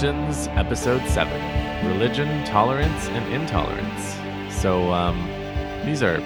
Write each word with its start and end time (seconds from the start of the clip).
Civilizations, 0.00 0.48
Episode 0.56 1.06
7 1.10 1.86
Religion, 1.92 2.42
Tolerance, 2.46 3.06
and 3.08 3.34
Intolerance. 3.34 4.16
So, 4.50 4.90
um, 4.90 5.28
these 5.84 6.02
are 6.02 6.20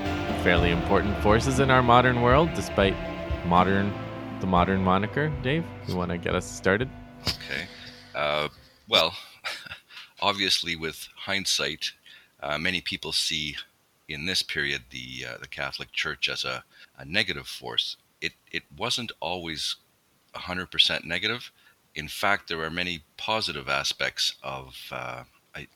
fairly 0.44 0.70
important 0.70 1.20
forces 1.24 1.58
in 1.58 1.72
our 1.72 1.82
modern 1.82 2.22
world, 2.22 2.50
despite 2.54 2.94
modern 3.46 3.92
the 4.38 4.46
modern 4.46 4.80
moniker. 4.84 5.28
Dave, 5.42 5.64
you 5.88 5.96
want 5.96 6.12
to 6.12 6.18
get 6.18 6.36
us 6.36 6.48
started? 6.48 6.88
Okay. 7.22 7.66
Uh, 8.14 8.46
well, 8.88 9.12
obviously, 10.20 10.76
with 10.76 11.08
hindsight, 11.16 11.90
uh, 12.44 12.56
many 12.56 12.80
people 12.80 13.10
see 13.10 13.56
in 14.08 14.24
this 14.26 14.42
period 14.44 14.82
the 14.90 15.26
uh, 15.28 15.38
the 15.38 15.48
Catholic 15.48 15.90
Church 15.90 16.28
as 16.28 16.44
a, 16.44 16.62
a 16.96 17.04
negative 17.04 17.48
force. 17.48 17.96
It 18.20 18.34
it 18.52 18.62
wasn't 18.76 19.10
always 19.18 19.74
100% 20.36 21.04
negative. 21.04 21.50
In 21.94 22.08
fact, 22.08 22.48
there 22.48 22.62
are 22.62 22.70
many 22.70 23.02
positive 23.16 23.68
aspects 23.68 24.34
of 24.42 24.76
uh, 24.90 25.24
a, 25.56 25.66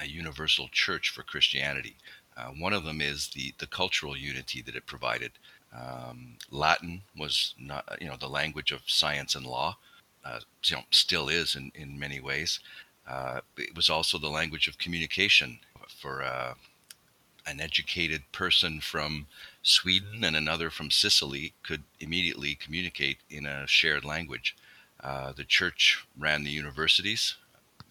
a, 0.00 0.06
universal 0.06 0.68
church 0.72 1.10
for 1.10 1.22
Christianity. 1.22 1.96
Uh, 2.36 2.48
one 2.48 2.72
of 2.72 2.84
them 2.84 3.00
is 3.00 3.28
the, 3.28 3.52
the 3.58 3.66
cultural 3.66 4.16
unity 4.16 4.62
that 4.62 4.76
it 4.76 4.86
provided. 4.86 5.32
Um, 5.74 6.36
Latin 6.50 7.02
was 7.16 7.54
not, 7.58 7.98
you 8.00 8.08
know, 8.08 8.16
the 8.18 8.28
language 8.28 8.72
of 8.72 8.82
science 8.86 9.34
and 9.34 9.46
law. 9.46 9.76
Uh, 10.24 10.40
you 10.64 10.76
know, 10.76 10.82
still 10.90 11.28
is 11.28 11.54
in, 11.54 11.70
in 11.74 11.98
many 11.98 12.20
ways. 12.20 12.58
Uh, 13.06 13.40
it 13.56 13.76
was 13.76 13.88
also 13.88 14.18
the 14.18 14.28
language 14.28 14.66
of 14.66 14.78
communication 14.78 15.58
for 15.88 16.22
uh, 16.24 16.54
an 17.46 17.60
educated 17.60 18.22
person 18.32 18.80
from 18.80 19.26
Sweden 19.62 20.24
and 20.24 20.34
another 20.34 20.70
from 20.70 20.90
Sicily 20.90 21.52
could 21.62 21.84
immediately 22.00 22.54
communicate 22.54 23.18
in 23.30 23.46
a 23.46 23.66
shared 23.66 24.04
language. 24.04 24.56
Uh, 25.00 25.32
the 25.32 25.44
church 25.44 26.04
ran 26.18 26.44
the 26.44 26.50
universities. 26.50 27.36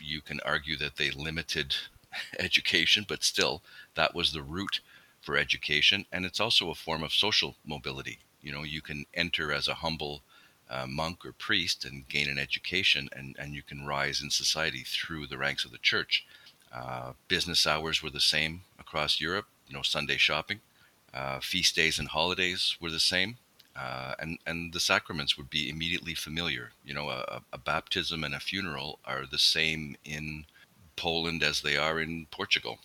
You 0.02 0.22
can 0.22 0.40
argue 0.46 0.76
that 0.78 0.98
they 0.98 1.12
limited 1.12 1.76
education, 2.40 3.06
but 3.08 3.24
still, 3.24 3.62
that 3.96 4.16
was 4.16 4.32
the 4.32 4.44
route 4.44 4.80
for 5.22 5.38
education. 5.38 6.06
And 6.12 6.26
it's 6.26 6.40
also 6.40 6.70
a 6.70 6.76
form 6.76 7.04
of 7.04 7.14
social 7.14 7.56
mobility. 7.66 8.20
You 8.42 8.52
know, 8.52 8.64
you 8.64 8.82
can 8.82 9.06
enter 9.14 9.52
as 9.52 9.68
a 9.68 9.76
humble 9.76 10.22
uh, 10.70 10.86
monk 10.88 11.26
or 11.26 11.32
priest 11.32 11.86
and 11.86 12.08
gain 12.08 12.30
an 12.30 12.40
education, 12.40 13.10
and, 13.16 13.36
and 13.40 13.54
you 13.54 13.62
can 13.62 13.86
rise 13.86 14.22
in 14.22 14.30
society 14.30 14.84
through 14.86 15.28
the 15.28 15.38
ranks 15.38 15.66
of 15.66 15.72
the 15.72 15.78
church. 15.78 16.26
Uh, 16.74 17.14
business 17.28 17.66
hours 17.66 18.04
were 18.04 18.10
the 18.10 18.20
same 18.20 18.62
across 18.80 19.22
Europe, 19.22 19.46
no 19.72 19.82
Sunday 19.82 20.18
shopping. 20.18 20.60
Uh, 21.14 21.40
feast 21.40 21.76
days 21.76 21.98
and 21.98 22.10
holidays 22.10 22.76
were 22.82 22.92
the 22.92 23.00
same. 23.00 23.38
Uh, 23.76 24.16
and, 24.20 24.40
and 24.46 24.74
the 24.74 24.80
sacraments 24.80 25.38
would 25.38 25.50
be 25.50 25.70
immediately 25.70 26.16
familiar. 26.16 26.72
You 26.86 26.94
know, 26.94 27.10
a, 27.10 27.42
a, 27.52 27.58
baptism 27.58 28.24
and 28.24 28.34
a 28.34 28.40
funeral 28.40 29.00
are 29.04 29.26
the 29.26 29.38
same 29.38 29.98
in 30.06 30.46
Poland 30.96 31.44
as 31.44 31.62
they 31.62 31.76
are 31.76 32.00
in 32.00 32.28
Portugal. 32.32 32.80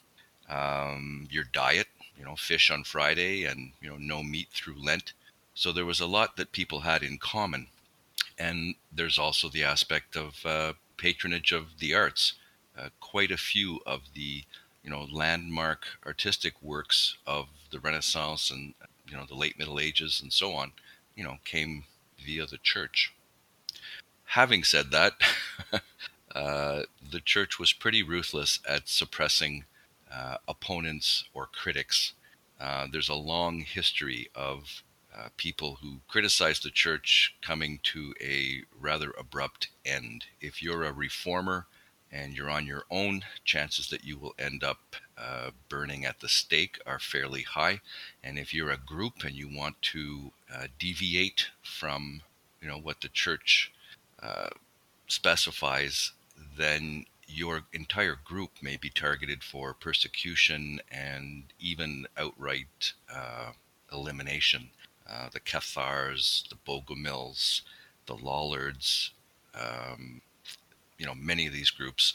Um, 0.49 1.29
your 1.31 1.45
diet, 1.45 1.87
you 2.19 2.25
know, 2.25 2.35
fish 2.35 2.71
on 2.73 2.83
Friday 2.83 3.45
and, 3.45 3.71
you 3.81 3.89
know, 3.89 3.99
no 3.99 4.25
meat 4.25 4.49
through 4.53 4.85
Lent. 4.85 5.13
So 5.55 5.71
there 5.71 5.87
was 5.87 6.01
a 6.01 6.07
lot 6.07 6.37
that 6.37 6.51
people 6.51 6.81
had 6.81 7.05
in 7.05 7.19
common. 7.19 7.69
And 8.37 8.75
there's 8.91 9.19
also 9.19 9.49
the 9.49 9.63
aspect 9.63 10.17
of 10.17 10.45
uh, 10.45 10.73
patronage 10.97 11.53
of 11.53 11.79
the 11.79 11.95
arts. 11.95 12.35
Uh, 12.77 12.89
quite 12.99 13.31
a 13.31 13.37
few 13.37 13.81
of 13.87 14.01
the 14.15 14.45
you 14.83 14.91
know 14.91 15.07
landmark 15.11 15.87
artistic 16.07 16.55
works 16.63 17.17
of 17.27 17.49
the 17.71 17.81
Renaissance 17.81 18.51
and 18.51 18.75
you 19.11 19.17
know 19.17 19.27
the 19.27 19.35
late 19.35 19.59
Middle 19.59 19.81
Ages 19.81 20.21
and 20.23 20.33
so 20.33 20.53
on, 20.53 20.73
you 21.15 21.25
know, 21.25 21.39
came 21.45 21.85
via 22.25 22.47
the 22.47 22.59
church. 22.59 23.13
Having 24.25 24.65
said 24.65 24.91
that, 24.93 25.15
uh, 26.35 26.83
the 27.11 27.21
church 27.21 27.59
was 27.59 27.73
pretty 27.73 28.03
ruthless 28.03 28.61
at 28.69 28.89
suppressing 28.89 29.65
uh, 30.13 30.37
opponents 30.47 31.25
or 31.35 31.47
critics. 31.47 32.13
Uh, 32.61 32.87
there's 32.91 33.09
a 33.09 33.15
long 33.15 33.61
history 33.61 34.29
of 34.35 34.83
uh, 35.17 35.29
people 35.37 35.79
who 35.83 36.01
criticize 36.07 36.61
the 36.61 36.71
church 36.71 37.35
coming 37.43 37.81
to 37.83 38.15
a 38.21 38.63
rather 38.79 39.13
abrupt 39.19 39.69
end. 39.85 40.27
If 40.41 40.63
you're 40.63 40.85
a 40.85 40.93
reformer, 40.93 41.67
and 42.13 42.35
you're 42.35 42.51
on 42.51 42.67
your 42.67 42.85
own, 42.91 43.23
chances 43.45 43.89
that 43.89 44.05
you 44.05 44.19
will 44.19 44.35
end 44.39 44.65
up 44.65 44.97
uh, 45.17 45.51
burning 45.69 46.05
at 46.05 46.21
the 46.21 46.29
stake 46.29 46.79
are 46.87 46.99
fairly 46.99 47.43
high. 47.43 47.81
And 48.23 48.39
if 48.39 48.53
you're 48.53 48.71
a 48.71 48.77
group 48.77 49.25
and 49.25 49.35
you 49.35 49.49
want 49.49 49.81
to 49.93 50.33
uh, 50.53 50.67
deviate 50.79 51.49
from, 51.63 52.23
you 52.61 52.69
know, 52.69 52.79
what 52.79 53.01
the 53.01 53.09
church 53.09 53.73
uh, 54.23 54.51
specifies, 55.07 56.13
then 56.57 57.05
your 57.29 57.63
entire 57.73 58.19
group 58.25 58.51
may 58.61 58.77
be 58.77 58.91
targeted 58.91 59.45
for 59.45 59.73
persecution 59.73 60.81
and 60.91 61.45
even 61.61 62.07
outright 62.17 62.93
uh, 63.15 63.53
elimination. 63.93 64.71
Uh, 65.09 65.29
the 65.33 65.41
Cathars, 65.41 66.45
the 66.49 66.57
Bogomils, 66.67 67.63
the 68.07 68.17
Lollards, 68.17 69.11
um, 69.55 70.21
you 71.01 71.07
know, 71.07 71.15
many 71.15 71.47
of 71.47 71.53
these 71.55 71.71
groups 71.71 72.13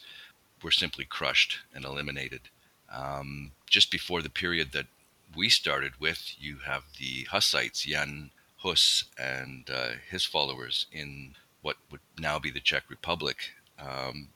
were 0.62 0.72
simply 0.72 1.06
crushed 1.06 1.58
and 1.74 1.84
eliminated. 1.84 2.42
Um, 2.94 3.52
just 3.68 3.92
before 3.92 4.22
the 4.22 4.30
period 4.30 4.72
that 4.74 4.86
we 5.36 5.50
started 5.50 5.94
with, 6.00 6.36
you 6.40 6.58
have 6.66 6.84
the 7.00 7.24
Hussites, 7.24 7.82
Jan 7.82 8.30
Hus 8.60 9.06
and 9.18 9.70
uh, 9.70 9.94
his 10.10 10.24
followers 10.24 10.86
in 10.92 11.34
what 11.64 11.78
would 11.90 12.00
now 12.20 12.38
be 12.38 12.52
the 12.52 12.60
Czech 12.60 12.84
Republic. 12.88 13.38
Um, 13.80 14.30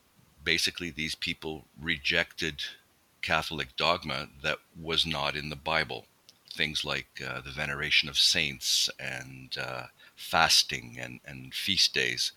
basically, 0.44 0.90
these 0.90 1.14
people 1.14 1.66
rejected 1.80 2.64
Catholic 3.22 3.76
dogma 3.78 4.30
that 4.42 4.58
was 4.82 5.06
not 5.06 5.36
in 5.36 5.50
the 5.50 5.56
Bible. 5.56 6.06
Things 6.52 6.84
like 6.84 7.22
uh, 7.26 7.42
the 7.42 7.52
veneration 7.52 8.10
of 8.10 8.18
saints 8.18 8.90
and 9.00 9.56
uh, 9.62 9.84
fasting 10.16 10.98
and, 11.00 11.20
and 11.24 11.54
feast 11.54 11.94
days. 11.94 12.32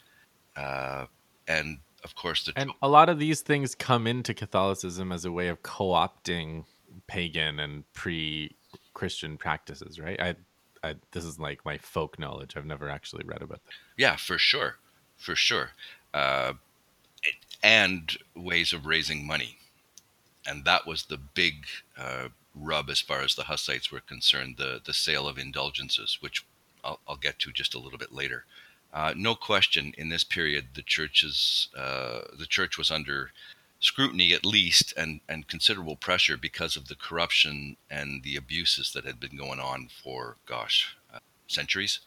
Uh, 0.54 1.06
and 1.48 1.78
of 2.04 2.14
course, 2.14 2.44
the 2.44 2.52
and 2.56 2.70
a 2.82 2.88
lot 2.88 3.08
of 3.08 3.18
these 3.18 3.40
things 3.40 3.74
come 3.74 4.06
into 4.06 4.34
Catholicism 4.34 5.12
as 5.12 5.24
a 5.24 5.32
way 5.32 5.48
of 5.48 5.62
co-opting 5.62 6.64
pagan 7.06 7.60
and 7.60 7.90
pre-Christian 7.92 9.36
practices, 9.36 9.98
right? 9.98 10.20
I, 10.20 10.34
I 10.82 10.94
this 11.12 11.24
is 11.24 11.38
like 11.38 11.64
my 11.64 11.78
folk 11.78 12.18
knowledge. 12.18 12.56
I've 12.56 12.66
never 12.66 12.88
actually 12.88 13.24
read 13.24 13.42
about 13.42 13.64
that. 13.64 13.72
Yeah, 13.96 14.16
for 14.16 14.38
sure, 14.38 14.76
for 15.16 15.36
sure, 15.36 15.70
uh, 16.12 16.54
and 17.62 18.16
ways 18.34 18.72
of 18.72 18.86
raising 18.86 19.26
money, 19.26 19.58
and 20.46 20.64
that 20.64 20.86
was 20.86 21.04
the 21.04 21.18
big 21.18 21.66
uh, 21.96 22.28
rub 22.54 22.90
as 22.90 23.00
far 23.00 23.20
as 23.20 23.34
the 23.34 23.44
Hussites 23.44 23.92
were 23.92 24.00
concerned. 24.00 24.56
The 24.58 24.80
the 24.84 24.94
sale 24.94 25.28
of 25.28 25.38
indulgences, 25.38 26.18
which 26.20 26.44
I'll, 26.84 27.00
I'll 27.06 27.16
get 27.16 27.38
to 27.40 27.52
just 27.52 27.74
a 27.74 27.78
little 27.78 27.98
bit 27.98 28.12
later. 28.12 28.44
Uh, 28.92 29.14
no 29.16 29.34
question, 29.34 29.94
in 29.96 30.10
this 30.10 30.24
period, 30.24 30.68
the 30.74 30.82
churches, 30.82 31.68
uh, 31.76 32.20
the 32.38 32.46
church 32.46 32.76
was 32.76 32.90
under 32.90 33.32
scrutiny 33.80 34.32
at 34.32 34.46
least, 34.46 34.92
and 34.96 35.20
and 35.28 35.48
considerable 35.48 35.96
pressure 35.96 36.36
because 36.36 36.76
of 36.76 36.88
the 36.88 36.94
corruption 36.94 37.76
and 37.90 38.22
the 38.22 38.36
abuses 38.36 38.92
that 38.92 39.04
had 39.04 39.18
been 39.18 39.36
going 39.36 39.60
on 39.60 39.88
for, 40.02 40.36
gosh, 40.46 40.96
uh, 41.12 41.18
centuries. 41.48 42.00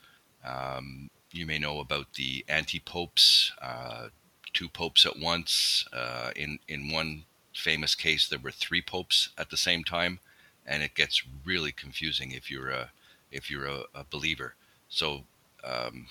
Um, 0.46 1.10
you 1.32 1.46
may 1.46 1.58
know 1.58 1.80
about 1.80 2.14
the 2.14 2.46
anti-popes, 2.48 3.52
uh, 3.62 4.08
two 4.54 4.70
popes 4.70 5.06
at 5.06 5.20
once. 5.20 5.86
Uh, 5.92 6.32
in 6.36 6.60
in 6.68 6.92
one 6.92 7.24
famous 7.54 7.96
case, 7.96 8.28
there 8.28 8.40
were 8.40 8.52
three 8.52 8.82
popes 8.82 9.30
at 9.38 9.50
the 9.50 9.58
same 9.58 9.84
time, 9.84 10.20
and 10.66 10.84
it 10.84 10.94
gets 10.96 11.24
really 11.44 11.72
confusing 11.72 12.32
if 12.32 12.50
you're 12.52 12.70
a 12.70 12.92
if 13.32 13.50
you're 13.50 13.66
a, 13.68 13.84
a 13.94 14.06
believer. 14.10 14.56
So 14.88 15.24
um, 15.64 16.08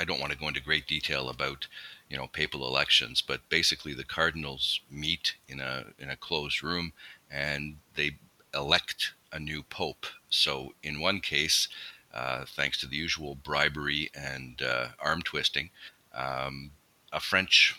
I 0.00 0.04
don't 0.04 0.18
want 0.18 0.32
to 0.32 0.38
go 0.38 0.48
into 0.48 0.62
great 0.62 0.86
detail 0.86 1.28
about, 1.28 1.66
you 2.08 2.16
know, 2.16 2.26
papal 2.26 2.66
elections, 2.66 3.22
but 3.22 3.46
basically 3.50 3.92
the 3.92 4.04
cardinals 4.04 4.80
meet 4.90 5.34
in 5.46 5.60
a 5.60 5.84
in 5.98 6.08
a 6.08 6.16
closed 6.16 6.62
room 6.62 6.94
and 7.30 7.76
they 7.94 8.16
elect 8.54 9.12
a 9.30 9.38
new 9.38 9.62
pope. 9.62 10.06
So 10.30 10.72
in 10.82 11.00
one 11.00 11.20
case, 11.20 11.68
uh, 12.14 12.46
thanks 12.46 12.80
to 12.80 12.86
the 12.86 12.96
usual 12.96 13.34
bribery 13.34 14.10
and 14.14 14.60
uh, 14.62 14.88
arm 14.98 15.20
twisting, 15.20 15.68
um, 16.14 16.70
a 17.12 17.20
French 17.20 17.76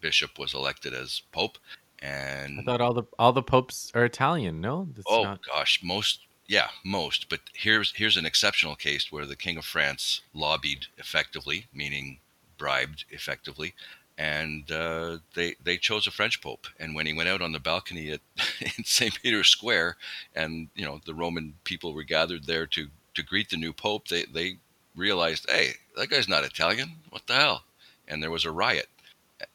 bishop 0.00 0.38
was 0.38 0.54
elected 0.54 0.94
as 0.94 1.22
pope. 1.32 1.58
And 2.00 2.60
I 2.60 2.62
thought 2.62 2.80
all 2.80 2.94
the 2.94 3.04
all 3.18 3.32
the 3.32 3.42
popes 3.42 3.90
are 3.94 4.04
Italian. 4.04 4.60
No, 4.60 4.86
That's 4.94 5.06
oh 5.08 5.24
not... 5.24 5.40
gosh, 5.44 5.80
most 5.82 6.20
yeah, 6.48 6.68
most. 6.84 7.28
But 7.28 7.40
here's 7.54 7.92
here's 7.92 8.16
an 8.16 8.26
exceptional 8.26 8.76
case 8.76 9.10
where 9.10 9.26
the 9.26 9.36
King 9.36 9.56
of 9.56 9.64
France 9.64 10.22
lobbied 10.34 10.86
effectively, 10.98 11.66
meaning 11.72 12.18
bribed 12.58 13.04
effectively, 13.10 13.74
and 14.16 14.70
uh, 14.70 15.18
they 15.34 15.56
they 15.62 15.76
chose 15.76 16.06
a 16.06 16.10
French 16.10 16.40
pope. 16.40 16.66
And 16.78 16.94
when 16.94 17.06
he 17.06 17.12
went 17.12 17.28
out 17.28 17.42
on 17.42 17.52
the 17.52 17.60
balcony 17.60 18.10
at 18.10 18.20
in 18.60 18.84
St. 18.84 19.20
Peter's 19.22 19.48
Square, 19.48 19.96
and 20.34 20.68
you 20.74 20.84
know 20.84 21.00
the 21.04 21.14
Roman 21.14 21.54
people 21.64 21.92
were 21.92 22.04
gathered 22.04 22.44
there 22.44 22.66
to 22.66 22.88
to 23.14 23.22
greet 23.22 23.50
the 23.50 23.56
new 23.56 23.72
pope, 23.72 24.08
they 24.08 24.24
they 24.24 24.58
realized, 24.94 25.46
hey, 25.50 25.72
that 25.96 26.10
guy's 26.10 26.28
not 26.28 26.44
Italian. 26.44 26.92
What 27.10 27.26
the 27.26 27.34
hell? 27.34 27.64
And 28.08 28.22
there 28.22 28.30
was 28.30 28.44
a 28.44 28.50
riot. 28.50 28.88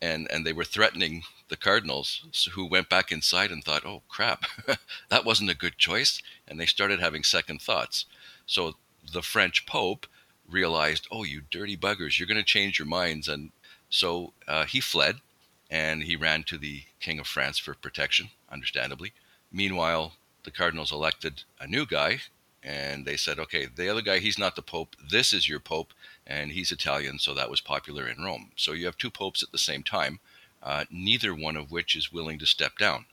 And 0.02 0.28
and 0.32 0.46
they 0.46 0.54
were 0.54 0.64
threatening 0.64 1.24
the 1.50 1.58
cardinals 1.58 2.50
who 2.54 2.66
went 2.66 2.90
back 2.90 3.12
inside 3.12 3.52
and 3.52 3.64
thought 3.64 3.86
oh 3.86 4.02
crap 4.08 4.46
that 5.10 5.26
wasn't 5.26 5.50
a 5.50 5.56
good 5.56 5.78
choice 5.78 6.22
and 6.48 6.60
they 6.60 6.66
started 6.66 7.00
having 7.00 7.24
second 7.24 7.62
thoughts. 7.62 8.06
So 8.46 8.76
the 9.12 9.22
french 9.22 9.66
pope 9.66 10.08
realized 10.48 11.08
oh 11.12 11.24
you 11.24 11.42
dirty 11.50 11.78
buggers 11.78 12.20
you're 12.20 12.28
going 12.28 12.38
to 12.38 12.44
change 12.44 12.78
your 12.78 12.88
minds 12.88 13.28
and 13.28 13.52
so 13.90 14.34
uh, 14.48 14.66
he 14.66 14.80
fled 14.80 15.18
and 15.70 16.04
he 16.04 16.16
ran 16.16 16.44
to 16.44 16.58
the 16.58 16.84
king 17.00 17.20
of 17.20 17.28
france 17.28 17.58
for 17.58 17.74
protection 17.74 18.30
understandably. 18.52 19.14
Meanwhile 19.52 20.14
the 20.44 20.52
cardinals 20.52 20.92
elected 20.92 21.44
a 21.60 21.68
new 21.68 21.86
guy 21.86 22.20
and 22.64 23.06
they 23.06 23.18
said 23.18 23.40
okay 23.40 23.66
the 23.66 23.90
other 23.90 24.02
guy 24.02 24.20
he's 24.20 24.38
not 24.38 24.56
the 24.56 24.62
pope 24.62 24.96
this 25.10 25.34
is 25.34 25.50
your 25.50 25.60
pope 25.60 25.94
and 26.32 26.52
he's 26.52 26.72
Italian, 26.72 27.20
so 27.20 27.34
that 27.34 27.50
was 27.50 27.60
popular 27.60 28.08
in 28.08 28.24
Rome. 28.24 28.52
So 28.56 28.72
you 28.72 28.86
have 28.86 28.98
two 28.98 29.12
popes 29.12 29.44
at 29.44 29.52
the 29.52 29.58
same 29.58 29.84
time, 29.84 30.20
uh, 30.64 30.86
neither 30.90 31.36
one 31.36 31.58
of 31.58 31.72
which 31.72 31.96
is 31.96 32.12
willing 32.12 32.40
to 32.40 32.46
step 32.46 32.78
down. 32.78 33.06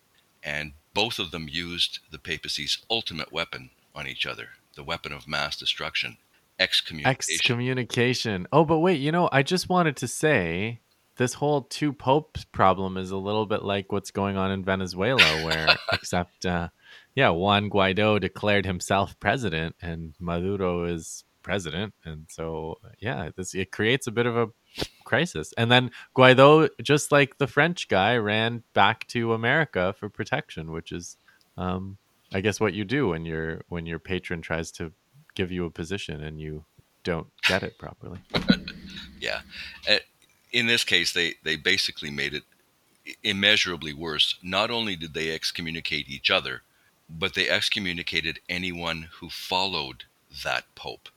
And 0.43 0.73
both 0.95 1.19
of 1.19 1.33
them 1.33 1.49
used 1.51 1.99
the 2.11 2.19
papacy's 2.19 2.79
ultimate 2.89 3.33
weapon 3.33 3.71
on 3.95 4.07
each 4.07 4.25
other 4.25 4.51
the 4.77 4.85
weapon 4.85 5.13
of 5.13 5.27
mass 5.27 5.57
destruction 5.57 6.19
excommunication. 6.61 7.35
Excommunication. 7.35 8.47
Oh, 8.53 8.65
but 8.65 8.79
wait, 8.79 9.01
you 9.01 9.11
know, 9.11 9.29
I 9.33 9.43
just 9.43 9.69
wanted 9.69 9.97
to 9.97 10.09
say 10.09 10.81
this 11.17 11.35
whole 11.35 11.63
two 11.63 11.93
popes 11.93 12.45
problem 12.45 12.97
is 12.97 13.11
a 13.11 13.17
little 13.17 13.45
bit 13.45 13.65
like 13.65 13.91
what's 13.91 14.13
going 14.13 14.37
on 14.37 14.53
in 14.53 14.65
Venezuela, 14.65 15.45
where 15.45 15.77
except, 15.93 16.47
uh, 16.47 16.69
yeah, 17.15 17.31
Juan 17.31 17.71
Guaido 17.71 18.21
declared 18.21 18.67
himself 18.67 19.19
president 19.19 19.75
and 19.83 20.15
Maduro 20.21 20.85
is 20.85 21.25
president, 21.43 21.95
and 22.05 22.27
so 22.29 22.79
yeah, 22.99 23.31
this 23.37 23.55
it 23.55 23.71
creates 23.73 24.07
a 24.07 24.13
bit 24.13 24.27
of 24.27 24.37
a 24.37 24.49
crisis. 25.05 25.55
And 25.57 25.71
then 25.71 25.91
Guaido, 26.17 26.69
just 26.83 27.11
like 27.11 27.39
the 27.39 27.47
French 27.47 27.89
guy, 27.89 28.17
ran 28.17 28.63
back 28.75 29.07
to 29.09 29.33
America 29.33 29.95
for 29.99 30.09
protection, 30.09 30.71
which 30.73 30.93
is, 30.93 31.17
um, 31.57 31.97
I 32.33 32.41
guess, 32.41 32.61
what 32.61 32.75
you 32.75 32.85
do 32.85 33.09
when 33.09 33.25
your 33.25 33.63
when 33.69 33.87
your 33.87 33.99
patron 33.99 34.43
tries 34.43 34.71
to 34.73 34.93
give 35.35 35.51
you 35.51 35.65
a 35.65 35.71
position 35.71 36.23
and 36.23 36.41
you 36.41 36.65
don't 37.05 37.29
get 37.47 37.63
it 37.63 37.79
properly. 37.79 38.19
yeah, 39.21 39.41
uh, 39.91 39.97
in 40.53 40.67
this 40.67 40.85
case, 40.85 41.13
they 41.13 41.35
they 41.45 41.57
basically 41.57 42.11
made 42.11 42.35
it 42.35 42.45
immeasurably 43.23 43.95
worse. 43.95 44.37
Not 44.43 44.71
only 44.71 44.97
did 44.97 45.15
they 45.15 45.31
excommunicate 45.31 46.09
each 46.09 46.31
other, 46.31 46.63
but 47.09 47.35
they 47.35 47.49
excommunicated 47.49 48.41
anyone 48.49 49.09
who 49.21 49.31
followed 49.31 50.05
that 50.45 50.65
pope. 50.75 51.09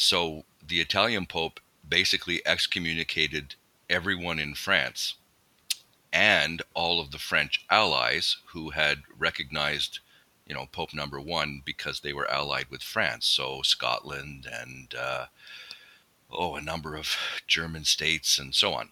So 0.00 0.44
the 0.64 0.80
Italian 0.80 1.26
Pope 1.26 1.58
basically 1.86 2.40
excommunicated 2.46 3.56
everyone 3.90 4.38
in 4.38 4.54
France 4.54 5.14
and 6.12 6.62
all 6.72 7.00
of 7.00 7.10
the 7.10 7.18
French 7.18 7.66
allies 7.68 8.36
who 8.52 8.70
had 8.70 9.02
recognized, 9.18 9.98
you 10.46 10.54
know, 10.54 10.66
Pope 10.70 10.94
number 10.94 11.20
one 11.20 11.62
because 11.64 11.98
they 11.98 12.12
were 12.12 12.30
allied 12.30 12.66
with 12.70 12.80
France. 12.80 13.26
So 13.26 13.62
Scotland 13.62 14.46
and, 14.48 14.94
uh, 14.94 15.26
oh, 16.30 16.54
a 16.54 16.60
number 16.60 16.94
of 16.94 17.16
German 17.48 17.84
states 17.84 18.38
and 18.38 18.54
so 18.54 18.74
on. 18.74 18.90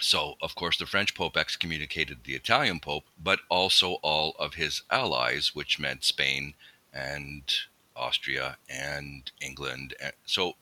So, 0.00 0.34
of 0.42 0.54
course, 0.54 0.76
the 0.76 0.84
French 0.84 1.14
Pope 1.14 1.38
excommunicated 1.38 2.24
the 2.24 2.34
Italian 2.34 2.78
Pope, 2.78 3.04
but 3.18 3.40
also 3.48 3.94
all 4.02 4.36
of 4.38 4.54
his 4.54 4.82
allies, 4.90 5.54
which 5.54 5.78
meant 5.78 6.04
Spain 6.04 6.52
and 6.92 7.50
Austria 7.96 8.56
and 8.68 9.30
England. 9.40 9.94
So 10.24 10.54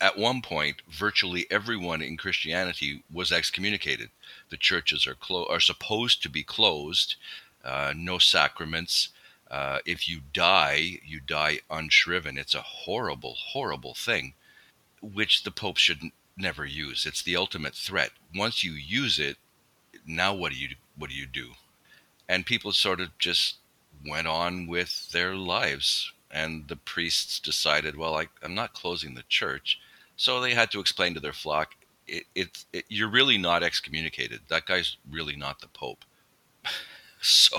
at 0.00 0.16
one 0.16 0.40
point, 0.40 0.82
virtually 0.88 1.46
everyone 1.50 2.00
in 2.00 2.16
Christianity 2.16 3.02
was 3.12 3.30
excommunicated. 3.30 4.10
The 4.48 4.56
churches 4.56 5.06
are 5.06 5.14
clo- 5.14 5.46
are 5.46 5.60
supposed 5.60 6.22
to 6.22 6.30
be 6.30 6.42
closed. 6.42 7.16
Uh, 7.62 7.92
no 7.94 8.18
sacraments. 8.18 9.10
Uh, 9.50 9.80
if 9.84 10.08
you 10.08 10.20
die, 10.32 11.00
you 11.04 11.20
die 11.20 11.60
unshriven. 11.70 12.38
It's 12.38 12.54
a 12.54 12.62
horrible, 12.62 13.34
horrible 13.34 13.94
thing, 13.94 14.34
which 15.02 15.42
the 15.42 15.50
Pope 15.50 15.76
should 15.76 16.00
never 16.36 16.64
use. 16.64 17.04
It's 17.04 17.22
the 17.22 17.36
ultimate 17.36 17.74
threat. 17.74 18.12
Once 18.34 18.64
you 18.64 18.72
use 18.72 19.18
it, 19.18 19.36
now 20.06 20.32
what 20.32 20.52
do 20.52 20.58
you 20.58 20.76
what 20.96 21.10
do 21.10 21.16
you 21.16 21.26
do? 21.26 21.52
And 22.28 22.46
people 22.46 22.72
sort 22.72 23.00
of 23.00 23.18
just 23.18 23.56
went 24.06 24.28
on 24.28 24.66
with 24.66 25.10
their 25.10 25.34
lives 25.34 26.12
and 26.30 26.68
the 26.68 26.76
priests 26.76 27.40
decided, 27.40 27.96
well, 27.96 28.16
I, 28.16 28.28
am 28.42 28.54
not 28.54 28.74
closing 28.74 29.14
the 29.14 29.24
church. 29.28 29.80
So 30.16 30.40
they 30.40 30.54
had 30.54 30.70
to 30.72 30.80
explain 30.80 31.14
to 31.14 31.20
their 31.20 31.32
flock, 31.32 31.74
it, 32.06 32.24
it, 32.34 32.64
it, 32.72 32.84
you're 32.88 33.10
really 33.10 33.38
not 33.38 33.62
excommunicated. 33.62 34.40
That 34.48 34.66
guy's 34.66 34.96
really 35.10 35.36
not 35.36 35.60
the 35.60 35.68
Pope. 35.68 36.04
so, 37.20 37.58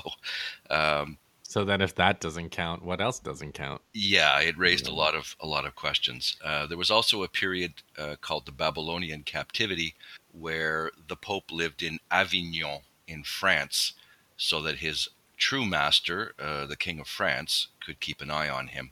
um, 0.70 1.18
so 1.52 1.66
then, 1.66 1.82
if 1.82 1.96
that 1.96 2.22
doesn't 2.22 2.52
count, 2.52 2.82
what 2.82 3.02
else 3.02 3.20
doesn't 3.20 3.54
count? 3.54 3.82
Yeah, 3.94 4.40
it 4.40 4.58
raised 4.58 4.88
a 4.88 4.94
lot 4.94 5.16
of 5.16 5.36
a 5.42 5.46
lot 5.46 5.66
of 5.66 5.76
questions. 5.76 6.38
Uh, 6.42 6.66
there 6.66 6.78
was 6.78 6.90
also 6.90 7.24
a 7.24 7.28
period 7.28 7.74
uh, 7.98 8.16
called 8.22 8.46
the 8.46 8.54
Babylonian 8.54 9.24
captivity, 9.24 9.94
where 10.32 10.92
the 11.10 11.18
Pope 11.18 11.52
lived 11.52 11.84
in 11.84 12.00
Avignon 12.10 12.80
in 13.06 13.24
France, 13.24 13.92
so 14.38 14.62
that 14.62 14.78
his 14.78 15.10
true 15.42 15.66
master, 15.66 16.34
uh, 16.40 16.68
the 16.68 16.78
King 16.78 17.00
of 17.00 17.08
France, 17.08 17.68
could 17.84 18.00
keep 18.00 18.22
an 18.22 18.32
eye 18.32 18.48
on 18.48 18.68
him. 18.68 18.92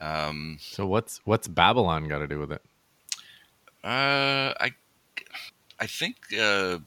Um, 0.00 0.56
so 0.60 0.86
what's 0.86 1.20
what's 1.24 1.46
Babylon 1.46 2.08
got 2.08 2.18
to 2.18 2.26
do 2.26 2.40
with 2.40 2.50
it? 2.50 2.62
Uh, 3.84 4.54
I 4.58 4.72
I 5.78 5.86
think 5.86 6.16
uh, 6.38 6.78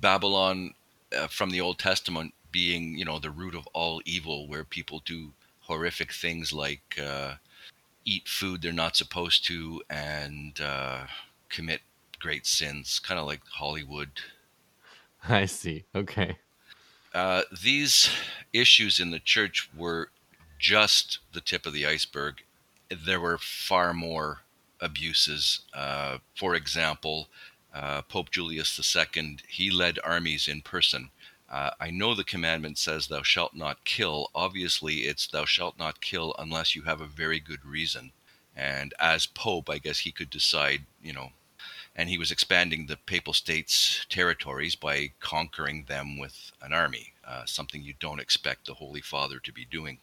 Babylon 0.00 0.74
uh, 1.14 1.26
from 1.26 1.50
the 1.50 1.60
Old 1.60 1.78
Testament 1.78 2.32
being 2.52 2.96
you 2.96 3.04
know 3.04 3.18
the 3.18 3.30
root 3.30 3.54
of 3.54 3.66
all 3.74 4.00
evil, 4.04 4.46
where 4.48 4.64
people 4.64 5.02
do 5.04 5.32
horrific 5.62 6.12
things 6.12 6.52
like 6.52 6.98
uh, 7.02 7.34
eat 8.04 8.28
food 8.28 8.62
they're 8.62 8.72
not 8.72 8.96
supposed 8.96 9.44
to 9.46 9.82
and 9.90 10.60
uh, 10.60 11.00
commit 11.48 11.80
great 12.20 12.46
sins, 12.46 13.00
kind 13.00 13.18
of 13.18 13.26
like 13.26 13.40
Hollywood. 13.52 14.10
I 15.28 15.46
see. 15.46 15.84
Okay. 15.94 16.38
Uh, 17.14 17.42
these 17.62 18.10
issues 18.52 19.00
in 19.00 19.10
the 19.10 19.20
church 19.20 19.68
were 19.76 20.10
just 20.58 21.18
the 21.32 21.40
tip 21.40 21.66
of 21.66 21.72
the 21.72 21.86
iceberg. 21.86 22.42
There 22.88 23.20
were 23.20 23.38
far 23.38 23.92
more 23.92 24.40
abuses. 24.80 25.60
Uh, 25.74 26.18
for 26.36 26.54
example, 26.54 27.28
uh, 27.74 28.02
Pope 28.02 28.30
Julius 28.30 28.96
II, 28.96 29.38
he 29.48 29.70
led 29.70 29.98
armies 30.04 30.48
in 30.48 30.62
person. 30.62 31.10
Uh, 31.50 31.70
I 31.80 31.90
know 31.90 32.14
the 32.14 32.24
commandment 32.24 32.78
says, 32.78 33.08
Thou 33.08 33.22
shalt 33.22 33.54
not 33.54 33.84
kill. 33.84 34.30
Obviously, 34.34 34.98
it's 35.00 35.26
Thou 35.26 35.44
shalt 35.44 35.78
not 35.78 36.00
kill 36.00 36.34
unless 36.38 36.76
you 36.76 36.82
have 36.82 37.00
a 37.00 37.06
very 37.06 37.40
good 37.40 37.64
reason. 37.64 38.12
And 38.56 38.94
as 39.00 39.26
Pope, 39.26 39.68
I 39.68 39.78
guess 39.78 40.00
he 40.00 40.12
could 40.12 40.30
decide, 40.30 40.82
you 41.02 41.12
know, 41.12 41.30
and 42.00 42.08
he 42.08 42.16
was 42.16 42.30
expanding 42.30 42.86
the 42.86 42.96
Papal 42.96 43.34
States' 43.34 44.06
territories 44.08 44.74
by 44.74 45.12
conquering 45.20 45.84
them 45.84 46.18
with 46.18 46.50
an 46.62 46.72
army, 46.72 47.12
uh, 47.28 47.44
something 47.44 47.82
you 47.82 47.92
don't 48.00 48.22
expect 48.22 48.64
the 48.66 48.72
Holy 48.72 49.02
Father 49.02 49.38
to 49.38 49.52
be 49.52 49.66
doing. 49.66 49.98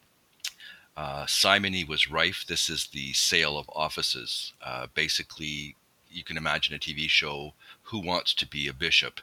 Uh, 0.96 1.25
simony 1.25 1.84
was 1.84 2.12
rife. 2.12 2.46
This 2.48 2.70
is 2.70 2.86
the 2.94 3.13
sale 3.13 3.58
of 3.58 3.68
offices. 3.74 4.54
Uh, 4.63 4.86
basically, 4.94 5.75
you 6.08 6.24
can 6.24 6.38
imagine 6.38 6.75
a 6.75 6.77
TV 6.77 7.10
show, 7.10 7.56
Who 7.86 7.98
Wants 7.98 8.36
to 8.36 8.48
Be 8.48 8.68
a 8.68 8.74
Bishop? 8.74 9.20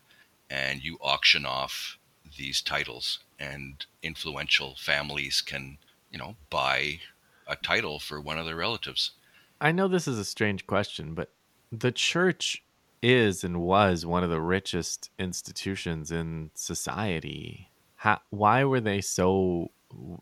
And 0.50 0.82
you 0.82 0.98
auction 1.00 1.46
off 1.46 1.96
these 2.36 2.60
titles, 2.60 3.20
and 3.38 3.86
influential 4.02 4.74
families 4.80 5.42
can, 5.42 5.78
you 6.10 6.18
know, 6.18 6.34
buy 6.50 6.98
a 7.46 7.54
title 7.54 8.00
for 8.00 8.20
one 8.20 8.36
of 8.36 8.46
their 8.46 8.56
relatives. 8.56 9.12
I 9.60 9.70
know 9.70 9.86
this 9.86 10.08
is 10.08 10.18
a 10.18 10.24
strange 10.24 10.66
question, 10.66 11.14
but 11.14 11.30
the 11.72 11.92
church 11.92 12.62
is 13.02 13.44
and 13.44 13.60
was 13.60 14.06
one 14.06 14.24
of 14.24 14.30
the 14.30 14.40
richest 14.40 15.10
institutions 15.18 16.10
in 16.10 16.50
society. 16.54 17.70
How, 17.96 18.20
why 18.30 18.64
were 18.64 18.80
they 18.80 19.00
so 19.00 19.70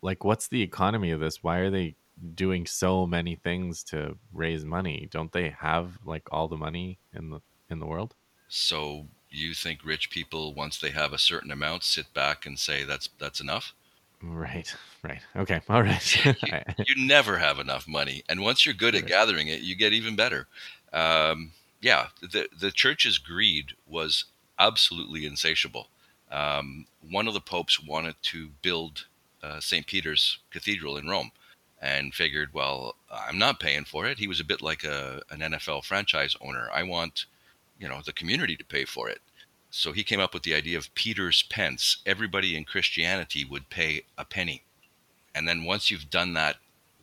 like 0.01 0.23
what's 0.23 0.47
the 0.47 0.61
economy 0.61 1.11
of 1.11 1.19
this? 1.19 1.43
Why 1.43 1.57
are 1.59 1.69
they 1.69 1.95
doing 2.35 2.65
so 2.65 3.07
many 3.07 3.35
things 3.35 3.83
to 3.85 4.17
raise 4.33 4.65
money? 4.65 5.07
Don't 5.11 5.31
they 5.31 5.49
have 5.49 5.97
like 6.05 6.23
all 6.31 6.47
the 6.47 6.57
money 6.57 6.99
in 7.13 7.29
the 7.29 7.39
in 7.69 7.79
the 7.79 7.85
world? 7.85 8.15
So 8.49 9.07
you 9.29 9.53
think 9.53 9.83
rich 9.83 10.09
people 10.09 10.53
once 10.53 10.79
they 10.79 10.91
have 10.91 11.11
a 11.11 11.17
certain 11.17 11.51
amount 11.51 11.83
sit 11.83 12.13
back 12.13 12.45
and 12.45 12.57
say 12.59 12.83
that's 12.83 13.09
that's 13.19 13.41
enough? 13.41 13.73
Right, 14.21 14.73
right. 15.03 15.19
Okay, 15.35 15.59
all 15.67 15.83
right. 15.83 16.25
you, 16.25 16.33
you, 16.87 17.05
never 17.07 17.39
have 17.39 17.59
enough 17.59 17.89
money, 17.89 18.23
and 18.29 18.41
once 18.41 18.65
you're 18.65 18.73
good 18.73 18.95
at 18.95 19.05
gathering 19.05 19.49
it, 19.49 19.59
you 19.59 19.75
get 19.75 19.91
even 19.91 20.15
better. 20.15 20.47
Um, 20.93 21.51
yeah, 21.81 22.07
the 22.21 22.47
the 22.57 22.71
church's 22.71 23.17
greed 23.17 23.73
was 23.87 24.25
absolutely 24.59 25.25
insatiable. 25.25 25.87
Um, 26.31 26.85
one 27.09 27.27
of 27.27 27.33
the 27.33 27.41
popes 27.41 27.83
wanted 27.83 28.15
to 28.23 28.49
build 28.61 29.05
uh, 29.43 29.59
St. 29.59 29.85
Peter's 29.85 30.39
Cathedral 30.51 30.97
in 30.97 31.07
Rome, 31.07 31.31
and 31.81 32.13
figured, 32.13 32.53
well, 32.53 32.95
I'm 33.11 33.37
not 33.37 33.59
paying 33.59 33.83
for 33.83 34.05
it. 34.05 34.17
He 34.17 34.27
was 34.27 34.39
a 34.39 34.45
bit 34.45 34.61
like 34.61 34.83
a 34.83 35.21
an 35.29 35.39
NFL 35.39 35.83
franchise 35.83 36.35
owner. 36.41 36.69
I 36.73 36.83
want, 36.83 37.25
you 37.79 37.89
know, 37.89 38.01
the 38.05 38.13
community 38.13 38.55
to 38.55 38.65
pay 38.65 38.85
for 38.85 39.09
it. 39.09 39.19
So 39.69 39.91
he 39.91 40.03
came 40.03 40.19
up 40.19 40.33
with 40.33 40.43
the 40.43 40.53
idea 40.53 40.77
of 40.77 40.93
Peter's 40.95 41.43
pence. 41.43 41.97
Everybody 42.05 42.55
in 42.55 42.63
Christianity 42.63 43.43
would 43.43 43.69
pay 43.69 44.03
a 44.17 44.23
penny. 44.23 44.63
And 45.35 45.47
then 45.47 45.63
once 45.63 45.89
you've 45.89 46.11
done 46.11 46.33
that 46.33 46.57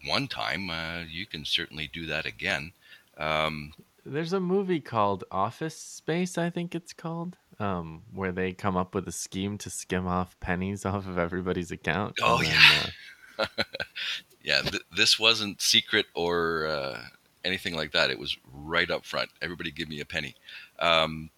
one 0.07 0.29
time, 0.29 0.71
uh, 0.71 1.01
you 1.09 1.27
can 1.27 1.45
certainly 1.45 1.91
do 1.93 2.07
that 2.07 2.27
again. 2.27 2.73
Um, 3.21 3.73
There's 4.05 4.33
a 4.33 4.41
movie 4.41 4.81
called 4.81 5.25
Office 5.31 5.77
Space, 5.77 6.39
I 6.39 6.51
think 6.51 6.75
it's 6.75 6.93
called, 6.93 7.37
um, 7.59 8.03
where 8.13 8.33
they 8.33 8.53
come 8.53 8.77
up 8.77 8.95
with 8.95 9.07
a 9.07 9.13
scheme 9.13 9.59
to 9.59 9.71
skim 9.71 10.07
off 10.07 10.39
pennies 10.41 10.87
off 10.87 11.07
of 11.07 11.19
everybody's 11.19 11.71
account. 11.71 12.17
Oh, 12.23 12.39
then, 12.39 12.51
yeah. 12.51 12.87
uh, 13.39 13.47
yeah, 14.43 14.63
th- 14.63 14.83
this 14.97 15.19
wasn't 15.19 15.61
secret 15.61 16.07
or 16.15 16.67
uh, 16.67 17.03
anything 17.45 17.77
like 17.77 17.93
that. 17.93 18.11
It 18.11 18.19
was 18.19 18.37
right 18.53 18.91
up 18.91 19.05
front. 19.05 19.29
Everybody 19.43 19.71
give 19.71 19.89
me 19.89 20.01
a 20.01 20.07
penny. 20.07 20.35
Um, 20.79 21.31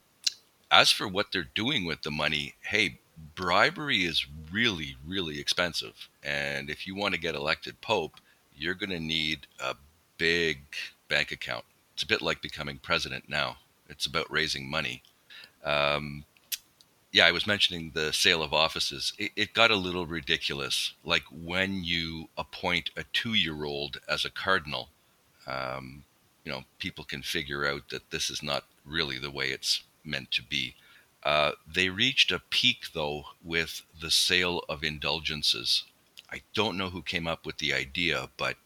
as 0.71 0.91
for 0.91 1.09
what 1.09 1.33
they're 1.33 1.49
doing 1.55 1.85
with 1.85 2.03
the 2.03 2.11
money, 2.13 2.55
hey, 2.63 3.01
bribery 3.35 4.05
is 4.05 4.27
really, 4.53 4.97
really 5.05 5.39
expensive. 5.39 6.09
And 6.23 6.71
if 6.71 6.87
you 6.87 6.95
want 6.95 7.15
to 7.15 7.21
get 7.21 7.35
elected 7.35 7.81
pope, 7.81 8.15
you're 8.55 8.75
going 8.75 8.91
to 8.91 9.01
need 9.01 9.47
a 9.61 9.75
big 10.17 10.63
bank 11.09 11.33
account. 11.33 11.65
It's 11.95 12.03
a 12.03 12.07
bit 12.07 12.23
like 12.23 12.43
becoming 12.43 12.79
president 12.79 13.29
now. 13.29 13.57
It's 13.89 14.07
about 14.07 14.31
raising 14.31 14.71
money. 14.71 15.03
Um, 15.65 16.25
yeah, 17.13 17.27
I 17.27 17.33
was 17.33 17.47
mentioning 17.47 17.93
the 17.95 18.13
sale 18.13 18.43
of 18.43 18.55
offices. 18.55 19.13
It, 19.19 19.33
it 19.37 19.53
got 19.53 19.71
a 19.71 19.77
little 19.77 20.07
ridiculous. 20.07 20.95
Like 21.05 21.25
when 21.31 21.85
you 21.85 22.29
appoint 22.39 22.91
a 22.97 23.05
two 23.13 23.35
year 23.35 23.65
old 23.65 24.01
as 24.09 24.25
a 24.25 24.31
cardinal, 24.31 24.89
um, 25.47 26.05
you 26.45 26.51
know, 26.51 26.65
people 26.79 27.05
can 27.05 27.23
figure 27.23 27.67
out 27.67 27.91
that 27.91 28.11
this 28.11 28.31
is 28.31 28.43
not 28.43 28.65
really 28.85 29.19
the 29.19 29.31
way 29.31 29.49
it's 29.51 29.83
meant 30.05 30.31
to 30.33 30.43
be. 30.43 30.75
Uh, 31.23 31.53
they 31.73 31.89
reached 31.89 32.33
a 32.33 32.43
peak, 32.51 32.87
though, 32.95 33.25
with 33.45 33.83
the 34.01 34.11
sale 34.11 34.65
of 34.69 34.83
indulgences. 34.83 35.85
I 36.33 36.43
don't 36.55 36.77
know 36.77 36.91
who 36.91 37.03
came 37.03 37.29
up 37.29 37.47
with 37.47 37.59
the 37.59 37.73
idea, 37.73 38.29
but 38.37 38.57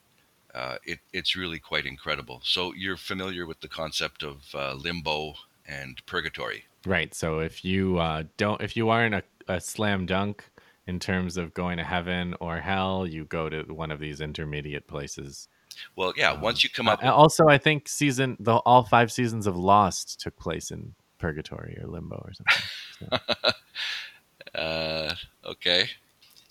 uh, 0.56 0.76
it, 0.84 0.98
it's 1.12 1.36
really 1.36 1.58
quite 1.60 1.86
incredible. 1.86 2.40
So 2.44 2.72
you're 2.74 2.96
familiar 2.96 3.46
with 3.46 3.60
the 3.60 3.68
concept 3.68 4.22
of 4.22 4.36
uh, 4.54 4.74
limbo 4.74 5.34
and 5.66 6.04
purgatory. 6.06 6.64
right. 6.86 7.14
So 7.14 7.40
if 7.40 7.64
you 7.64 7.98
uh, 7.98 8.24
don't, 8.36 8.60
if 8.62 8.76
you 8.76 8.88
aren't 8.88 9.14
a, 9.14 9.22
a 9.48 9.60
slam 9.60 10.06
dunk 10.06 10.44
in 10.86 10.98
terms 11.00 11.36
of 11.36 11.54
going 11.54 11.78
to 11.78 11.84
heaven 11.84 12.34
or 12.40 12.60
hell, 12.60 13.06
you 13.06 13.24
go 13.24 13.48
to 13.48 13.62
one 13.72 13.90
of 13.90 13.98
these 14.00 14.20
intermediate 14.20 14.86
places. 14.86 15.48
Well, 15.96 16.12
yeah, 16.16 16.32
Um, 16.32 16.40
once 16.40 16.64
you 16.64 16.70
come 16.70 16.88
Uh, 16.88 16.92
up, 16.92 17.00
and 17.02 17.10
also, 17.10 17.48
I 17.48 17.58
think 17.58 17.88
season 17.88 18.36
the 18.40 18.56
all 18.56 18.84
five 18.84 19.10
seasons 19.12 19.46
of 19.46 19.56
Lost 19.56 20.20
took 20.20 20.36
place 20.36 20.70
in 20.70 20.94
purgatory 21.18 21.78
or 21.80 21.86
limbo 21.88 22.16
or 22.16 22.32
something. 22.34 22.70
So, 23.00 23.08
Uh, 24.54 25.14
okay. 25.44 25.88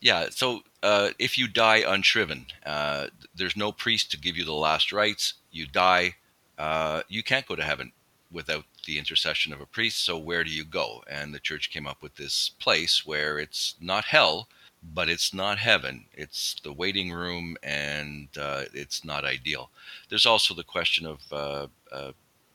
Yeah. 0.06 0.28
So 0.30 0.62
uh, 0.84 1.10
if 1.18 1.36
you 1.36 1.48
die 1.48 1.82
unshriven, 1.82 2.46
uh, 2.64 3.08
there's 3.36 3.58
no 3.58 3.72
priest 3.72 4.12
to 4.12 4.20
give 4.20 4.38
you 4.38 4.46
the 4.46 4.54
last 4.54 4.92
rites. 4.92 5.34
You 5.52 5.66
die. 5.66 6.14
Uh, 6.60 7.02
you 7.08 7.24
can't 7.24 7.48
go 7.48 7.56
to 7.56 7.64
heaven 7.64 7.92
without 8.32 8.66
the 8.86 9.00
intercession 9.00 9.52
of 9.52 9.62
a 9.62 9.66
priest. 9.66 10.06
So 10.06 10.16
where 10.16 10.44
do 10.44 10.52
you 10.52 10.64
go? 10.64 11.04
And 11.10 11.34
the 11.34 11.40
church 11.40 11.72
came 11.72 11.88
up 11.88 12.04
with 12.04 12.18
this 12.18 12.50
place 12.60 13.04
where 13.04 13.40
it's 13.40 13.74
not 13.82 14.06
hell, 14.06 14.48
but 14.94 15.10
it's 15.10 15.34
not 15.34 15.58
heaven. 15.58 16.06
It's 16.14 16.56
the 16.64 16.72
waiting 16.72 17.12
room, 17.12 17.58
and 17.64 18.28
uh, 18.40 18.66
it's 18.76 19.04
not 19.04 19.26
ideal. 19.26 19.72
There's 20.10 20.28
also 20.28 20.54
the 20.54 20.64
question 20.64 21.08
of 21.08 21.20
uh, 21.32 21.68
uh, 21.92 22.12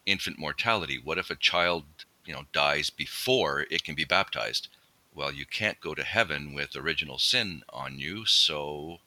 infant 0.07 0.39
mortality. 0.39 1.01
What 1.03 1.19
if 1.19 1.31
a 1.31 1.35
child, 1.35 1.83
you 2.25 2.33
know, 2.33 2.45
dies 2.53 2.91
before 2.91 3.67
it 3.73 3.83
can 3.83 3.97
be 3.97 4.05
baptized? 4.05 4.69
Well, 5.15 5.33
you 5.33 5.45
can't 5.45 5.81
go 5.81 5.95
to 5.95 6.05
heaven 6.05 6.53
with 6.55 6.77
original 6.77 7.19
sin 7.19 7.63
on 7.71 7.99
you, 7.99 8.25
so 8.27 8.99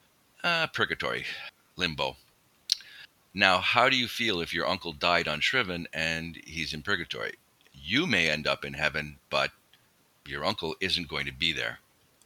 uh, 0.43 0.67
purgatory, 0.67 1.25
limbo. 1.75 2.17
Now, 3.33 3.59
how 3.59 3.89
do 3.89 3.97
you 3.97 4.07
feel 4.07 4.41
if 4.41 4.53
your 4.53 4.67
uncle 4.67 4.93
died 4.93 5.25
unshriven 5.25 5.87
and 5.91 6.39
he's 6.45 6.73
in 6.73 6.83
purgatory? 6.83 7.33
You 7.73 8.05
may 8.05 8.29
end 8.29 8.45
up 8.45 8.63
in 8.63 8.73
heaven, 8.73 9.17
but 9.29 9.51
your 10.25 10.45
uncle 10.45 10.75
isn't 10.79 11.07
going 11.07 11.25
to 11.25 11.33
be 11.33 11.51
there. 11.51 11.79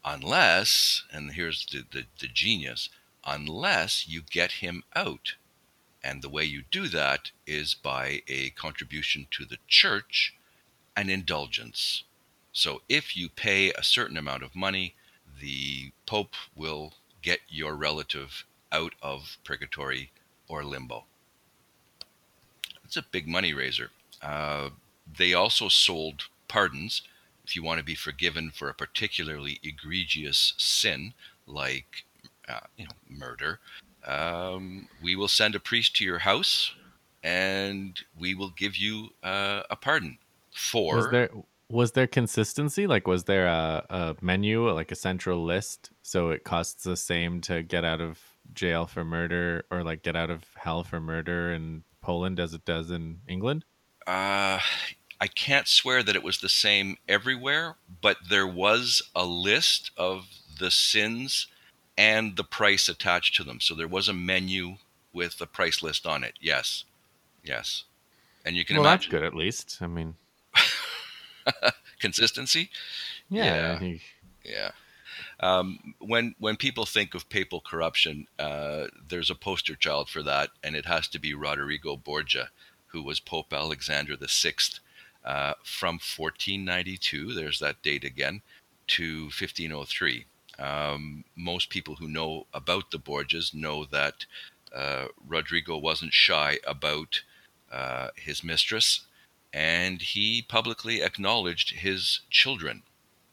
Unless, 0.04 1.04
and 1.12 1.32
here's 1.32 1.66
the, 1.66 1.84
the, 1.92 2.06
the 2.20 2.28
genius, 2.28 2.90
unless 3.26 4.08
you 4.08 4.22
get 4.22 4.54
him 4.54 4.84
out. 4.96 5.36
And 6.04 6.22
the 6.22 6.30
way 6.30 6.44
you 6.44 6.64
do 6.72 6.88
that 6.90 7.32
is 7.46 7.74
by 7.74 8.22
a 8.28 8.50
contribution 8.52 9.28
to 9.32 9.46
the 9.46 9.58
church, 9.68 10.36
an 10.96 11.10
indulgence. 11.10 12.04
So 12.58 12.82
if 12.90 13.16
you 13.16 13.30
pay 13.30 13.72
a 13.72 13.84
certain 13.84 14.18
amount 14.18 14.42
of 14.42 14.56
money, 14.56 14.96
the 15.40 15.92
Pope 16.08 16.34
will 16.56 16.96
get 17.22 17.42
your 17.48 17.76
relative 17.76 18.46
out 18.72 18.94
of 19.00 19.38
purgatory 19.44 20.10
or 20.48 20.64
limbo. 20.64 21.06
It's 22.84 22.98
a 22.98 23.04
big 23.04 23.28
money 23.28 23.54
raiser. 23.54 23.92
Uh, 24.24 24.72
they 25.20 25.36
also 25.36 25.70
sold 25.70 26.30
pardons 26.48 27.04
if 27.46 27.56
you 27.56 27.62
want 27.62 27.78
to 27.78 27.86
be 27.86 27.94
forgiven 27.94 28.50
for 28.50 28.70
a 28.70 28.74
particularly 28.74 29.60
egregious 29.62 30.56
sin, 30.58 31.14
like 31.46 32.06
uh, 32.50 32.62
you 32.76 32.86
know 32.86 32.92
murder. 33.08 33.60
Um, 34.04 34.88
we 35.00 35.16
will 35.16 35.28
send 35.28 35.54
a 35.54 35.60
priest 35.60 35.96
to 35.98 36.04
your 36.04 36.20
house, 36.20 36.74
and 37.22 38.00
we 38.20 38.34
will 38.34 38.50
give 38.50 38.76
you 38.76 39.10
uh, 39.22 39.62
a 39.70 39.76
pardon 39.76 40.18
for 40.52 40.96
was 41.70 41.92
there 41.92 42.08
consistency? 42.08 42.88
Like, 42.88 43.08
was 43.08 43.26
there 43.26 43.48
a, 43.48 43.86
a 43.90 44.16
menu, 44.22 44.70
like 44.72 44.92
a 44.92 44.96
central 44.96 45.44
list, 45.44 45.92
so 46.02 46.30
it 46.30 46.44
costs 46.44 46.84
the 46.84 46.98
same 46.98 47.42
to 47.42 47.64
get 47.64 47.84
out 47.84 48.02
of 48.02 48.20
jail 48.54 48.86
for 48.86 49.04
murder 49.04 49.66
or 49.70 49.84
like 49.84 50.04
get 50.04 50.16
out 50.16 50.30
of 50.30 50.44
hell 50.56 50.84
for 50.84 51.00
murder 51.00 51.52
in 51.52 51.84
Poland 52.02 52.40
as 52.40 52.54
it 52.54 52.64
does 52.64 52.90
in 52.90 53.20
England? 53.28 53.66
Uh, 54.06 54.60
I 55.20 55.28
can't 55.28 55.68
swear 55.68 56.04
that 56.04 56.16
it 56.16 56.24
was 56.24 56.40
the 56.40 56.50
same 56.50 56.98
everywhere, 57.10 57.76
but 58.02 58.18
there 58.30 58.48
was 58.48 59.02
a 59.16 59.26
list 59.26 59.92
of 59.98 60.26
the 60.60 60.72
sins 60.72 61.48
and 61.98 62.38
the 62.38 62.44
price 62.44 62.88
attached 62.88 63.36
to 63.36 63.44
them. 63.44 63.60
So 63.60 63.76
there 63.76 63.88
was 63.88 64.08
a 64.08 64.14
menu 64.14 64.78
with 65.12 65.38
the 65.38 65.48
price 65.48 65.84
list 65.84 66.06
on 66.06 66.24
it. 66.24 66.36
Yes, 66.40 66.86
yes, 67.44 67.84
and 68.46 68.56
you 68.56 68.64
can 68.64 68.78
well, 68.78 68.86
that's 68.86 69.06
imagine 69.06 69.20
good 69.20 69.28
at 69.28 69.36
least. 69.36 69.80
I 69.82 69.88
mean, 69.88 70.16
consistency. 72.00 72.70
yeah, 73.30 73.80
Yeah. 73.82 73.98
Yeah. 74.44 74.72
Um, 75.40 75.96
when 76.00 76.36
when 76.40 76.58
people 76.58 76.86
think 76.86 77.14
of 77.14 77.30
papal 77.30 77.62
corruption, 77.62 78.28
uh, 78.40 78.88
there's 79.08 79.30
a 79.30 79.36
poster 79.36 79.76
child 79.76 80.10
for 80.10 80.24
that, 80.24 80.50
and 80.64 80.76
it 80.76 80.86
has 80.86 81.08
to 81.10 81.20
be 81.20 81.34
Rodrigo 81.34 81.96
Borgia, 81.96 82.50
who 82.88 83.04
was 83.04 83.20
Pope 83.20 83.54
Alexander 83.54 84.16
VI 84.16 84.54
uh, 85.24 85.54
from 85.64 85.96
1492. 85.96 87.34
There's 87.34 87.60
that 87.60 87.82
date 87.84 88.04
again 88.04 88.42
to 88.88 89.24
1503. 89.26 90.26
Um, 90.58 91.24
most 91.36 91.70
people 91.70 91.96
who 91.96 92.08
know 92.08 92.48
about 92.54 92.90
the 92.90 92.98
Borgias 92.98 93.54
know 93.54 93.86
that 93.86 94.26
uh, 94.76 95.08
Rodrigo 95.28 95.78
wasn't 95.78 96.14
shy 96.14 96.58
about 96.66 97.22
uh, 97.72 98.10
his 98.16 98.44
mistress, 98.44 99.07
and 99.54 100.02
he 100.02 100.44
publicly 100.48 101.02
acknowledged 101.02 101.72
his 101.72 102.22
children 102.30 102.84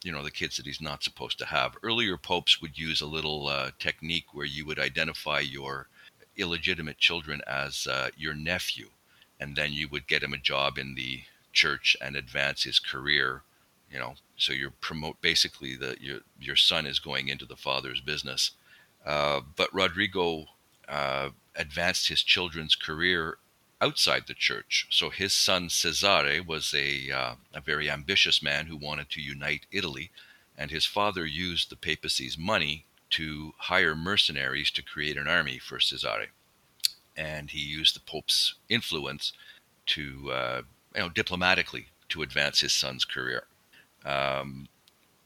you 0.05 0.11
know 0.11 0.21
the 0.21 0.31
kids 0.31 0.55
that 0.55 0.67
he's 0.67 0.79
not 0.79 1.03
supposed 1.03 1.39
to 1.39 1.47
have. 1.47 1.75
Earlier 1.81 2.15
popes 2.15 2.61
would 2.61 2.77
use 2.77 3.01
a 3.01 3.07
little 3.07 3.47
uh, 3.47 3.71
technique 3.79 4.33
where 4.33 4.45
you 4.45 4.63
would 4.65 4.77
identify 4.77 5.39
your 5.39 5.87
illegitimate 6.37 6.99
children 6.99 7.41
as 7.47 7.87
uh, 7.87 8.09
your 8.15 8.35
nephew, 8.35 8.89
and 9.39 9.55
then 9.55 9.73
you 9.73 9.87
would 9.89 10.07
get 10.07 10.21
him 10.21 10.31
a 10.31 10.37
job 10.37 10.77
in 10.77 10.93
the 10.93 11.23
church 11.53 11.97
and 11.99 12.15
advance 12.15 12.63
his 12.63 12.79
career. 12.79 13.41
You 13.91 13.97
know, 13.97 14.13
so 14.37 14.53
you 14.53 14.73
promote 14.79 15.19
basically 15.21 15.75
the 15.75 15.97
your 15.99 16.19
your 16.39 16.55
son 16.55 16.85
is 16.85 16.99
going 16.99 17.27
into 17.27 17.45
the 17.45 17.55
father's 17.55 17.99
business. 17.99 18.51
Uh, 19.03 19.41
but 19.55 19.73
Rodrigo 19.73 20.45
uh, 20.87 21.29
advanced 21.55 22.09
his 22.09 22.21
children's 22.21 22.75
career 22.75 23.37
outside 23.81 24.23
the 24.27 24.33
church. 24.33 24.87
So 24.89 25.09
his 25.09 25.33
son 25.33 25.69
Cesare 25.69 26.41
was 26.41 26.73
a, 26.73 27.11
uh, 27.11 27.35
a 27.53 27.61
very 27.61 27.89
ambitious 27.89 28.41
man 28.41 28.67
who 28.67 28.77
wanted 28.77 29.09
to 29.11 29.21
unite 29.21 29.65
Italy, 29.71 30.11
and 30.57 30.71
his 30.71 30.85
father 30.85 31.25
used 31.25 31.69
the 31.69 31.75
papacy's 31.75 32.37
money 32.37 32.85
to 33.11 33.53
hire 33.57 33.95
mercenaries 33.95 34.71
to 34.71 34.81
create 34.81 35.17
an 35.17 35.27
army 35.27 35.59
for 35.59 35.79
Cesare. 35.79 36.27
And 37.15 37.51
he 37.51 37.59
used 37.59 37.95
the 37.95 38.01
Pope's 38.01 38.55
influence 38.69 39.33
to, 39.87 40.31
uh, 40.31 40.61
you 40.95 41.01
know, 41.01 41.09
diplomatically 41.09 41.87
to 42.09 42.21
advance 42.21 42.59
his 42.61 42.73
son's 42.73 43.05
career. 43.05 43.43
Um, 44.03 44.67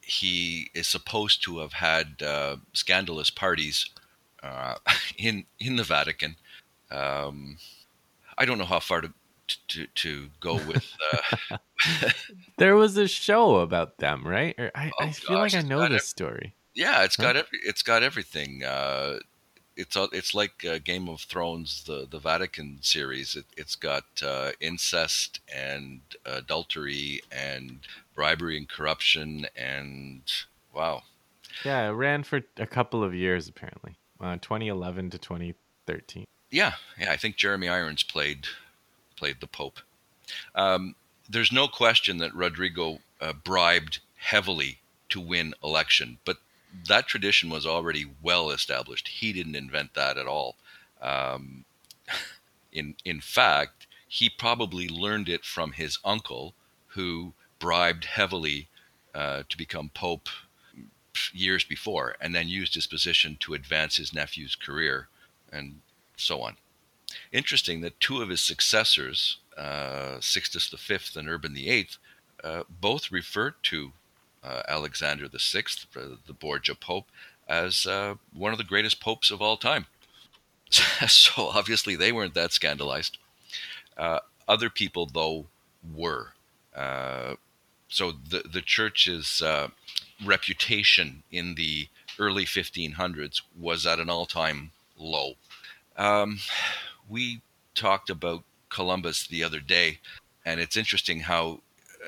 he 0.01 0.69
is 0.73 0.87
supposed 0.87 1.43
to 1.43 1.59
have 1.59 1.73
had 1.73 2.21
uh, 2.21 2.57
scandalous 2.73 3.29
parties 3.29 3.89
uh, 4.41 4.75
in 5.17 5.45
in 5.59 5.75
the 5.75 5.83
Vatican. 5.83 6.35
Um, 6.91 7.57
I 8.39 8.45
don't 8.45 8.57
know 8.57 8.65
how 8.65 8.79
far 8.79 9.01
to 9.01 9.13
to 9.69 9.85
to 9.87 10.29
go 10.39 10.55
with. 10.55 10.85
Uh, 11.13 11.57
there 12.57 12.75
was 12.75 12.97
a 12.97 13.07
show 13.07 13.57
about 13.57 13.97
them, 13.97 14.25
right? 14.25 14.55
Or 14.57 14.71
I, 14.75 14.91
Oh, 14.99 15.03
I 15.05 15.11
feel 15.11 15.37
gosh, 15.37 15.53
like 15.53 15.63
I 15.65 15.67
know 15.67 15.81
this 15.87 15.93
ev- 15.95 16.01
story. 16.07 16.55
yeah, 16.73 17.03
it's 17.03 17.15
Huh? 17.15 17.23
got 17.23 17.35
every, 17.35 17.59
it's 17.63 17.83
got 17.83 18.03
everything. 18.03 18.63
Uh, 18.63 19.19
it's 19.75 19.95
it's 19.95 20.33
like 20.33 20.65
uh, 20.65 20.79
Game 20.79 21.07
of 21.09 21.21
Thrones, 21.21 21.83
the 21.85 22.07
the 22.09 22.19
Vatican 22.19 22.79
series. 22.81 23.35
It, 23.35 23.45
it's 23.57 23.75
got 23.75 24.05
uh, 24.23 24.51
incest 24.59 25.39
and 25.53 26.01
adultery 26.25 27.21
and 27.31 27.79
bribery 28.13 28.57
and 28.57 28.67
corruption 28.67 29.47
and 29.55 30.21
wow. 30.73 31.03
Yeah, 31.65 31.87
it 31.89 31.91
ran 31.91 32.23
for 32.23 32.41
a 32.57 32.67
couple 32.67 33.03
of 33.03 33.13
years 33.13 33.47
apparently, 33.47 33.95
uh, 34.21 34.37
2011 34.37 35.09
to 35.11 35.17
2013. 35.17 36.25
Yeah, 36.51 36.73
yeah. 36.99 37.11
I 37.11 37.17
think 37.17 37.35
Jeremy 37.35 37.67
Irons 37.69 38.03
played 38.03 38.47
played 39.15 39.39
the 39.39 39.47
Pope. 39.47 39.79
Um, 40.55 40.95
there's 41.29 41.51
no 41.51 41.67
question 41.67 42.17
that 42.17 42.33
Rodrigo 42.33 42.99
uh, 43.21 43.33
bribed 43.33 43.99
heavily 44.15 44.79
to 45.09 45.19
win 45.19 45.53
election, 45.63 46.17
but 46.25 46.37
that 46.87 47.07
tradition 47.07 47.49
was 47.49 47.65
already 47.65 48.05
well 48.21 48.51
established. 48.51 49.07
He 49.07 49.33
didn't 49.33 49.55
invent 49.55 49.93
that 49.95 50.17
at 50.17 50.27
all. 50.27 50.55
Um, 51.01 51.65
in 52.71 52.95
in 53.05 53.21
fact, 53.21 53.87
he 54.07 54.29
probably 54.29 54.87
learned 54.89 55.29
it 55.29 55.45
from 55.45 55.73
his 55.73 55.99
uncle, 56.03 56.55
who 56.87 57.33
bribed 57.59 58.05
heavily 58.05 58.67
uh, 59.13 59.43
to 59.49 59.57
become 59.57 59.89
pope 59.93 60.29
years 61.33 61.63
before, 61.63 62.15
and 62.21 62.33
then 62.33 62.47
used 62.47 62.73
his 62.73 62.87
position 62.87 63.37
to 63.41 63.53
advance 63.53 63.97
his 63.97 64.13
nephew's 64.13 64.55
career, 64.55 65.09
and 65.51 65.81
so 66.19 66.41
on. 66.41 66.57
Interesting 67.31 67.81
that 67.81 67.99
two 67.99 68.21
of 68.21 68.29
his 68.29 68.41
successors, 68.41 69.37
uh, 69.57 70.17
Sixtus 70.19 70.67
V 70.69 70.97
and 71.19 71.29
Urban 71.29 71.53
VIII, 71.53 71.89
uh, 72.43 72.63
both 72.69 73.11
referred 73.11 73.55
to 73.63 73.93
uh, 74.43 74.61
Alexander 74.67 75.27
VI, 75.27 75.63
the 75.93 76.33
Borgia 76.33 76.75
Pope, 76.75 77.07
as 77.47 77.85
uh, 77.85 78.15
one 78.33 78.51
of 78.51 78.57
the 78.57 78.63
greatest 78.63 78.99
popes 79.01 79.31
of 79.31 79.41
all 79.41 79.57
time. 79.57 79.87
so 80.69 81.47
obviously 81.47 81.95
they 81.95 82.11
weren't 82.11 82.35
that 82.35 82.53
scandalized. 82.53 83.17
Uh, 83.97 84.19
other 84.47 84.69
people, 84.69 85.05
though, 85.05 85.45
were. 85.93 86.33
Uh, 86.75 87.35
so 87.89 88.11
the 88.11 88.43
the 88.51 88.61
church's 88.61 89.41
uh, 89.41 89.67
reputation 90.23 91.23
in 91.31 91.55
the 91.55 91.87
early 92.17 92.45
1500s 92.45 93.41
was 93.57 93.85
at 93.85 93.99
an 93.99 94.09
all-time 94.09 94.71
low. 94.97 95.33
Um, 95.99 96.39
we 97.09 97.41
talked 97.75 98.09
about 98.09 98.43
Columbus 98.69 99.27
the 99.27 99.43
other 99.43 99.59
day, 99.59 99.99
and 100.45 100.61
it's 100.61 100.77
interesting 100.77 101.19
how 101.19 101.59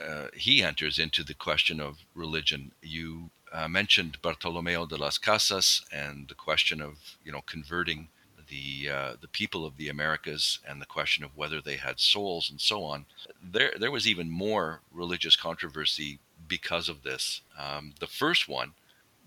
uh, 0.08 0.28
he 0.34 0.64
enters 0.64 0.98
into 0.98 1.24
the 1.26 1.34
question 1.34 1.82
of 1.82 1.98
religion. 2.16 2.72
You 2.82 3.32
uh, 3.52 3.68
mentioned 3.68 4.22
Bartolomeo 4.22 4.86
de 4.86 4.96
las 4.96 5.18
Casas 5.18 5.84
and 5.92 6.30
the 6.30 6.36
question 6.36 6.82
of 6.82 7.18
you 7.26 7.34
know 7.34 7.42
converting 7.46 8.08
the 8.48 8.90
uh, 8.90 9.14
the 9.20 9.28
people 9.28 9.66
of 9.66 9.76
the 9.76 9.90
Americas 9.90 10.60
and 10.66 10.82
the 10.82 10.86
question 10.86 11.26
of 11.26 11.36
whether 11.36 11.60
they 11.60 11.76
had 11.76 12.00
souls 12.00 12.50
and 12.50 12.62
so 12.62 12.86
on. 12.86 13.06
There 13.44 13.74
there 13.78 13.92
was 13.92 14.08
even 14.08 14.30
more 14.30 14.80
religious 14.94 15.36
controversy 15.36 16.20
because 16.48 16.88
of 16.88 17.04
this. 17.04 17.42
Um, 17.60 17.94
the 18.00 18.08
first 18.08 18.48
one, 18.48 18.72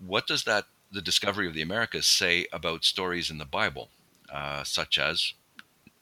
what 0.06 0.26
does 0.26 0.44
that 0.44 0.64
the 0.90 1.02
discovery 1.02 1.46
of 1.46 1.54
the 1.54 1.62
Americas 1.62 2.06
say 2.06 2.46
about 2.52 2.84
stories 2.84 3.28
in 3.28 3.38
the 3.38 3.44
Bible, 3.44 3.90
uh, 4.34 4.64
such 4.64 4.98
as 4.98 5.32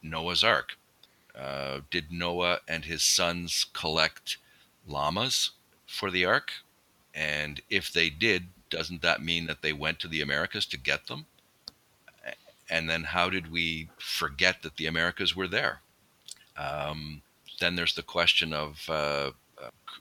Noah's 0.02 0.42
Ark? 0.42 0.76
Uh, 1.38 1.80
did 1.90 2.10
Noah 2.10 2.60
and 2.66 2.84
his 2.84 3.02
sons 3.02 3.66
collect 3.72 4.38
llamas 4.86 5.50
for 5.86 6.10
the 6.10 6.24
ark? 6.24 6.52
And 7.14 7.60
if 7.70 7.92
they 7.92 8.10
did, 8.10 8.48
doesn't 8.70 9.02
that 9.02 9.22
mean 9.22 9.46
that 9.46 9.62
they 9.62 9.72
went 9.72 9.98
to 10.00 10.08
the 10.08 10.20
Americas 10.20 10.66
to 10.66 10.78
get 10.78 11.06
them? 11.06 11.26
And 12.70 12.88
then 12.88 13.04
how 13.04 13.28
did 13.28 13.52
we 13.52 13.88
forget 13.98 14.62
that 14.62 14.76
the 14.76 14.86
Americas 14.86 15.36
were 15.36 15.48
there? 15.48 15.80
Um, 16.56 17.22
then 17.60 17.76
there's 17.76 17.94
the 17.94 18.02
question 18.02 18.52
of 18.52 18.88
uh, 18.88 19.32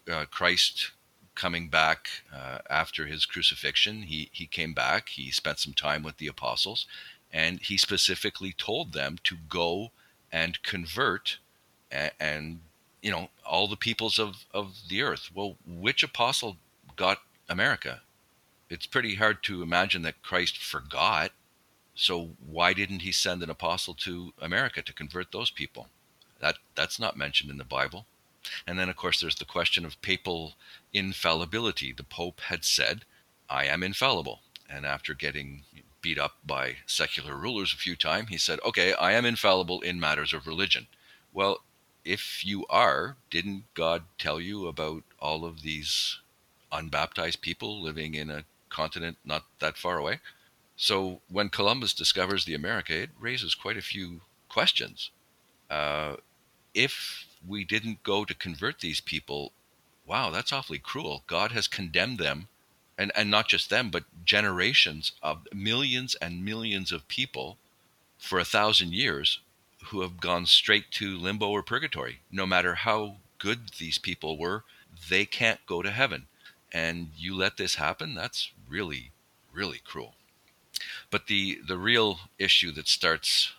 uh, 0.10 0.26
Christ 0.32 0.92
coming 1.36 1.70
back 1.70 2.08
uh, 2.34 2.60
after 2.70 3.06
his 3.06 3.26
crucifixion. 3.26 4.04
He 4.04 4.30
he 4.32 4.46
came 4.46 4.74
back. 4.74 5.10
He 5.10 5.32
spent 5.32 5.60
some 5.60 5.74
time 5.74 6.04
with 6.04 6.18
the 6.18 6.28
apostles, 6.28 6.88
and 7.34 7.60
he 7.62 7.78
specifically 7.78 8.54
told 8.54 8.94
them 8.94 9.18
to 9.24 9.38
go 9.50 9.92
and 10.32 10.62
convert 10.64 11.38
and, 11.92 12.12
and 12.20 12.60
you 13.02 13.12
know 13.12 13.30
all 13.46 13.68
the 13.68 13.76
peoples 13.76 14.20
of 14.20 14.46
of 14.54 14.76
the 14.90 15.02
earth. 15.02 15.30
Well 15.34 15.58
which 15.66 16.04
apostle 16.04 16.58
got 16.96 17.20
america? 17.50 18.02
It's 18.70 18.86
pretty 18.86 19.16
hard 19.16 19.44
to 19.44 19.62
imagine 19.62 20.02
that 20.04 20.22
christ 20.22 20.58
forgot 20.58 21.32
so 21.94 22.32
why 22.46 22.74
didn't 22.74 23.02
he 23.02 23.12
send 23.12 23.44
an 23.44 23.50
apostle 23.50 23.94
to 23.96 24.34
america 24.40 24.82
to 24.82 24.94
convert 24.94 25.32
those 25.32 25.52
people? 25.52 25.88
That 26.40 26.58
that's 26.76 27.00
not 27.00 27.18
mentioned 27.18 27.52
in 27.52 27.58
the 27.58 27.64
bible. 27.64 28.06
And 28.66 28.80
then 28.80 28.90
of 28.90 28.96
course 28.96 29.20
there's 29.20 29.36
the 29.36 29.46
question 29.46 29.86
of 29.86 30.02
papal 30.02 30.54
infallibility. 30.94 31.92
The 31.94 32.04
pope 32.04 32.42
had 32.42 32.64
said 32.64 33.06
i 33.50 33.66
am 33.66 33.84
infallible 33.84 34.40
and 34.70 34.86
after 34.86 35.14
getting 35.14 35.64
beat 36.02 36.18
up 36.18 36.36
by 36.46 36.78
secular 36.86 37.36
rulers 37.36 37.74
a 37.74 37.78
few 37.78 37.96
times, 37.96 38.30
he 38.30 38.38
said, 38.38 38.60
Okay, 38.66 38.94
I 38.94 39.14
am 39.14 39.26
infallible 39.26 39.82
in 39.82 40.00
matters 40.00 40.34
of 40.34 40.48
religion. 40.48 40.88
Well, 41.34 41.64
if 42.04 42.44
you 42.46 42.66
are, 42.68 43.18
didn't 43.30 43.66
God 43.74 44.04
tell 44.18 44.40
you 44.40 44.68
about 44.68 45.04
all 45.20 45.46
of 45.46 45.62
these 45.62 46.20
unbaptized 46.72 47.42
people 47.42 47.82
living 47.82 48.16
in 48.16 48.30
a 48.30 48.44
continent 48.70 49.18
not 49.24 49.44
that 49.60 49.78
far 49.78 49.98
away? 49.98 50.20
So 50.76 51.22
when 51.30 51.50
Columbus 51.50 51.94
discovers 51.94 52.46
the 52.46 52.56
America, 52.56 52.94
it 53.04 53.12
raises 53.20 53.54
quite 53.54 53.78
a 53.78 53.84
few 53.84 54.22
questions. 54.50 55.12
Uh, 55.70 56.16
if 56.74 57.26
we 57.48 57.64
didn't 57.64 58.04
go 58.04 58.26
to 58.26 58.34
convert 58.34 58.80
these 58.80 59.00
people, 59.00 59.52
wow, 60.06 60.32
that's 60.32 60.52
awfully 60.52 60.80
cruel. 60.80 61.24
God 61.28 61.52
has 61.52 61.68
condemned 61.68 62.18
them 62.18 62.48
and, 62.98 63.12
and 63.16 63.32
not 63.32 63.48
just 63.48 63.70
them, 63.70 63.90
but 63.90 64.04
generations 64.26 65.14
of 65.22 65.48
millions 65.54 66.16
and 66.16 66.46
millions 66.46 66.92
of 66.92 67.08
people 67.08 67.58
for 68.18 68.40
a 68.40 68.46
thousand 68.46 68.94
years 68.94 69.40
who 69.86 70.02
have 70.02 70.20
gone 70.20 70.46
straight 70.46 70.92
to 70.92 71.18
limbo 71.18 71.50
or 71.50 71.64
purgatory. 71.64 72.20
No 72.32 72.46
matter 72.46 72.76
how 72.76 73.16
good 73.40 73.72
these 73.80 73.98
people 73.98 74.38
were, 74.38 74.64
they 75.10 75.26
can't 75.26 75.66
go 75.66 75.82
to 75.82 75.92
heaven. 75.92 76.28
And 76.72 77.10
you 77.18 77.36
let 77.36 77.58
this 77.58 77.76
happen, 77.76 78.14
that's 78.14 78.52
really, 78.70 79.12
really 79.52 79.82
cruel. 79.84 80.14
But 81.10 81.28
the, 81.28 81.60
the 81.68 81.78
real 81.78 82.20
issue 82.38 82.72
that 82.72 82.88
starts 82.88 83.54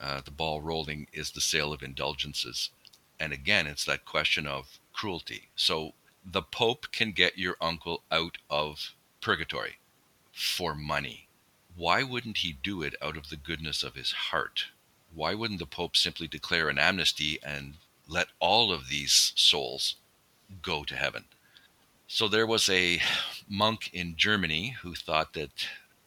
uh, 0.00 0.20
the 0.24 0.30
ball 0.30 0.60
rolling 0.60 1.06
is 1.12 1.30
the 1.30 1.40
sale 1.40 1.72
of 1.72 1.82
indulgences. 1.82 2.70
And 3.18 3.32
again, 3.32 3.66
it's 3.66 3.84
that 3.84 4.04
question 4.04 4.46
of 4.46 4.78
cruelty. 4.92 5.48
So 5.56 5.94
the 6.24 6.42
Pope 6.42 6.92
can 6.92 7.12
get 7.12 7.38
your 7.38 7.56
uncle 7.60 8.02
out 8.10 8.38
of 8.48 8.94
purgatory 9.20 9.76
for 10.32 10.74
money. 10.74 11.28
Why 11.74 12.02
wouldn't 12.02 12.38
he 12.38 12.52
do 12.52 12.82
it 12.82 12.94
out 13.02 13.16
of 13.16 13.28
the 13.28 13.36
goodness 13.36 13.82
of 13.82 13.94
his 13.94 14.12
heart? 14.12 14.66
Why 15.14 15.34
wouldn't 15.34 15.58
the 15.58 15.66
Pope 15.66 15.96
simply 15.96 16.28
declare 16.28 16.68
an 16.68 16.78
amnesty 16.78 17.38
and 17.42 17.74
let 18.06 18.28
all 18.38 18.72
of 18.72 18.88
these 18.88 19.32
souls 19.36 19.96
go 20.62 20.84
to 20.84 20.96
heaven? 20.96 21.24
So 22.06 22.28
there 22.28 22.46
was 22.46 22.68
a 22.68 23.00
monk 23.48 23.90
in 23.92 24.16
Germany 24.16 24.76
who 24.82 24.94
thought 24.94 25.32
that 25.32 25.66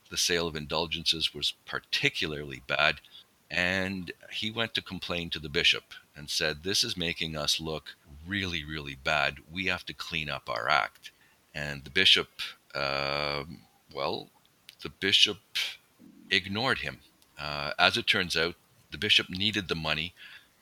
the 0.10 0.18
sale 0.18 0.48
of 0.48 0.56
indulgences 0.56 1.34
was 1.34 1.54
particularly 1.66 2.62
bad, 2.68 3.02
and 3.50 4.12
he 4.32 4.52
went 4.52 4.74
to 4.76 4.82
complain 4.82 5.30
to 5.32 5.40
the 5.40 5.50
bishop 5.50 5.94
and 6.16 6.30
said, 6.30 6.64
This 6.64 6.84
is 6.84 6.96
making 6.96 7.36
us 7.36 7.60
look 7.60 7.96
really, 8.28 8.64
really 8.64 8.96
bad. 8.96 9.38
We 9.52 9.66
have 9.66 9.86
to 9.86 9.94
clean 9.94 10.30
up 10.30 10.50
our 10.50 10.70
act. 10.70 11.12
And 11.54 11.84
the 11.84 11.90
bishop, 11.90 12.30
um 12.74 13.60
well, 13.94 14.28
the 14.82 14.90
bishop 14.90 15.38
ignored 16.30 16.80
him. 16.80 17.00
Uh, 17.40 17.72
as 17.80 17.98
it 17.98 18.08
turns 18.08 18.36
out, 18.36 18.56
the 18.92 18.98
bishop 18.98 19.30
needed 19.30 19.68
the 19.68 19.76
money 19.76 20.14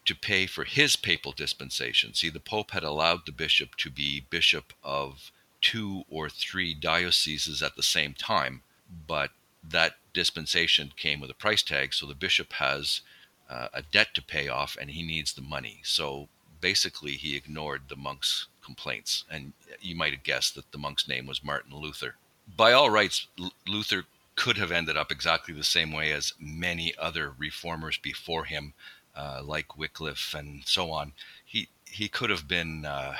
to 0.05 0.15
pay 0.15 0.45
for 0.45 0.65
his 0.65 0.95
papal 0.95 1.31
dispensation. 1.31 2.13
See, 2.13 2.29
the 2.29 2.39
Pope 2.39 2.71
had 2.71 2.83
allowed 2.83 3.25
the 3.25 3.31
bishop 3.31 3.75
to 3.77 3.89
be 3.89 4.25
bishop 4.29 4.73
of 4.83 5.31
two 5.61 6.03
or 6.09 6.29
three 6.29 6.73
dioceses 6.73 7.63
at 7.63 7.75
the 7.75 7.83
same 7.83 8.13
time, 8.13 8.63
but 9.07 9.31
that 9.63 9.95
dispensation 10.13 10.91
came 10.97 11.21
with 11.21 11.29
a 11.29 11.35
price 11.35 11.63
tag, 11.63 11.93
so 11.93 12.05
the 12.05 12.15
bishop 12.15 12.53
has 12.53 13.01
uh, 13.49 13.69
a 13.73 13.81
debt 13.81 14.13
to 14.13 14.21
pay 14.21 14.49
off 14.49 14.77
and 14.79 14.91
he 14.91 15.03
needs 15.03 15.33
the 15.33 15.41
money. 15.41 15.79
So 15.83 16.27
basically, 16.63 17.11
he 17.11 17.35
ignored 17.35 17.81
the 17.89 17.95
monk's 17.97 18.47
complaints. 18.63 19.25
And 19.29 19.51
you 19.81 19.95
might 19.95 20.13
have 20.13 20.23
guessed 20.23 20.55
that 20.55 20.71
the 20.71 20.77
monk's 20.77 21.09
name 21.09 21.27
was 21.27 21.43
Martin 21.43 21.75
Luther. 21.75 22.15
By 22.55 22.71
all 22.71 22.89
rights, 22.89 23.27
L- 23.37 23.51
Luther 23.67 24.05
could 24.35 24.57
have 24.57 24.71
ended 24.71 24.95
up 24.95 25.11
exactly 25.11 25.53
the 25.53 25.65
same 25.65 25.91
way 25.91 26.13
as 26.13 26.33
many 26.39 26.93
other 26.97 27.33
reformers 27.37 27.97
before 27.97 28.45
him, 28.45 28.73
uh, 29.13 29.41
like 29.43 29.77
Wycliffe 29.77 30.33
and 30.33 30.63
so 30.65 30.89
on. 30.89 31.11
He 31.45 31.67
he 31.85 32.07
could 32.07 32.29
have 32.29 32.47
been 32.47 32.85
uh, 32.85 33.15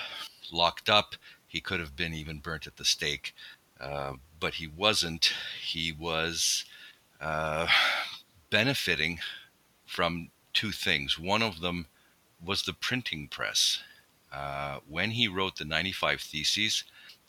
locked 0.52 0.90
up. 0.90 1.16
He 1.46 1.60
could 1.60 1.82
have 1.82 1.96
been 1.96 2.14
even 2.14 2.40
burnt 2.40 2.66
at 2.66 2.78
the 2.78 2.86
stake, 2.86 3.36
uh, 3.80 4.14
but 4.40 4.56
he 4.56 4.68
wasn't. 4.68 5.34
He 5.62 5.92
was 5.92 6.66
uh, 7.20 7.68
benefiting 8.50 9.20
from 9.86 10.30
two 10.54 10.72
things. 10.72 11.20
One 11.20 11.44
of 11.44 11.60
them 11.60 11.88
was 12.44 12.64
the 12.64 12.74
printing 12.74 13.28
press. 13.28 13.80
Uh, 14.32 14.80
when 14.88 15.12
he 15.12 15.28
wrote 15.28 15.58
the 15.58 15.66
95 15.66 16.22
Theses, 16.22 16.84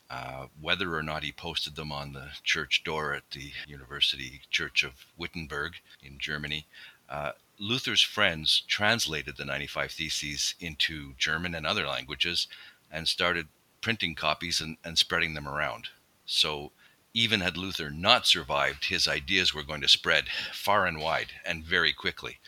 uh, 0.09 0.47
whether 0.59 0.95
or 0.95 1.03
not 1.03 1.23
he 1.23 1.31
posted 1.31 1.75
them 1.75 1.91
on 1.91 2.13
the 2.13 2.29
church 2.43 2.83
door 2.83 3.13
at 3.13 3.29
the 3.31 3.51
University 3.67 4.41
Church 4.49 4.83
of 4.83 4.93
Wittenberg 5.17 5.73
in 6.01 6.17
Germany, 6.19 6.65
uh, 7.09 7.31
Luther's 7.59 8.01
friends 8.01 8.63
translated 8.67 9.37
the 9.37 9.45
95 9.45 9.91
Theses 9.91 10.55
into 10.59 11.13
German 11.17 11.55
and 11.55 11.65
other 11.65 11.87
languages 11.87 12.47
and 12.91 13.07
started 13.07 13.47
printing 13.81 14.15
copies 14.15 14.61
and, 14.61 14.77
and 14.83 14.97
spreading 14.97 15.33
them 15.33 15.47
around. 15.47 15.89
So 16.25 16.71
even 17.13 17.41
had 17.41 17.55
Luther 17.55 17.89
not 17.89 18.27
survived, 18.27 18.85
his 18.85 19.07
ideas 19.07 19.53
were 19.53 19.63
going 19.63 19.81
to 19.81 19.87
spread 19.87 20.25
far 20.51 20.85
and 20.85 20.99
wide 20.99 21.31
and 21.45 21.63
very 21.63 21.93
quickly. 21.93 22.39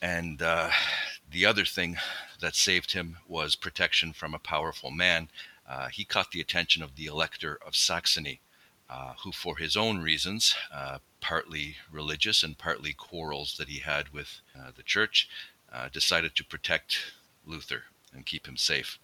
And 0.00 0.40
uh, 0.40 0.70
the 1.34 1.44
other 1.44 1.64
thing 1.64 1.96
that 2.40 2.54
saved 2.54 2.92
him 2.92 3.16
was 3.26 3.56
protection 3.56 4.12
from 4.12 4.34
a 4.34 4.38
powerful 4.38 4.92
man. 4.92 5.28
Uh, 5.68 5.88
he 5.88 6.04
caught 6.04 6.30
the 6.30 6.40
attention 6.40 6.80
of 6.80 6.94
the 6.94 7.06
Elector 7.06 7.58
of 7.66 7.74
Saxony, 7.74 8.40
uh, 8.88 9.14
who, 9.24 9.32
for 9.32 9.56
his 9.56 9.76
own 9.76 10.00
reasons, 10.00 10.54
uh, 10.72 10.98
partly 11.20 11.74
religious 11.90 12.44
and 12.44 12.56
partly 12.56 12.92
quarrels 12.92 13.56
that 13.58 13.68
he 13.68 13.80
had 13.80 14.10
with 14.10 14.42
uh, 14.56 14.70
the 14.76 14.84
church, 14.84 15.28
uh, 15.72 15.88
decided 15.88 16.36
to 16.36 16.44
protect 16.44 17.14
Luther 17.44 17.82
and 18.12 18.24
keep 18.24 18.46
him 18.46 18.56
safe. 18.56 19.00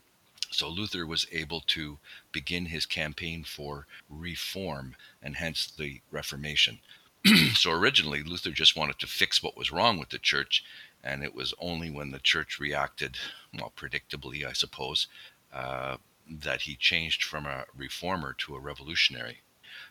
So 0.53 0.69
Luther 0.69 1.07
was 1.07 1.27
able 1.33 1.63
to 1.69 1.99
begin 2.31 2.67
his 2.67 2.87
campaign 2.87 3.43
for 3.43 3.89
reform 4.09 4.95
and 5.21 5.35
hence 5.35 5.67
the 5.67 6.01
Reformation. 6.13 6.79
so 7.55 7.73
originally, 7.73 8.23
Luther 8.23 8.51
just 8.51 8.77
wanted 8.77 8.99
to 9.01 9.07
fix 9.07 9.43
what 9.43 9.57
was 9.57 9.73
wrong 9.73 9.99
with 9.99 10.11
the 10.11 10.19
church, 10.19 10.65
and 11.03 11.23
it 11.23 11.35
was 11.35 11.55
only 11.59 11.91
when 11.91 12.11
the 12.11 12.19
church 12.19 12.59
reacted, 12.59 13.17
well, 13.55 13.73
predictably, 13.77 14.45
I 14.45 14.53
suppose, 14.53 15.07
uh, 15.53 15.97
that 16.31 16.63
he 16.63 16.77
changed 16.77 17.25
from 17.25 17.47
a 17.47 17.65
reformer 17.77 18.35
to 18.39 18.55
a 18.55 18.61
revolutionary. 18.61 19.41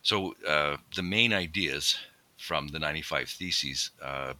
So 0.03 0.35
uh, 0.47 0.77
the 0.95 1.03
main 1.03 1.33
ideas 1.33 1.97
from 2.37 2.69
the 2.69 2.79
95 2.79 3.29
Theses 3.29 3.91
uh, 4.01 4.33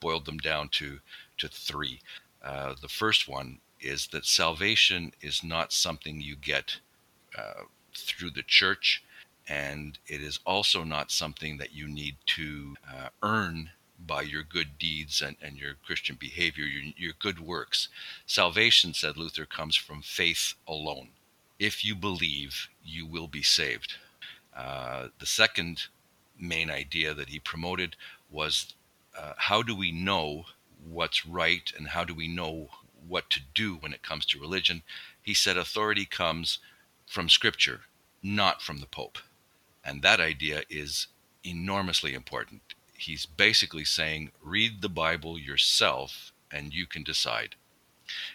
boiled 0.00 0.24
them 0.24 0.38
down 0.38 0.68
to, 0.70 0.98
to 1.38 1.48
three. 1.48 2.00
Uh, 2.42 2.74
the 2.80 2.88
first 2.88 3.28
one 3.28 3.58
is 3.80 4.08
that 4.08 4.24
salvation 4.24 5.12
is 5.20 5.44
not 5.44 5.72
something 5.72 6.20
you 6.20 6.36
get 6.36 6.78
uh, 7.38 7.64
through 7.94 8.30
the 8.30 8.42
church, 8.42 9.04
and 9.48 9.98
it 10.06 10.22
is 10.22 10.40
also 10.46 10.84
not 10.84 11.10
something 11.10 11.58
that 11.58 11.72
you 11.74 11.86
need 11.86 12.16
to 12.26 12.74
uh, 12.92 13.08
earn 13.22 13.70
by 14.06 14.22
your 14.22 14.42
good 14.42 14.78
deeds 14.78 15.22
and, 15.22 15.36
and 15.42 15.56
your 15.56 15.74
Christian 15.86 16.16
behavior, 16.18 16.64
your, 16.64 16.92
your 16.96 17.12
good 17.18 17.40
works. 17.40 17.88
Salvation, 18.26 18.94
said 18.94 19.16
Luther, 19.16 19.46
comes 19.46 19.76
from 19.76 20.02
faith 20.02 20.54
alone. 20.66 21.08
If 21.58 21.84
you 21.84 21.94
believe, 21.94 22.68
you 22.84 23.06
will 23.06 23.28
be 23.28 23.42
saved. 23.42 23.94
Uh, 24.56 25.08
the 25.18 25.26
second 25.26 25.84
main 26.38 26.70
idea 26.70 27.14
that 27.14 27.28
he 27.28 27.38
promoted 27.38 27.96
was 28.30 28.74
uh, 29.16 29.32
how 29.36 29.62
do 29.62 29.74
we 29.74 29.92
know 29.92 30.44
what's 30.88 31.26
right 31.26 31.72
and 31.76 31.88
how 31.88 32.04
do 32.04 32.14
we 32.14 32.28
know 32.28 32.68
what 33.08 33.30
to 33.30 33.40
do 33.54 33.74
when 33.76 33.92
it 33.92 34.02
comes 34.02 34.26
to 34.26 34.40
religion. 34.40 34.82
He 35.22 35.34
said 35.34 35.56
authority 35.56 36.04
comes 36.04 36.58
from 37.06 37.28
Scripture, 37.28 37.82
not 38.22 38.62
from 38.62 38.78
the 38.78 38.86
Pope. 38.86 39.18
And 39.84 40.02
that 40.02 40.20
idea 40.20 40.62
is 40.70 41.08
enormously 41.44 42.14
important. 42.14 42.73
He's 42.94 43.26
basically 43.26 43.84
saying, 43.84 44.30
read 44.42 44.80
the 44.80 44.88
Bible 44.88 45.38
yourself 45.38 46.32
and 46.50 46.72
you 46.72 46.86
can 46.86 47.02
decide. 47.02 47.56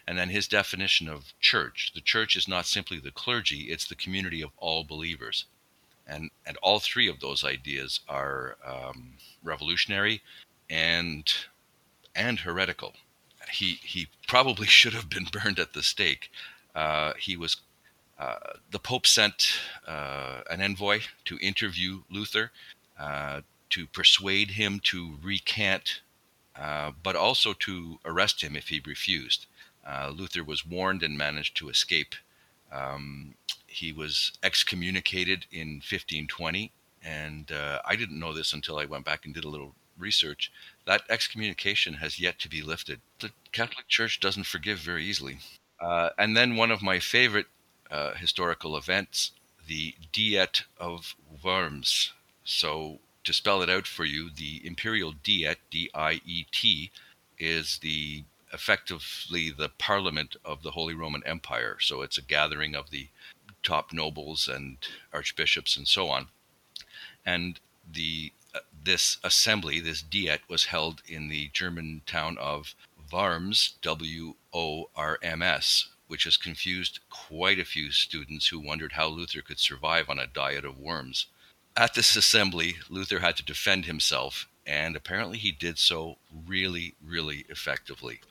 And 0.07 0.17
then 0.17 0.29
his 0.29 0.47
definition 0.47 1.07
of 1.07 1.33
church 1.39 1.91
the 1.93 2.01
church 2.01 2.35
is 2.35 2.47
not 2.47 2.65
simply 2.65 2.99
the 2.99 3.11
clergy, 3.11 3.71
it's 3.71 3.87
the 3.87 3.95
community 3.95 4.41
of 4.41 4.51
all 4.57 4.83
believers. 4.83 5.45
And, 6.07 6.31
and 6.45 6.57
all 6.63 6.79
three 6.79 7.07
of 7.07 7.19
those 7.19 7.43
ideas 7.43 7.99
are 8.09 8.57
um, 8.65 9.13
revolutionary 9.43 10.21
and, 10.69 11.31
and 12.15 12.39
heretical 12.39 12.95
he 13.51 13.79
he 13.83 14.07
probably 14.27 14.67
should 14.79 14.93
have 14.93 15.09
been 15.09 15.25
burned 15.31 15.59
at 15.59 15.73
the 15.73 15.83
stake. 15.83 16.31
Uh, 16.75 17.13
he 17.19 17.35
was 17.35 17.57
uh, 18.17 18.37
the 18.71 18.79
Pope 18.79 19.07
sent 19.07 19.47
uh, 19.87 20.41
an 20.49 20.61
envoy 20.61 21.01
to 21.25 21.37
interview 21.39 22.01
Luther 22.09 22.51
uh, 22.99 23.41
to 23.71 23.87
persuade 23.87 24.51
him 24.51 24.79
to 24.85 25.17
recant, 25.21 26.01
uh, 26.55 26.91
but 27.03 27.15
also 27.15 27.53
to 27.53 27.99
arrest 28.05 28.41
him 28.41 28.55
if 28.55 28.69
he 28.69 28.81
refused. 28.85 29.45
Uh, 29.85 30.11
Luther 30.15 30.43
was 30.43 30.65
warned 30.65 31.03
and 31.03 31.17
managed 31.17 31.55
to 31.57 31.69
escape. 31.69 32.15
Um, 32.71 33.35
he 33.67 33.91
was 33.91 34.33
excommunicated 34.43 35.45
in 35.51 35.75
1520, 35.77 36.71
and 37.03 37.51
I 37.85 37.95
didn't 37.95 38.19
know 38.19 38.33
this 38.33 38.53
until 38.53 38.77
I 38.77 38.85
went 38.85 39.05
back 39.05 39.25
and 39.25 39.33
did 39.33 39.45
a 39.45 39.49
little 39.49 39.73
research, 39.99 40.51
that 40.85 41.03
excommunication 41.09 41.95
has 41.95 42.19
yet 42.19 42.39
to 42.39 42.49
be 42.49 42.61
lifted. 42.61 43.01
The 43.19 43.31
Catholic 43.51 43.87
Church 43.87 44.19
doesn't 44.19 44.45
forgive 44.45 44.79
very 44.79 45.05
easily. 45.05 45.39
Uh, 45.79 46.09
and 46.17 46.35
then 46.35 46.55
one 46.55 46.71
of 46.71 46.81
my 46.81 46.99
favorite 46.99 47.47
uh, 47.91 48.13
historical 48.15 48.75
events, 48.75 49.31
the 49.67 49.95
Diet 50.11 50.63
of 50.77 51.15
Worms. 51.43 52.13
So, 52.43 52.99
to 53.29 53.33
spell 53.33 53.61
it 53.61 53.69
out 53.69 53.85
for 53.85 54.05
you, 54.05 54.31
the 54.31 54.59
Imperial 54.65 55.13
Diet, 55.23 55.59
D 55.69 55.91
I 55.93 56.19
E 56.25 56.45
T, 56.51 56.89
is 57.37 57.77
the 57.83 58.23
effectively 58.51 59.51
the 59.51 59.69
parliament 59.77 60.35
of 60.43 60.63
the 60.63 60.71
Holy 60.71 60.95
Roman 60.95 61.21
Empire. 61.27 61.77
So, 61.79 62.01
it's 62.01 62.17
a 62.17 62.23
gathering 62.23 62.73
of 62.73 62.89
the 62.89 63.07
top 63.61 63.93
nobles 63.93 64.47
and 64.47 64.77
archbishops 65.13 65.77
and 65.77 65.87
so 65.87 66.07
on. 66.09 66.29
And 67.23 67.59
the 67.93 68.31
uh, 68.55 68.61
this 68.83 69.17
assembly, 69.23 69.79
this 69.79 70.01
diet, 70.01 70.41
was 70.49 70.65
held 70.65 71.03
in 71.07 71.29
the 71.29 71.49
German 71.53 72.01
town 72.07 72.35
of 72.39 72.73
Worms, 73.11 73.75
W 73.83 74.33
O 74.51 74.89
R 74.95 75.19
M 75.21 75.43
S, 75.43 75.89
which 76.07 76.23
has 76.23 76.35
confused 76.35 76.99
quite 77.11 77.59
a 77.59 77.65
few 77.65 77.91
students 77.91 78.47
who 78.47 78.59
wondered 78.59 78.93
how 78.93 79.05
Luther 79.05 79.43
could 79.43 79.59
survive 79.59 80.09
on 80.09 80.17
a 80.17 80.25
diet 80.25 80.65
of 80.65 80.79
worms. 80.79 81.27
At 81.75 81.93
this 81.93 82.15
assembly, 82.15 82.75
Luther 82.89 83.19
had 83.19 83.37
to 83.37 83.43
defend 83.43 83.85
himself, 83.85 84.47
and 84.65 84.95
apparently 84.95 85.37
he 85.37 85.51
did 85.51 85.77
so 85.77 86.17
really, 86.47 86.95
really 87.03 87.45
effectively. 87.49 88.21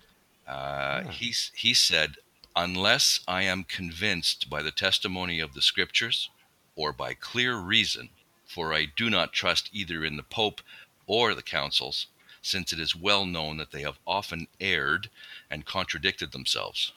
Uh, 0.46 1.02
yeah. 1.04 1.10
he, 1.10 1.34
he 1.54 1.74
said, 1.74 2.16
Unless 2.54 3.20
I 3.28 3.42
am 3.42 3.64
convinced 3.64 4.50
by 4.50 4.62
the 4.62 4.70
testimony 4.70 5.40
of 5.40 5.54
the 5.54 5.62
scriptures 5.62 6.30
or 6.74 6.92
by 6.92 7.14
clear 7.14 7.56
reason 7.56 8.10
for 8.48 8.72
I 8.72 8.86
do 8.86 9.10
not 9.10 9.34
trust 9.34 9.68
either 9.74 10.02
in 10.02 10.16
the 10.16 10.22
Pope 10.22 10.62
or 11.06 11.34
the 11.34 11.42
councils, 11.42 12.06
since 12.40 12.72
it 12.72 12.80
is 12.80 12.96
well 12.96 13.26
known 13.26 13.58
that 13.58 13.72
they 13.72 13.82
have 13.82 13.98
often 14.06 14.48
erred 14.58 15.10
and 15.50 15.66
contradicted 15.66 16.32
themselves. 16.32 16.92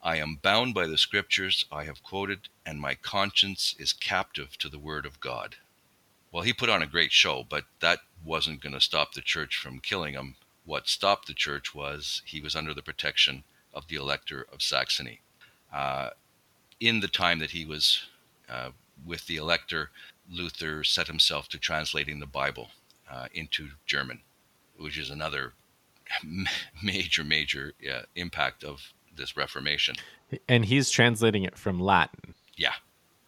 I 0.00 0.16
am 0.16 0.36
bound 0.36 0.74
by 0.74 0.86
the 0.86 0.98
scriptures 0.98 1.64
I 1.72 1.84
have 1.84 2.02
quoted, 2.04 2.48
and 2.64 2.80
my 2.80 2.94
conscience 2.94 3.74
is 3.78 3.92
captive 3.92 4.56
to 4.58 4.68
the 4.68 4.78
word 4.78 5.04
of 5.04 5.20
God. 5.20 5.56
Well, 6.32 6.42
he 6.42 6.52
put 6.52 6.70
on 6.70 6.82
a 6.82 6.86
great 6.86 7.12
show, 7.12 7.44
but 7.48 7.64
that 7.80 8.00
wasn't 8.24 8.62
going 8.62 8.72
to 8.72 8.80
stop 8.80 9.12
the 9.12 9.20
church 9.20 9.56
from 9.56 9.80
killing 9.80 10.14
him. 10.14 10.36
What 10.64 10.88
stopped 10.88 11.26
the 11.26 11.34
church 11.34 11.74
was 11.74 12.22
he 12.24 12.40
was 12.40 12.56
under 12.56 12.72
the 12.72 12.82
protection 12.82 13.44
of 13.74 13.88
the 13.88 13.96
Elector 13.96 14.46
of 14.52 14.62
Saxony. 14.62 15.20
Uh, 15.72 16.10
in 16.80 17.00
the 17.00 17.08
time 17.08 17.38
that 17.38 17.50
he 17.50 17.64
was 17.64 18.06
uh, 18.48 18.70
with 19.04 19.26
the 19.26 19.36
Elector, 19.36 19.90
Luther 20.30 20.84
set 20.84 21.06
himself 21.06 21.48
to 21.48 21.58
translating 21.58 22.20
the 22.20 22.26
Bible 22.26 22.68
uh, 23.10 23.26
into 23.34 23.70
German, 23.86 24.20
which 24.76 24.98
is 24.98 25.10
another 25.10 25.52
major, 26.82 27.24
major 27.24 27.74
uh, 27.90 28.02
impact 28.14 28.64
of 28.64 28.92
this 29.14 29.36
Reformation. 29.36 29.96
And 30.48 30.64
he's 30.64 30.90
translating 30.90 31.44
it 31.44 31.58
from 31.58 31.78
Latin. 31.78 32.34
Yeah. 32.56 32.72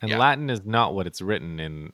And 0.00 0.10
yeah. 0.10 0.18
Latin 0.18 0.50
is 0.50 0.64
not 0.64 0.94
what 0.94 1.06
it's 1.06 1.20
written 1.20 1.60
in, 1.60 1.92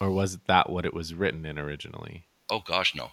or 0.00 0.10
was 0.10 0.38
that 0.46 0.70
what 0.70 0.84
it 0.84 0.94
was 0.94 1.14
written 1.14 1.44
in 1.46 1.58
originally? 1.58 2.24
Oh, 2.50 2.60
gosh, 2.60 2.94
no. 2.94 3.10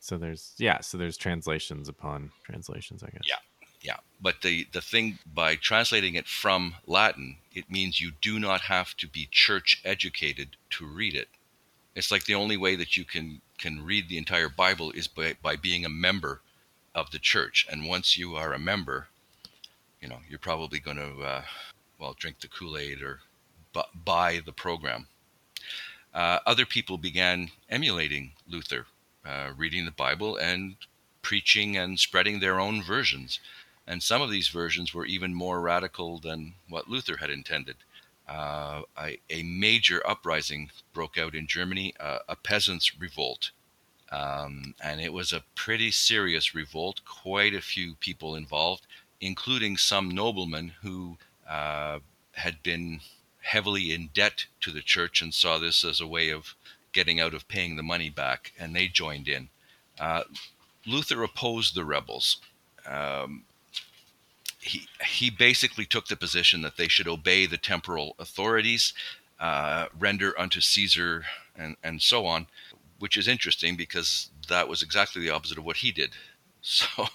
So 0.00 0.18
there's, 0.18 0.54
yeah, 0.58 0.80
so 0.80 0.98
there's 0.98 1.16
translations 1.16 1.88
upon 1.88 2.30
translations, 2.44 3.02
I 3.02 3.08
guess. 3.10 3.22
Yeah. 3.28 3.36
Yeah, 3.82 3.98
but 4.20 4.42
the 4.42 4.66
the 4.72 4.80
thing 4.80 5.18
by 5.32 5.54
translating 5.54 6.16
it 6.16 6.26
from 6.26 6.74
Latin, 6.86 7.36
it 7.54 7.70
means 7.70 8.00
you 8.00 8.10
do 8.20 8.40
not 8.40 8.62
have 8.62 8.96
to 8.96 9.06
be 9.06 9.28
church 9.30 9.80
educated 9.84 10.56
to 10.70 10.86
read 10.86 11.14
it. 11.14 11.28
It's 11.94 12.10
like 12.10 12.24
the 12.24 12.34
only 12.34 12.56
way 12.56 12.74
that 12.74 12.96
you 12.96 13.04
can 13.04 13.42
can 13.58 13.84
read 13.84 14.08
the 14.08 14.18
entire 14.18 14.48
Bible 14.48 14.90
is 14.90 15.06
by 15.06 15.36
by 15.40 15.54
being 15.54 15.84
a 15.84 15.90
member 15.90 16.40
of 16.96 17.12
the 17.12 17.20
church. 17.20 17.64
And 17.70 17.86
once 17.86 18.16
you 18.16 18.34
are 18.34 18.52
a 18.52 18.58
member, 18.58 19.06
you 20.00 20.08
know, 20.08 20.18
you're 20.28 20.40
probably 20.40 20.80
going 20.80 20.96
to, 20.96 21.22
uh, 21.22 21.42
well, 22.00 22.16
drink 22.18 22.40
the 22.40 22.48
Kool 22.48 22.76
Aid 22.76 23.02
or 23.02 23.20
bu- 23.72 23.92
buy 24.04 24.40
the 24.44 24.52
program. 24.52 25.06
Uh, 26.16 26.38
other 26.46 26.64
people 26.64 26.96
began 26.96 27.50
emulating 27.68 28.32
Luther, 28.48 28.86
uh, 29.26 29.50
reading 29.54 29.84
the 29.84 29.90
Bible 29.90 30.38
and 30.38 30.76
preaching 31.20 31.76
and 31.76 32.00
spreading 32.00 32.40
their 32.40 32.58
own 32.58 32.82
versions. 32.82 33.38
And 33.86 34.02
some 34.02 34.22
of 34.22 34.30
these 34.30 34.48
versions 34.48 34.94
were 34.94 35.04
even 35.04 35.34
more 35.34 35.60
radical 35.60 36.18
than 36.18 36.54
what 36.70 36.88
Luther 36.88 37.18
had 37.18 37.28
intended. 37.28 37.76
Uh, 38.26 38.82
major 39.44 40.04
uprising 40.08 40.70
broke 40.94 41.18
out 41.18 41.34
in 41.34 41.46
Germany, 41.46 41.92
uh, 42.00 42.20
a 42.30 42.34
peasants' 42.34 42.98
revolt. 42.98 43.50
Um, 44.10 44.74
and 44.82 45.02
it 45.02 45.12
was 45.12 45.34
a 45.34 45.44
pretty 45.54 45.90
serious 45.90 46.54
revolt, 46.54 47.02
quite 47.04 47.54
a 47.54 47.60
few 47.60 47.94
people 47.96 48.36
involved, 48.36 48.86
including 49.20 49.76
some 49.76 50.08
noblemen 50.08 50.72
who 50.80 51.18
uh, 51.46 51.98
had 52.32 52.62
been 52.62 53.00
heavily 53.46 53.92
in 53.92 54.10
debt 54.12 54.46
to 54.60 54.72
the 54.72 54.82
church 54.82 55.22
and 55.22 55.32
saw 55.32 55.56
this 55.58 55.84
as 55.84 56.00
a 56.00 56.06
way 56.06 56.30
of 56.30 56.54
getting 56.92 57.20
out 57.20 57.34
of 57.34 57.46
paying 57.46 57.76
the 57.76 57.82
money 57.82 58.10
back, 58.10 58.52
and 58.58 58.74
they 58.74 58.88
joined 58.88 59.28
in. 59.28 59.48
Uh, 60.00 60.22
Luther 60.86 61.22
opposed 61.22 61.74
the 61.74 61.84
rebels. 61.84 62.38
Um, 62.86 63.44
he, 64.60 64.88
he 65.06 65.30
basically 65.30 65.84
took 65.84 66.08
the 66.08 66.16
position 66.16 66.62
that 66.62 66.76
they 66.76 66.88
should 66.88 67.06
obey 67.06 67.46
the 67.46 67.56
temporal 67.56 68.16
authorities, 68.18 68.92
uh, 69.38 69.86
render 69.96 70.38
unto 70.38 70.60
Caesar, 70.60 71.24
and, 71.54 71.76
and 71.84 72.02
so 72.02 72.26
on, 72.26 72.48
which 72.98 73.16
is 73.16 73.28
interesting 73.28 73.76
because 73.76 74.30
that 74.48 74.68
was 74.68 74.82
exactly 74.82 75.22
the 75.22 75.30
opposite 75.30 75.58
of 75.58 75.64
what 75.64 75.78
he 75.78 75.92
did. 75.92 76.10
So 76.68 77.06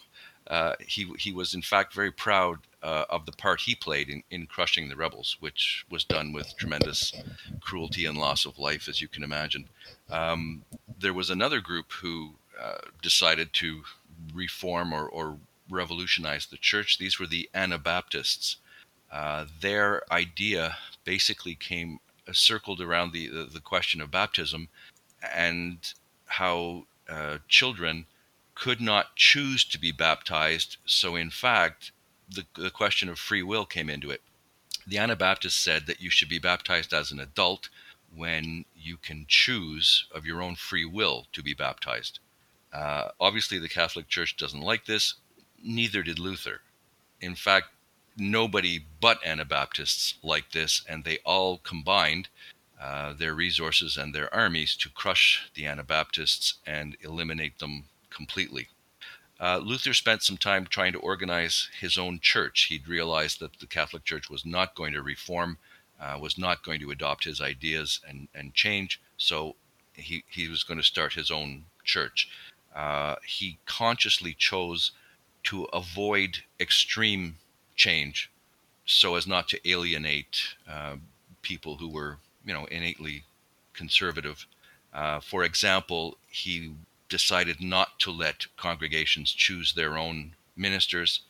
uh, 0.51 0.75
he, 0.85 1.09
he 1.17 1.31
was, 1.31 1.53
in 1.53 1.61
fact, 1.61 1.93
very 1.93 2.11
proud 2.11 2.59
uh, 2.83 3.05
of 3.09 3.25
the 3.25 3.31
part 3.31 3.61
he 3.61 3.73
played 3.73 4.09
in, 4.09 4.21
in 4.31 4.45
crushing 4.45 4.89
the 4.89 4.95
rebels, 4.97 5.37
which 5.39 5.85
was 5.89 6.03
done 6.03 6.33
with 6.33 6.57
tremendous 6.57 7.13
cruelty 7.61 8.05
and 8.05 8.17
loss 8.17 8.45
of 8.45 8.59
life, 8.59 8.89
as 8.89 9.01
you 9.01 9.07
can 9.07 9.23
imagine. 9.23 9.69
Um, 10.09 10.63
there 10.99 11.13
was 11.13 11.29
another 11.29 11.61
group 11.61 11.93
who 11.93 12.33
uh, 12.61 12.79
decided 13.01 13.53
to 13.53 13.83
reform 14.33 14.91
or, 14.91 15.07
or 15.07 15.37
revolutionized 15.69 16.51
the 16.51 16.57
church. 16.57 16.97
These 16.97 17.17
were 17.17 17.27
the 17.27 17.49
Anabaptists. 17.55 18.57
Uh, 19.09 19.45
their 19.61 20.03
idea 20.11 20.75
basically 21.05 21.55
came 21.55 21.99
uh, 22.27 22.33
circled 22.33 22.81
around 22.81 23.13
the, 23.13 23.29
the, 23.29 23.45
the 23.45 23.61
question 23.61 24.01
of 24.01 24.11
baptism 24.11 24.67
and 25.33 25.93
how 26.25 26.85
children 27.47 28.05
could 28.62 28.80
not 28.80 29.15
choose 29.15 29.65
to 29.65 29.80
be 29.80 29.91
baptized. 29.91 30.78
So, 30.86 31.15
in 31.15 31.32
fact, 31.32 31.91
the, 32.30 32.45
the 32.56 32.69
question 32.69 33.10
of 33.10 33.17
free 33.17 33.41
will 33.41 33.65
came 33.65 33.89
into 33.89 34.12
it. 34.12 34.21
The 34.86 35.00
Anabaptists 35.00 35.60
said 35.60 35.88
that 35.88 36.00
you 36.00 36.12
should 36.12 36.30
be 36.30 36.38
baptized 36.38 36.93
as 36.93 37.12
an 37.12 37.19
adult 37.19 37.69
when 38.15 38.65
you 38.76 38.97
can 38.97 39.26
choose 39.28 40.06
of 40.13 40.28
your 40.28 40.43
own 40.43 40.56
free 40.56 40.86
will 40.86 41.26
to 41.34 41.41
be 41.41 41.56
baptized. 41.56 42.19
Uh, 42.71 43.10
obviously, 43.19 43.58
the 43.58 43.67
Catholic 43.67 44.08
Church 44.08 44.38
doesn't 44.38 44.62
like 44.62 44.86
this 44.86 45.15
neither 45.63 46.04
did 46.04 46.19
Luther. 46.19 46.62
In 47.19 47.34
fact, 47.34 47.69
nobody 48.15 48.86
but 49.00 49.26
Anabaptists 49.26 50.15
liked 50.21 50.54
this, 50.54 50.84
and 50.88 51.04
they 51.04 51.17
all 51.26 51.58
combined 51.58 52.28
uh, 52.80 53.13
their 53.13 53.34
resources 53.34 53.97
and 53.97 54.13
their 54.13 54.32
armies 54.32 54.76
to 54.76 54.89
crush 54.89 55.50
the 55.56 55.65
Anabaptists 55.65 56.56
and 56.65 56.95
eliminate 57.02 57.58
them 57.58 57.86
completely. 58.12 58.67
Uh, 59.39 59.58
Luther 59.58 59.93
spent 59.93 60.21
some 60.21 60.38
time 60.38 60.67
trying 60.67 60.93
to 60.93 61.00
organize 61.00 61.69
his 61.80 61.97
own 61.97 62.19
church. 62.21 62.67
He'd 62.69 62.88
realized 62.88 63.39
that 63.39 63.60
the 63.60 63.65
Catholic 63.65 64.04
Church 64.04 64.30
was 64.30 64.45
not 64.45 64.76
going 64.76 64.93
to 64.93 65.02
reform, 65.02 65.58
uh, 66.00 66.17
was 66.21 66.38
not 66.38 66.63
going 66.63 66.80
to 66.82 66.91
adopt 66.91 67.24
his 67.24 67.41
ideas 67.41 68.00
and, 68.08 68.28
and 68.36 68.54
change, 68.54 69.02
so 69.17 69.56
he, 69.93 70.24
he 70.30 70.47
was 70.47 70.63
going 70.63 70.80
to 70.80 70.86
start 70.86 71.13
his 71.13 71.32
own 71.32 71.65
church. 71.84 72.30
Uh, 72.76 73.15
he 73.26 73.58
consciously 73.65 74.34
chose 74.34 74.91
to 75.43 75.63
avoid 75.74 76.38
extreme 76.60 77.38
change 77.76 78.30
so 78.86 79.15
as 79.15 79.28
not 79.28 79.47
to 79.47 79.69
alienate 79.69 80.56
uh, 80.69 80.95
people 81.41 81.78
who 81.78 81.89
were, 81.89 82.17
you 82.45 82.54
know, 82.54 82.65
innately 82.65 83.24
conservative. 83.74 84.45
Uh, 84.93 85.19
for 85.19 85.43
example, 85.43 86.17
he 86.28 86.74
decided 87.12 87.62
not 87.62 88.00
to 88.00 88.10
let 88.10 88.47
congregations 88.56 89.32
choose 89.32 89.74
their 89.74 89.97
own 89.97 90.34
ministers 90.56 91.21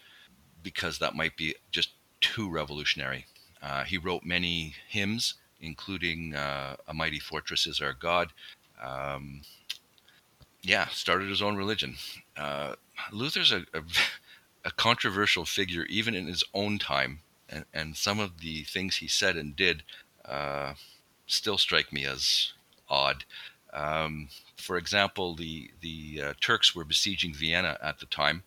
because 0.64 1.00
that 1.00 1.16
might 1.16 1.36
be 1.36 1.56
just 1.72 1.90
too 2.22 2.50
revolutionary. 2.50 3.26
Uh, 3.64 3.84
he 3.84 3.98
wrote 3.98 4.24
many 4.24 4.76
hymns, 4.88 5.34
including 5.60 6.36
uh, 6.36 6.76
A 6.88 6.94
Mighty 6.94 7.20
Fortress 7.20 7.66
is 7.66 7.82
Our 7.82 7.94
God. 7.94 8.30
Um, 8.82 9.42
yeah, 10.62 10.88
started 10.90 11.30
his 11.30 11.42
own 11.42 11.56
religion. 11.58 11.96
Uh, 12.38 12.76
Luther's 13.12 13.52
a, 13.52 13.66
a, 13.74 13.82
a, 14.66 14.72
controversial 14.72 15.46
figure 15.46 15.86
even 15.86 16.14
in 16.14 16.28
his 16.28 16.44
own 16.54 16.78
time, 16.78 17.22
and, 17.50 17.66
and 17.74 17.98
some 17.98 18.20
of 18.20 18.40
the 18.42 18.64
things 18.66 18.98
he 18.98 19.08
said 19.08 19.36
and 19.36 19.56
did 19.56 19.82
uh, 20.26 20.74
still 21.26 21.58
strike 21.58 21.92
me 21.92 22.06
as 22.06 22.54
odd. 22.88 23.26
Um, 23.74 24.30
for 24.58 24.78
example, 24.78 25.36
the 25.36 25.72
the 25.82 26.22
uh, 26.22 26.34
Turks 26.42 26.76
were 26.76 26.84
besieging 26.86 27.34
Vienna 27.34 27.78
at 27.82 28.00
the 28.00 28.06
time, 28.06 28.44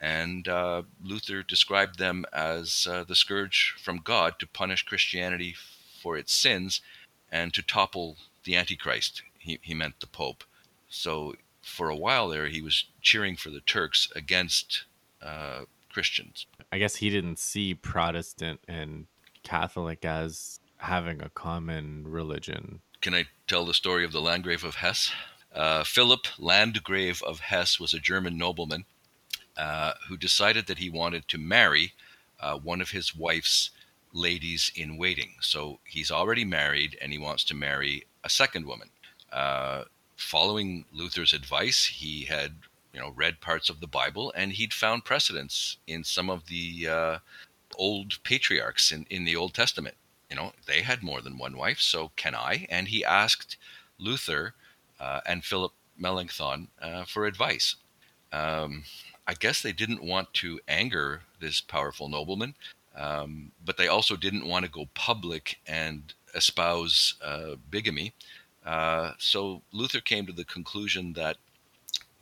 and 0.00 0.46
uh, 0.46 0.82
Luther 1.02 1.42
described 1.42 1.98
them 1.98 2.24
as 2.32 2.86
uh, 2.90 3.04
the 3.04 3.16
scourge 3.16 3.74
from 3.82 3.98
God 3.98 4.38
to 4.38 4.46
punish 4.46 4.84
Christianity 4.84 5.54
for 6.00 6.16
its 6.16 6.32
sins 6.32 6.80
and 7.30 7.52
to 7.54 7.62
topple 7.62 8.16
the 8.44 8.56
Antichrist. 8.56 9.22
He, 9.38 9.58
he 9.62 9.74
meant 9.74 10.00
the 10.00 10.06
Pope. 10.06 10.44
So 10.88 11.34
for 11.62 11.90
a 11.90 11.96
while 11.96 12.28
there, 12.28 12.46
he 12.46 12.62
was 12.62 12.84
cheering 13.02 13.36
for 13.36 13.50
the 13.50 13.60
Turks 13.60 14.08
against 14.14 14.84
uh, 15.22 15.62
Christians. 15.92 16.46
I 16.72 16.78
guess 16.78 16.96
he 16.96 17.10
didn't 17.10 17.38
see 17.38 17.74
Protestant 17.74 18.60
and 18.68 19.06
Catholic 19.42 20.04
as 20.04 20.60
having 20.78 21.20
a 21.20 21.30
common 21.30 22.04
religion. 22.06 22.80
Can 23.00 23.14
I 23.14 23.26
tell 23.46 23.64
the 23.64 23.74
story 23.74 24.04
of 24.04 24.10
the 24.10 24.20
Landgrave 24.20 24.64
of 24.64 24.76
Hesse? 24.76 25.12
Uh, 25.54 25.84
Philip 25.84 26.26
Landgrave 26.36 27.22
of 27.22 27.40
Hesse 27.40 27.78
was 27.78 27.94
a 27.94 28.00
German 28.00 28.36
nobleman 28.36 28.86
uh, 29.56 29.92
who 30.08 30.16
decided 30.16 30.66
that 30.66 30.78
he 30.78 30.90
wanted 30.90 31.28
to 31.28 31.38
marry 31.38 31.92
uh, 32.40 32.58
one 32.58 32.80
of 32.80 32.90
his 32.90 33.14
wife's 33.14 33.70
ladies 34.12 34.72
in 34.74 34.96
waiting. 34.96 35.34
So 35.40 35.78
he's 35.84 36.10
already 36.10 36.44
married 36.44 36.98
and 37.00 37.12
he 37.12 37.18
wants 37.18 37.44
to 37.44 37.54
marry 37.54 38.04
a 38.24 38.30
second 38.30 38.66
woman. 38.66 38.90
Uh, 39.32 39.84
following 40.16 40.84
Luther's 40.92 41.32
advice, 41.32 41.84
he 41.84 42.24
had 42.24 42.54
you 42.92 42.98
know 42.98 43.10
read 43.10 43.40
parts 43.40 43.68
of 43.68 43.78
the 43.78 43.86
Bible 43.86 44.32
and 44.34 44.52
he'd 44.52 44.74
found 44.74 45.04
precedents 45.04 45.76
in 45.86 46.02
some 46.02 46.28
of 46.28 46.46
the 46.46 46.88
uh, 46.88 47.18
old 47.76 48.20
patriarchs 48.24 48.90
in, 48.90 49.06
in 49.08 49.24
the 49.24 49.36
Old 49.36 49.54
Testament. 49.54 49.96
You 50.30 50.36
know, 50.36 50.52
they 50.66 50.82
had 50.82 51.02
more 51.02 51.20
than 51.22 51.38
one 51.38 51.56
wife, 51.56 51.80
so 51.80 52.10
can 52.16 52.34
I? 52.34 52.66
And 52.68 52.88
he 52.88 53.04
asked 53.04 53.56
Luther 53.98 54.54
uh, 55.00 55.20
and 55.24 55.44
Philip 55.44 55.72
Melanchthon 55.96 56.68
uh, 56.80 57.04
for 57.04 57.26
advice. 57.26 57.76
Um, 58.32 58.84
I 59.26 59.34
guess 59.34 59.62
they 59.62 59.72
didn't 59.72 60.04
want 60.04 60.32
to 60.34 60.60
anger 60.68 61.22
this 61.40 61.60
powerful 61.60 62.08
nobleman, 62.08 62.54
um, 62.94 63.52
but 63.64 63.76
they 63.78 63.88
also 63.88 64.16
didn't 64.16 64.46
want 64.46 64.64
to 64.64 64.70
go 64.70 64.88
public 64.94 65.58
and 65.66 66.12
espouse 66.34 67.14
uh, 67.24 67.54
bigamy. 67.70 68.12
Uh, 68.64 69.12
so 69.18 69.62
Luther 69.72 70.00
came 70.00 70.26
to 70.26 70.32
the 70.32 70.44
conclusion 70.44 71.14
that 71.14 71.36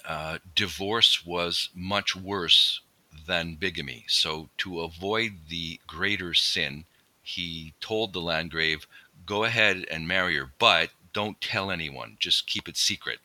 uh, 0.05 0.39
divorce 0.55 1.27
was 1.27 1.71
much 1.75 2.15
worse 2.15 2.81
than 3.27 3.57
bigamy. 3.57 4.05
So 4.07 4.49
to 4.59 4.81
avoid 4.81 5.33
the 5.49 5.81
greater 5.89 6.35
sin, 6.35 6.85
he 7.27 7.75
told 7.81 8.13
the 8.13 8.21
Landgrave, 8.21 8.87
"Go 9.25 9.43
ahead 9.43 9.85
and 9.91 10.07
marry 10.07 10.37
her, 10.37 10.53
but 10.59 10.91
don't 11.13 11.41
tell 11.41 11.71
anyone. 11.73 12.17
Just 12.21 12.47
keep 12.47 12.69
it 12.69 12.77
secret." 12.77 13.19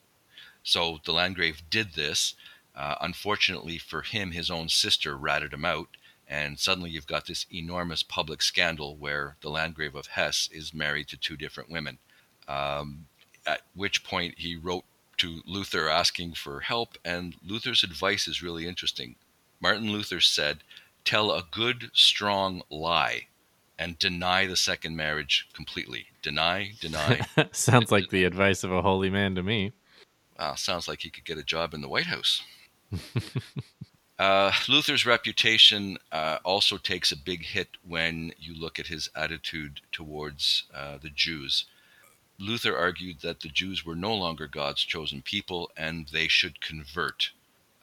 So 0.63 0.99
the 1.03 1.13
Landgrave 1.13 1.69
did 1.69 1.93
this. 1.93 2.33
Uh, 2.73 2.95
unfortunately 2.99 3.77
for 3.77 4.01
him, 4.01 4.31
his 4.31 4.49
own 4.49 4.69
sister 4.69 5.15
ratted 5.15 5.53
him 5.53 5.65
out, 5.65 5.89
and 6.27 6.57
suddenly 6.59 6.89
you've 6.89 7.05
got 7.05 7.27
this 7.27 7.45
enormous 7.53 8.01
public 8.01 8.41
scandal 8.41 8.95
where 8.95 9.37
the 9.41 9.49
Landgrave 9.49 9.93
of 9.93 10.07
Hesse 10.07 10.49
is 10.51 10.73
married 10.73 11.07
to 11.09 11.17
two 11.17 11.37
different 11.37 11.69
women. 11.69 11.99
Um, 12.47 13.07
at 13.45 13.61
which 13.75 14.03
point 14.03 14.39
he 14.39 14.55
wrote 14.55 14.85
to 15.17 15.43
Luther 15.45 15.89
asking 15.89 16.33
for 16.33 16.61
help, 16.61 16.97
and 17.05 17.35
Luther's 17.43 17.83
advice 17.83 18.27
is 18.27 18.41
really 18.41 18.65
interesting. 18.65 19.15
Martin 19.59 19.91
Luther 19.91 20.21
said, 20.21 20.63
Tell 21.03 21.31
a 21.31 21.43
good, 21.51 21.91
strong 21.93 22.63
lie 22.69 23.27
and 23.81 23.97
deny 23.97 24.45
the 24.45 24.55
second 24.55 24.95
marriage 24.95 25.47
completely. 25.53 26.05
Deny, 26.21 26.73
deny. 26.79 27.25
sounds 27.51 27.91
like 27.91 28.11
the 28.11 28.25
advice 28.25 28.63
of 28.63 28.71
a 28.71 28.83
holy 28.83 29.09
man 29.09 29.33
to 29.33 29.41
me. 29.41 29.73
Wow, 30.37 30.53
sounds 30.53 30.87
like 30.87 31.01
he 31.01 31.09
could 31.09 31.25
get 31.25 31.39
a 31.39 31.43
job 31.43 31.73
in 31.73 31.81
the 31.81 31.89
White 31.89 32.05
House. 32.05 32.43
Uh, 34.19 34.51
Luther's 34.69 35.03
reputation 35.03 35.97
uh, 36.11 36.37
also 36.45 36.77
takes 36.77 37.11
a 37.11 37.17
big 37.17 37.43
hit 37.43 37.69
when 37.83 38.31
you 38.37 38.53
look 38.53 38.77
at 38.77 38.85
his 38.85 39.09
attitude 39.15 39.81
towards 39.91 40.65
uh, 40.75 40.99
the 41.01 41.09
Jews. 41.09 41.65
Luther 42.37 42.77
argued 42.77 43.21
that 43.21 43.39
the 43.39 43.49
Jews 43.49 43.83
were 43.83 43.95
no 43.95 44.13
longer 44.13 44.45
God's 44.45 44.83
chosen 44.83 45.23
people 45.23 45.71
and 45.75 46.07
they 46.09 46.27
should 46.27 46.61
convert. 46.61 47.31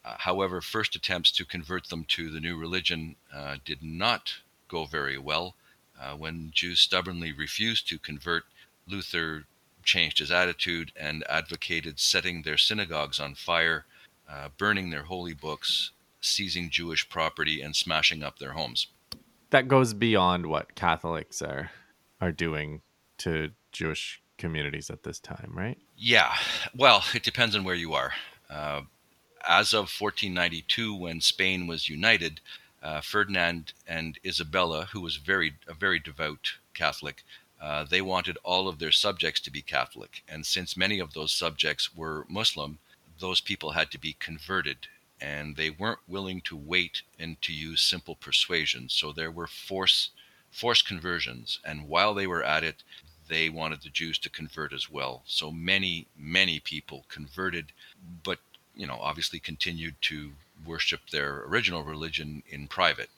Uh, 0.04 0.14
however, 0.18 0.60
first 0.60 0.94
attempts 0.94 1.32
to 1.32 1.44
convert 1.44 1.88
them 1.88 2.04
to 2.10 2.30
the 2.30 2.38
new 2.38 2.56
religion 2.56 3.16
uh, 3.34 3.56
did 3.64 3.82
not 3.82 4.34
go 4.68 4.84
very 4.84 5.18
well. 5.18 5.56
Uh, 6.00 6.14
when 6.14 6.50
Jews 6.54 6.80
stubbornly 6.80 7.32
refused 7.32 7.88
to 7.88 7.98
convert, 7.98 8.44
Luther 8.86 9.44
changed 9.82 10.18
his 10.18 10.30
attitude 10.30 10.92
and 10.96 11.24
advocated 11.28 11.98
setting 11.98 12.42
their 12.42 12.58
synagogues 12.58 13.18
on 13.18 13.34
fire, 13.34 13.84
uh, 14.30 14.48
burning 14.56 14.90
their 14.90 15.04
holy 15.04 15.34
books, 15.34 15.90
seizing 16.20 16.70
Jewish 16.70 17.08
property, 17.08 17.60
and 17.60 17.74
smashing 17.74 18.22
up 18.22 18.38
their 18.38 18.52
homes. 18.52 18.88
That 19.50 19.66
goes 19.68 19.94
beyond 19.94 20.46
what 20.46 20.74
Catholics 20.74 21.40
are 21.42 21.70
are 22.20 22.32
doing 22.32 22.82
to 23.18 23.50
Jewish 23.72 24.20
communities 24.38 24.90
at 24.90 25.04
this 25.04 25.18
time, 25.18 25.52
right? 25.54 25.78
Yeah. 25.96 26.34
Well, 26.74 27.04
it 27.14 27.22
depends 27.22 27.54
on 27.56 27.64
where 27.64 27.74
you 27.74 27.94
are. 27.94 28.12
Uh, 28.50 28.82
as 29.46 29.72
of 29.72 29.90
1492, 29.90 30.94
when 30.94 31.20
Spain 31.20 31.66
was 31.66 31.88
united, 31.88 32.40
uh, 32.88 33.00
Ferdinand 33.02 33.74
and 33.86 34.18
Isabella, 34.24 34.88
who 34.92 35.02
was 35.02 35.16
very 35.16 35.50
a 35.66 35.74
very 35.74 35.98
devout 35.98 36.54
Catholic, 36.72 37.22
uh, 37.60 37.84
they 37.84 38.00
wanted 38.00 38.38
all 38.42 38.66
of 38.66 38.78
their 38.78 38.92
subjects 38.92 39.40
to 39.42 39.50
be 39.50 39.60
Catholic. 39.60 40.22
And 40.26 40.46
since 40.46 40.74
many 40.84 40.98
of 40.98 41.12
those 41.12 41.32
subjects 41.32 41.94
were 41.94 42.24
Muslim, 42.28 42.78
those 43.20 43.42
people 43.42 43.72
had 43.72 43.90
to 43.90 43.98
be 43.98 44.16
converted. 44.18 44.78
And 45.20 45.56
they 45.56 45.70
weren't 45.70 46.08
willing 46.08 46.40
to 46.42 46.56
wait 46.56 47.02
and 47.18 47.40
to 47.42 47.52
use 47.52 47.82
simple 47.82 48.14
persuasion. 48.14 48.88
So 48.88 49.12
there 49.12 49.32
were 49.38 49.48
force, 49.48 50.10
forced 50.50 50.86
conversions. 50.86 51.58
And 51.64 51.88
while 51.88 52.14
they 52.14 52.26
were 52.26 52.44
at 52.44 52.64
it, 52.64 52.84
they 53.28 53.50
wanted 53.50 53.82
the 53.82 53.90
Jews 53.90 54.18
to 54.20 54.30
convert 54.30 54.72
as 54.72 54.88
well. 54.88 55.22
So 55.26 55.52
many, 55.52 56.06
many 56.16 56.58
people 56.60 57.04
converted, 57.10 57.66
but 58.24 58.38
you 58.74 58.86
know, 58.86 58.98
obviously 59.00 59.40
continued 59.40 59.96
to 60.02 60.32
worship 60.66 61.00
their 61.10 61.44
original 61.44 61.82
religion 61.82 62.42
in 62.48 62.68
private. 62.68 63.10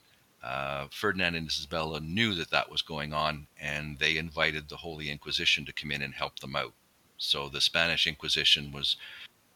Uh, 0.42 0.87
Ferdinand 0.90 1.35
and 1.35 1.48
Isabella 1.48 2.00
knew 2.00 2.35
that 2.35 2.50
that 2.50 2.70
was 2.70 2.83
going 2.83 3.12
on, 3.12 3.46
and 3.61 3.98
they 3.98 4.16
invited 4.16 4.68
the 4.68 4.76
Holy 4.76 5.11
Inquisition 5.11 5.64
to 5.66 5.72
come 5.72 5.90
in 5.90 6.03
and 6.03 6.14
help 6.14 6.38
them 6.38 6.57
out. 6.57 6.72
So 7.18 7.48
the 7.48 7.61
Spanish 7.61 8.07
Inquisition 8.07 8.72
was 8.72 8.96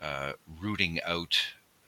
uh, 0.00 0.32
rooting 0.60 1.00
out 1.06 1.36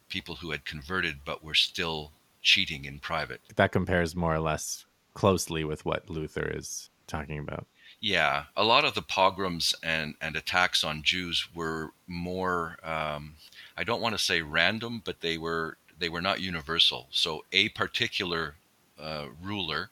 people 0.08 0.36
who 0.36 0.50
had 0.50 0.64
converted 0.64 1.16
but 1.24 1.44
were 1.44 1.54
still 1.54 2.12
cheating 2.40 2.84
in 2.86 2.98
private. 2.98 3.40
That 3.56 3.72
compares 3.72 4.16
more 4.16 4.34
or 4.34 4.40
less 4.40 4.86
closely 5.14 5.64
with 5.64 5.84
what 5.84 6.08
Luther 6.08 6.50
is 6.54 6.88
talking 7.06 7.38
about. 7.38 7.66
Yeah, 8.00 8.44
a 8.56 8.64
lot 8.64 8.84
of 8.84 8.94
the 8.94 9.02
pogroms 9.02 9.74
and, 9.82 10.14
and 10.20 10.36
attacks 10.36 10.84
on 10.84 11.02
Jews 11.02 11.48
were 11.54 11.92
more, 12.06 12.76
um, 12.82 13.34
I 13.76 13.84
don't 13.84 14.02
want 14.02 14.16
to 14.16 14.22
say 14.22 14.42
random, 14.42 15.02
but 15.04 15.20
they 15.20 15.38
were 15.38 15.76
they 15.98 16.08
were 16.08 16.20
not 16.20 16.40
universal. 16.40 17.08
So 17.10 17.44
a 17.52 17.68
particular 17.70 18.54
uh, 19.00 19.26
ruler 19.42 19.90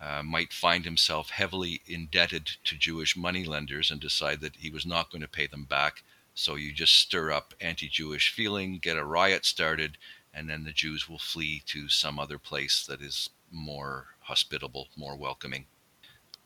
uh, 0.00 0.22
might 0.22 0.52
find 0.52 0.84
himself 0.84 1.30
heavily 1.30 1.80
indebted 1.86 2.50
to 2.64 2.76
Jewish 2.76 3.16
moneylenders 3.16 3.90
and 3.90 4.00
decide 4.00 4.40
that 4.40 4.56
he 4.56 4.70
was 4.70 4.84
not 4.84 5.10
going 5.10 5.22
to 5.22 5.28
pay 5.28 5.46
them 5.46 5.64
back. 5.64 6.02
So 6.34 6.54
you 6.54 6.72
just 6.72 6.96
stir 6.96 7.32
up 7.32 7.54
anti 7.60 7.88
Jewish 7.88 8.30
feeling, 8.32 8.78
get 8.78 8.98
a 8.98 9.04
riot 9.04 9.46
started, 9.46 9.96
and 10.34 10.50
then 10.50 10.64
the 10.64 10.72
Jews 10.72 11.08
will 11.08 11.18
flee 11.18 11.62
to 11.66 11.88
some 11.88 12.18
other 12.18 12.38
place 12.38 12.84
that 12.86 13.00
is 13.00 13.30
more 13.50 14.08
hospitable, 14.20 14.88
more 14.96 15.16
welcoming. 15.16 15.64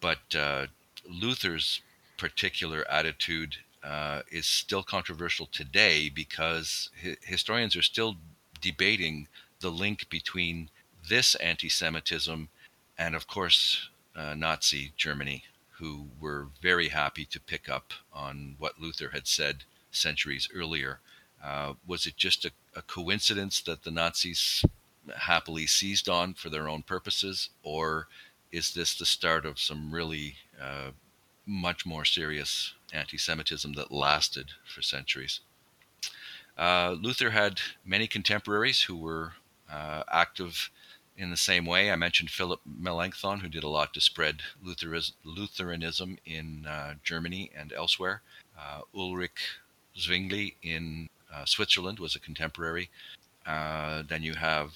But 0.01 0.35
uh, 0.35 0.66
Luther's 1.09 1.81
particular 2.16 2.88
attitude 2.88 3.57
uh, 3.83 4.23
is 4.31 4.46
still 4.46 4.83
controversial 4.83 5.46
today 5.46 6.09
because 6.09 6.90
hi- 7.03 7.16
historians 7.23 7.75
are 7.75 7.83
still 7.83 8.16
debating 8.61 9.29
the 9.61 9.70
link 9.70 10.09
between 10.09 10.70
this 11.09 11.35
anti 11.37 11.68
Semitism 11.68 12.49
and, 12.99 13.14
of 13.14 13.27
course, 13.27 13.88
uh, 14.14 14.35
Nazi 14.35 14.92
Germany, 14.96 15.44
who 15.79 16.09
were 16.20 16.49
very 16.61 16.88
happy 16.88 17.25
to 17.27 17.40
pick 17.40 17.68
up 17.68 17.92
on 18.12 18.57
what 18.59 18.81
Luther 18.81 19.11
had 19.12 19.27
said 19.27 19.64
centuries 19.90 20.49
earlier. 20.55 21.01
Uh, 21.42 21.75
was 21.87 22.07
it 22.07 22.16
just 22.16 22.44
a, 22.44 22.51
a, 22.77 22.83
coincidence 22.83 23.62
that 23.62 23.83
the 23.83 23.90
Nazis 23.90 24.62
happily 25.16 25.66
seized 25.66 26.09
on 26.09 26.35
for 26.35 26.51
their 26.51 26.68
own 26.68 26.83
purposes, 26.83 27.49
or 27.62 28.09
is 28.53 28.75
this 28.75 28.94
the 28.94 29.07
start 29.07 29.46
of 29.46 29.59
some 29.59 29.92
really 29.92 30.37
uh, 30.61 30.90
much 31.46 31.87
more 31.87 32.05
serious 32.05 32.75
anti 32.92 33.16
Semitism 33.16 33.73
that 33.73 33.90
lasted 33.90 34.51
for 34.66 34.83
centuries? 34.83 35.40
Uh, 36.58 36.96
Luther 37.00 37.30
had 37.30 37.60
many 37.84 38.06
contemporaries 38.06 38.82
who 38.82 38.96
were 38.96 39.32
uh, 39.70 40.02
active 40.10 40.70
in 41.16 41.30
the 41.30 41.36
same 41.36 41.64
way. 41.66 41.90
I 41.90 41.96
mentioned 41.96 42.30
Philip 42.30 42.60
Melanchthon, 42.64 43.40
who 43.40 43.48
did 43.48 43.64
a 43.64 43.68
lot 43.68 43.94
to 43.94 44.00
spread 44.00 44.42
Lutheranism 44.62 46.18
in 46.24 46.66
uh, 46.66 46.94
Germany 47.02 47.50
and 47.56 47.72
elsewhere. 47.72 48.22
Uh, 48.58 48.80
Ulrich 48.94 49.58
Zwingli 49.98 50.56
in 50.62 51.08
uh, 51.32 51.44
Switzerland 51.44 51.98
was 51.98 52.14
a 52.14 52.20
contemporary. 52.20 52.90
Then 53.46 54.22
you 54.22 54.34
have 54.34 54.72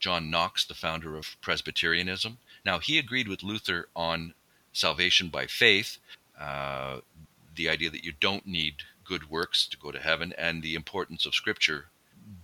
John 0.00 0.30
Knox, 0.30 0.64
the 0.64 0.74
founder 0.74 1.16
of 1.16 1.36
Presbyterianism. 1.40 2.38
Now, 2.64 2.78
he 2.78 2.98
agreed 2.98 3.28
with 3.28 3.42
Luther 3.42 3.88
on 3.94 4.34
salvation 4.72 5.28
by 5.28 5.46
faith, 5.46 5.98
the 6.38 7.68
idea 7.68 7.90
that 7.90 8.04
you 8.04 8.12
don't 8.20 8.46
need 8.46 8.82
good 9.04 9.30
works 9.30 9.66
to 9.68 9.76
go 9.76 9.90
to 9.90 10.00
heaven, 10.00 10.32
and 10.36 10.62
the 10.62 10.74
importance 10.74 11.26
of 11.26 11.34
Scripture. 11.34 11.86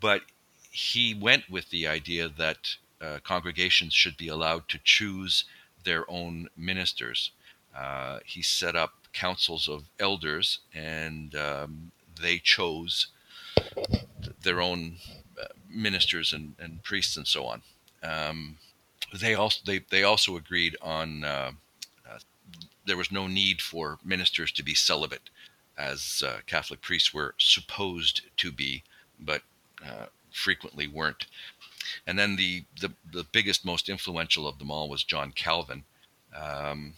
But 0.00 0.22
he 0.70 1.14
went 1.14 1.50
with 1.50 1.70
the 1.70 1.86
idea 1.86 2.28
that 2.28 2.76
uh, 3.00 3.18
congregations 3.24 3.94
should 3.94 4.16
be 4.16 4.28
allowed 4.28 4.68
to 4.68 4.78
choose 4.84 5.44
their 5.84 6.08
own 6.10 6.48
ministers. 6.56 7.30
Uh, 7.76 8.18
he 8.24 8.42
set 8.42 8.76
up 8.76 8.94
councils 9.12 9.68
of 9.68 9.84
elders, 9.98 10.58
and 10.74 11.34
um, 11.34 11.92
they 12.20 12.38
chose 12.38 13.08
their 14.42 14.60
own 14.60 14.96
uh, 15.40 15.46
ministers 15.68 16.32
and, 16.32 16.54
and, 16.58 16.82
priests 16.82 17.16
and 17.16 17.26
so 17.26 17.46
on. 17.46 17.62
Um, 18.02 18.58
they 19.18 19.34
also 19.34 19.60
they, 19.66 19.80
they 19.90 20.02
also 20.02 20.36
agreed 20.36 20.76
on 20.80 21.24
uh, 21.24 21.52
uh, 22.08 22.18
there 22.86 22.96
was 22.96 23.10
no 23.10 23.26
need 23.26 23.60
for 23.60 23.98
ministers 24.04 24.52
to 24.52 24.62
be 24.62 24.74
celibate, 24.74 25.30
as 25.80 26.22
uh, 26.26 26.40
Catholic 26.46 26.80
priests 26.82 27.14
were 27.14 27.34
supposed 27.38 28.22
to 28.36 28.52
be, 28.52 28.82
but 29.18 29.42
uh, 29.84 30.06
frequently 30.30 30.86
weren't. 30.86 31.26
And 32.06 32.18
then 32.18 32.36
the, 32.36 32.64
the, 32.80 32.92
the 33.10 33.24
biggest, 33.24 33.64
most 33.64 33.88
influential 33.88 34.46
of 34.46 34.58
them 34.58 34.70
all 34.70 34.88
was 34.88 35.02
John 35.02 35.32
Calvin. 35.32 35.84
Um, 36.36 36.94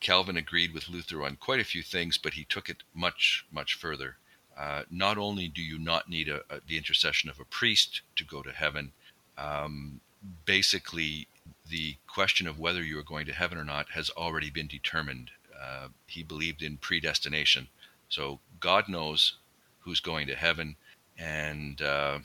Calvin 0.00 0.36
agreed 0.36 0.72
with 0.72 0.88
Luther 0.88 1.24
on 1.24 1.36
quite 1.36 1.60
a 1.60 1.64
few 1.64 1.82
things, 1.82 2.18
but 2.18 2.34
he 2.34 2.44
took 2.44 2.68
it 2.68 2.82
much, 2.94 3.46
much 3.50 3.74
further. 3.74 4.16
Uh, 4.56 4.82
not 4.90 5.16
only 5.16 5.48
do 5.48 5.62
you 5.62 5.78
not 5.78 6.08
need 6.08 6.28
a, 6.28 6.42
a, 6.50 6.60
the 6.66 6.76
intercession 6.76 7.30
of 7.30 7.40
a 7.40 7.44
priest 7.44 8.02
to 8.16 8.24
go 8.24 8.42
to 8.42 8.52
heaven, 8.52 8.92
um, 9.38 10.00
basically, 10.44 11.26
the 11.68 11.96
question 12.06 12.46
of 12.46 12.58
whether 12.58 12.82
you 12.82 12.98
are 12.98 13.02
going 13.02 13.26
to 13.26 13.32
heaven 13.32 13.56
or 13.56 13.64
not 13.64 13.88
has 13.90 14.10
already 14.10 14.50
been 14.50 14.66
determined. 14.66 15.30
Uh, 15.58 15.88
he 16.06 16.22
believed 16.22 16.62
in 16.62 16.76
predestination. 16.76 17.68
So 18.10 18.40
God 18.60 18.88
knows 18.88 19.38
who's 19.80 20.00
going 20.00 20.26
to 20.26 20.34
heaven, 20.36 20.76
and 21.18 21.80
uh, 21.80 22.18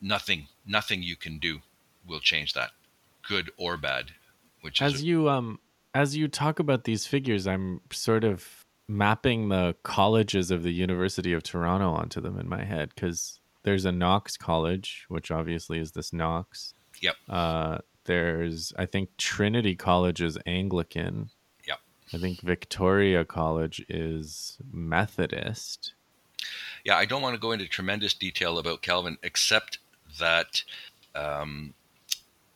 nothing 0.00 0.48
nothing 0.66 1.02
you 1.02 1.16
can 1.16 1.38
do 1.38 1.60
will 2.08 2.20
change 2.20 2.54
that, 2.54 2.70
good 3.26 3.50
or 3.56 3.76
bad. 3.76 4.12
Which 4.62 4.80
as 4.80 5.02
a- 5.02 5.04
you 5.04 5.28
um 5.28 5.58
as 5.94 6.16
you 6.16 6.28
talk 6.28 6.58
about 6.58 6.84
these 6.84 7.06
figures, 7.06 7.46
I'm 7.46 7.80
sort 7.92 8.24
of 8.24 8.64
mapping 8.88 9.48
the 9.48 9.74
colleges 9.82 10.50
of 10.50 10.62
the 10.62 10.72
University 10.72 11.32
of 11.32 11.42
Toronto 11.42 11.90
onto 11.90 12.20
them 12.20 12.38
in 12.38 12.48
my 12.48 12.64
head 12.64 12.90
because 12.94 13.40
there's 13.62 13.84
a 13.84 13.92
Knox 13.92 14.36
College, 14.36 15.04
which 15.08 15.30
obviously 15.30 15.78
is 15.78 15.92
this 15.92 16.12
Knox. 16.12 16.74
Yep. 17.00 17.16
Uh, 17.28 17.78
there's 18.04 18.72
I 18.78 18.86
think 18.86 19.10
Trinity 19.18 19.76
College 19.76 20.20
is 20.22 20.38
Anglican. 20.46 21.30
I 22.14 22.18
think 22.18 22.40
Victoria 22.40 23.24
College 23.24 23.84
is 23.88 24.58
Methodist. 24.72 25.92
Yeah, 26.84 26.96
I 26.96 27.04
don't 27.04 27.22
want 27.22 27.34
to 27.34 27.40
go 27.40 27.52
into 27.52 27.66
tremendous 27.66 28.12
detail 28.12 28.58
about 28.58 28.82
Calvin, 28.82 29.16
except 29.22 29.78
that 30.18 30.62
um, 31.14 31.74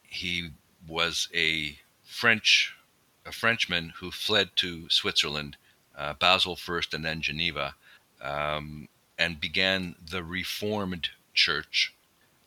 he 0.03 0.51
was 0.87 1.29
a 1.35 1.79
French 2.05 2.77
a 3.25 3.33
Frenchman 3.33 3.93
who 3.97 4.11
fled 4.11 4.51
to 4.57 4.89
Switzerland, 4.89 5.57
uh, 5.97 6.15
Basel 6.15 6.55
first, 6.55 6.95
and 6.95 7.05
then 7.05 7.21
Geneva, 7.21 7.75
um, 8.23 8.89
and 9.19 9.41
began 9.41 9.97
the 10.11 10.23
Reformed 10.23 11.11
Church. 11.35 11.93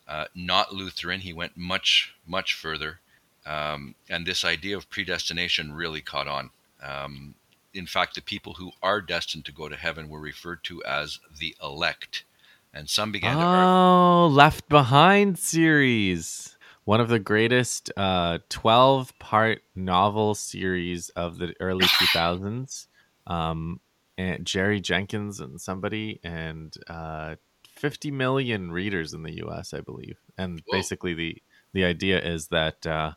uh, 0.08 0.24
not 0.34 0.74
Lutheran. 0.74 1.20
He 1.20 1.32
went 1.32 1.56
much, 1.56 2.14
much 2.26 2.54
further. 2.54 2.98
Um, 3.46 3.94
and 4.08 4.26
this 4.26 4.44
idea 4.44 4.76
of 4.76 4.90
predestination 4.90 5.72
really 5.72 6.00
caught 6.00 6.26
on. 6.26 6.50
Um, 6.82 7.34
in 7.72 7.86
fact, 7.86 8.14
the 8.14 8.22
people 8.22 8.54
who 8.54 8.72
are 8.82 9.00
destined 9.00 9.44
to 9.46 9.52
go 9.52 9.68
to 9.68 9.76
heaven 9.76 10.08
were 10.08 10.20
referred 10.20 10.64
to 10.64 10.82
as 10.84 11.18
the 11.38 11.56
elect. 11.62 12.24
And 12.72 12.88
some 12.88 13.12
began 13.12 13.36
oh, 13.36 13.40
to 13.40 13.46
argue. 13.46 14.36
Left 14.36 14.68
Behind 14.68 15.38
series. 15.38 16.56
One 16.84 17.00
of 17.00 17.08
the 17.08 17.18
greatest 17.18 17.90
uh, 17.96 18.38
12 18.48 19.18
part 19.18 19.62
novel 19.74 20.34
series 20.34 21.10
of 21.10 21.38
the 21.38 21.54
early 21.60 21.86
2000s. 21.86 22.86
Um, 23.26 23.80
and 24.18 24.44
Jerry 24.44 24.80
Jenkins 24.80 25.40
and 25.40 25.60
somebody, 25.60 26.20
and 26.22 26.74
uh, 26.88 27.36
50 27.76 28.10
million 28.10 28.70
readers 28.70 29.14
in 29.14 29.22
the 29.22 29.42
US, 29.44 29.72
I 29.72 29.80
believe. 29.80 30.18
And 30.36 30.60
Whoa. 30.66 30.76
basically, 30.76 31.14
the, 31.14 31.42
the 31.72 31.84
idea 31.84 32.20
is 32.20 32.48
that, 32.48 32.86
uh, 32.86 33.12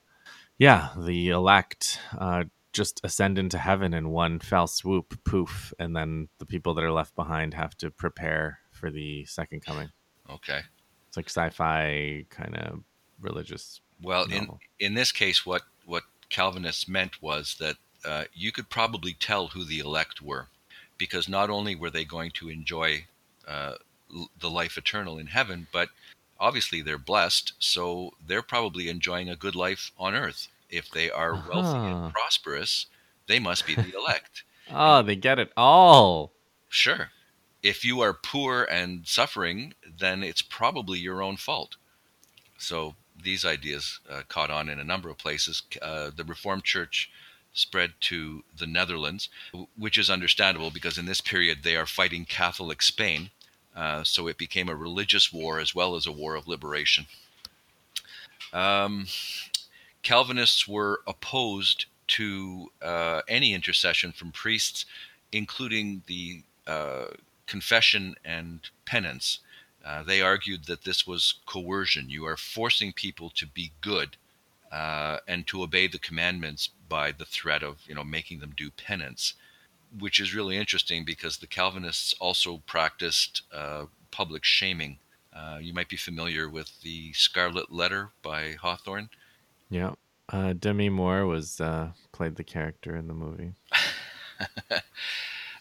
yeah, 0.58 0.90
the 0.98 1.30
elect 1.30 2.00
uh, 2.18 2.46
just 2.74 3.00
ascend 3.04 3.38
into 3.38 3.58
heaven 3.58 3.94
in 3.94 4.10
one 4.10 4.40
fell 4.40 4.68
swoop, 4.68 5.24
poof, 5.24 5.74
and 5.80 5.96
then 5.96 6.28
the 6.40 6.46
people 6.46 6.74
that 6.74 6.84
are 6.84 6.92
left 6.92 7.16
behind 7.16 7.54
have 7.54 7.78
to 7.78 7.92
prepare 7.92 8.60
for 8.72 8.90
the 8.90 9.26
second 9.26 9.64
coming. 9.64 9.90
Okay. 10.30 10.62
It's 11.08 11.16
like 11.16 11.30
sci-fi 11.30 12.26
kind 12.30 12.58
of 12.58 12.84
religious. 13.22 13.80
Well, 14.02 14.28
novel. 14.28 14.60
in 14.80 14.88
in 14.88 14.94
this 14.96 15.12
case, 15.12 15.46
what 15.46 15.62
what 15.86 16.04
Calvinists 16.30 16.88
meant 16.88 17.22
was 17.22 17.56
that 17.60 17.76
uh, 18.04 18.26
you 18.34 18.52
could 18.52 18.70
probably 18.70 19.14
tell 19.14 19.48
who 19.48 19.64
the 19.64 19.80
elect 19.80 20.22
were, 20.22 20.48
because 20.98 21.30
not 21.30 21.50
only 21.50 21.76
were 21.76 21.92
they 21.92 22.04
going 22.04 22.32
to 22.32 22.50
enjoy 22.50 23.06
uh, 23.48 23.76
l- 24.14 24.30
the 24.40 24.50
life 24.50 24.78
eternal 24.78 25.18
in 25.20 25.28
heaven, 25.28 25.68
but 25.72 25.90
obviously 26.40 26.82
they're 26.82 26.98
blessed, 26.98 27.54
so 27.60 28.12
they're 28.26 28.42
probably 28.42 28.90
enjoying 28.90 29.30
a 29.30 29.36
good 29.36 29.56
life 29.56 29.92
on 29.98 30.16
earth. 30.16 30.48
If 30.76 30.90
they 30.90 31.10
are 31.12 31.34
wealthy 31.34 31.78
Uh-huh. 31.78 32.06
and 32.06 32.14
prosperous, 32.14 32.88
they 33.28 33.40
must 33.40 33.66
be 33.66 33.76
the 33.76 33.96
elect. 33.98 34.44
Oh, 34.72 35.02
they 35.04 35.18
get 35.18 35.40
it 35.40 35.52
all. 35.58 36.32
Sure. 36.70 37.10
If 37.62 37.84
you 37.84 38.00
are 38.00 38.14
poor 38.14 38.64
and 38.64 39.06
suffering, 39.06 39.74
then 40.00 40.24
it's 40.24 40.42
probably 40.42 41.00
your 41.00 41.22
own 41.22 41.36
fault. 41.36 41.76
So 42.58 42.96
these 43.22 43.44
ideas 43.44 44.00
uh, 44.10 44.22
caught 44.30 44.50
on 44.50 44.70
in 44.70 44.80
a 44.80 44.84
number 44.86 45.10
of 45.10 45.18
places. 45.18 45.64
Uh, 45.82 46.12
the 46.16 46.24
Reformed 46.24 46.64
Church 46.64 47.12
spread 47.54 47.92
to 48.10 48.44
the 48.58 48.66
Netherlands, 48.66 49.28
which 49.78 49.98
is 49.98 50.10
understandable 50.10 50.72
because 50.72 50.98
in 50.98 51.06
this 51.06 51.22
period 51.22 51.60
they 51.64 51.76
are 51.76 51.86
fighting 51.86 52.24
Catholic 52.26 52.82
Spain. 52.82 53.30
Uh, 53.76 54.04
so 54.06 54.28
it 54.28 54.38
became 54.38 54.70
a 54.70 54.76
religious 54.76 55.32
war 55.34 55.60
as 55.60 55.76
well 55.76 55.96
as 55.96 56.08
a 56.08 56.12
war 56.12 56.36
of 56.36 56.48
liberation. 56.48 57.06
Um, 58.54 59.08
Calvinists 60.04 60.68
were 60.68 61.02
opposed 61.08 61.86
to 62.08 62.72
uh, 62.82 63.22
any 63.28 63.54
intercession 63.54 64.12
from 64.12 64.32
priests, 64.32 64.86
including 65.32 66.04
the 66.08 66.44
uh, 66.68 67.06
confession 67.48 68.16
and 68.24 68.70
penance. 68.86 69.40
Uh, 69.84 70.04
they 70.04 70.22
argued 70.22 70.66
that 70.66 70.84
this 70.84 71.08
was 71.08 71.36
coercion. 71.46 72.10
You 72.10 72.26
are 72.26 72.38
forcing 72.38 72.94
people 72.94 73.30
to 73.32 73.48
be 73.48 73.72
good 73.82 74.18
uh, 74.72 75.20
and 75.28 75.46
to 75.48 75.64
obey 75.64 75.88
the 75.88 76.00
commandments 76.00 76.70
by 76.90 77.12
the 77.12 77.26
threat 77.26 77.64
of, 77.64 77.80
you 77.88 77.96
know, 77.96 78.04
making 78.04 78.40
them 78.40 78.54
do 78.56 78.72
penance, 78.72 79.34
which 79.98 80.20
is 80.20 80.36
really 80.36 80.58
interesting 80.58 81.06
because 81.06 81.38
the 81.38 81.48
Calvinists 81.48 82.14
also 82.20 82.62
practiced 82.66 83.44
uh, 83.54 83.86
public 84.12 84.44
shaming. 84.44 84.98
Uh, 85.34 85.58
you 85.62 85.74
might 85.74 85.90
be 85.90 85.98
familiar 85.98 86.48
with 86.48 86.82
the 86.82 87.12
Scarlet 87.14 87.72
Letter 87.72 88.10
by 88.22 88.54
Hawthorne. 88.62 89.10
Yeah. 89.70 89.94
Uh, 90.30 90.54
Demi 90.54 90.90
Moore 90.90 91.26
was 91.26 91.60
uh, 91.60 91.92
played 92.12 92.36
the 92.36 92.44
character 92.44 92.96
in 92.96 93.08
the 93.08 93.14
movie. 93.14 93.54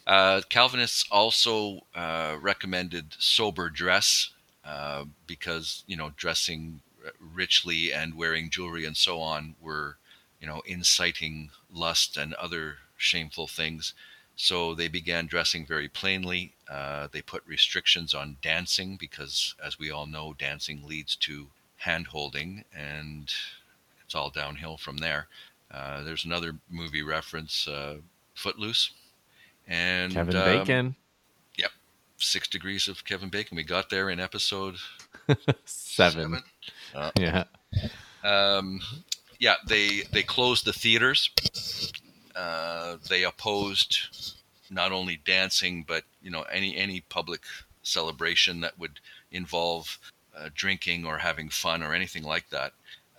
Uh, 0.06 0.40
Calvinists 0.48 1.04
also 1.10 1.80
uh, 1.94 2.36
recommended 2.40 3.14
sober 3.18 3.70
dress 3.70 4.30
uh, 4.64 5.04
because 5.26 5.84
you 5.86 5.96
know 5.96 6.12
dressing 6.16 6.80
richly 7.20 7.92
and 7.92 8.14
wearing 8.16 8.50
jewelry 8.50 8.84
and 8.84 8.96
so 8.96 9.20
on 9.20 9.54
were 9.60 9.96
you 10.40 10.46
know 10.46 10.60
inciting 10.66 11.50
lust 11.72 12.16
and 12.16 12.34
other 12.34 12.78
shameful 12.96 13.46
things. 13.46 13.94
So 14.34 14.74
they 14.74 14.88
began 14.88 15.26
dressing 15.26 15.66
very 15.66 15.88
plainly. 15.88 16.54
Uh, 16.68 17.06
they 17.12 17.22
put 17.22 17.46
restrictions 17.46 18.14
on 18.14 18.38
dancing 18.42 18.96
because, 18.96 19.54
as 19.64 19.78
we 19.78 19.90
all 19.90 20.06
know, 20.06 20.32
dancing 20.32 20.86
leads 20.86 21.14
to 21.16 21.48
hand 21.76 22.08
holding, 22.08 22.64
and 22.74 23.32
it's 24.12 24.14
all 24.14 24.28
downhill 24.28 24.76
from 24.76 24.98
there. 24.98 25.26
Uh, 25.70 26.02
there's 26.02 26.26
another 26.26 26.54
movie 26.68 27.02
reference, 27.02 27.66
uh, 27.66 27.96
Footloose. 28.34 28.90
And 29.66 30.12
Kevin 30.12 30.36
um, 30.36 30.44
Bacon. 30.44 30.96
Six 32.18 32.46
Degrees 32.46 32.86
of 32.86 33.04
Kevin 33.04 33.30
Bacon. 33.30 33.56
We 33.56 33.64
got 33.64 33.90
there 33.90 34.08
in 34.08 34.20
episode 34.20 34.76
Seven. 35.64 36.40
Uh, 36.94 37.10
Yeah. 37.18 37.44
um, 38.22 38.80
yeah, 39.40 39.56
they 39.66 40.02
they 40.12 40.22
closed 40.22 40.64
the 40.64 40.72
theaters. 40.72 41.30
Uh, 42.36 42.98
they 43.08 43.24
opposed 43.24 44.36
not 44.70 44.92
only 44.92 45.16
dancing, 45.24 45.84
but 45.88 46.04
you 46.22 46.30
know 46.30 46.42
any 46.42 46.76
any 46.76 47.00
public 47.00 47.40
celebration 47.82 48.60
that 48.60 48.78
would 48.78 49.00
involve 49.32 49.98
uh, 50.38 50.48
drinking 50.54 51.04
or 51.04 51.18
having 51.18 51.48
fun 51.48 51.82
or 51.82 51.92
anything 51.92 52.22
like 52.22 52.48
that. 52.50 52.72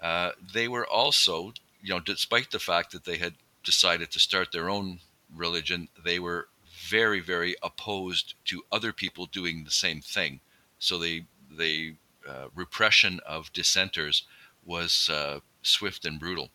Uh, 0.04 0.32
they 0.54 0.68
were 0.68 0.86
also, 0.86 1.54
you 1.82 1.94
know, 1.94 2.00
despite 2.00 2.52
the 2.52 2.60
fact 2.60 2.92
that 2.92 3.06
they 3.06 3.18
had 3.18 3.34
decided 3.64 4.12
to 4.12 4.20
start 4.20 4.52
their 4.52 4.70
own 4.70 5.00
religion, 5.34 5.88
they 6.04 6.20
were 6.20 6.50
very 6.90 7.22
very 7.22 7.56
opposed 7.64 8.34
to 8.44 8.66
other 8.72 8.92
people 8.92 9.26
doing 9.26 9.64
the 9.64 9.72
same 9.72 10.02
thing. 10.02 10.42
So 10.80 10.98
they 10.98 11.26
they 11.50 11.96
uh, 12.28 12.48
repression 12.54 13.22
of 13.26 13.54
dissenters 13.54 14.24
was 14.66 15.10
uh, 15.10 15.40
swift 15.62 16.06
and 16.06 16.20
brutal. 16.20 16.50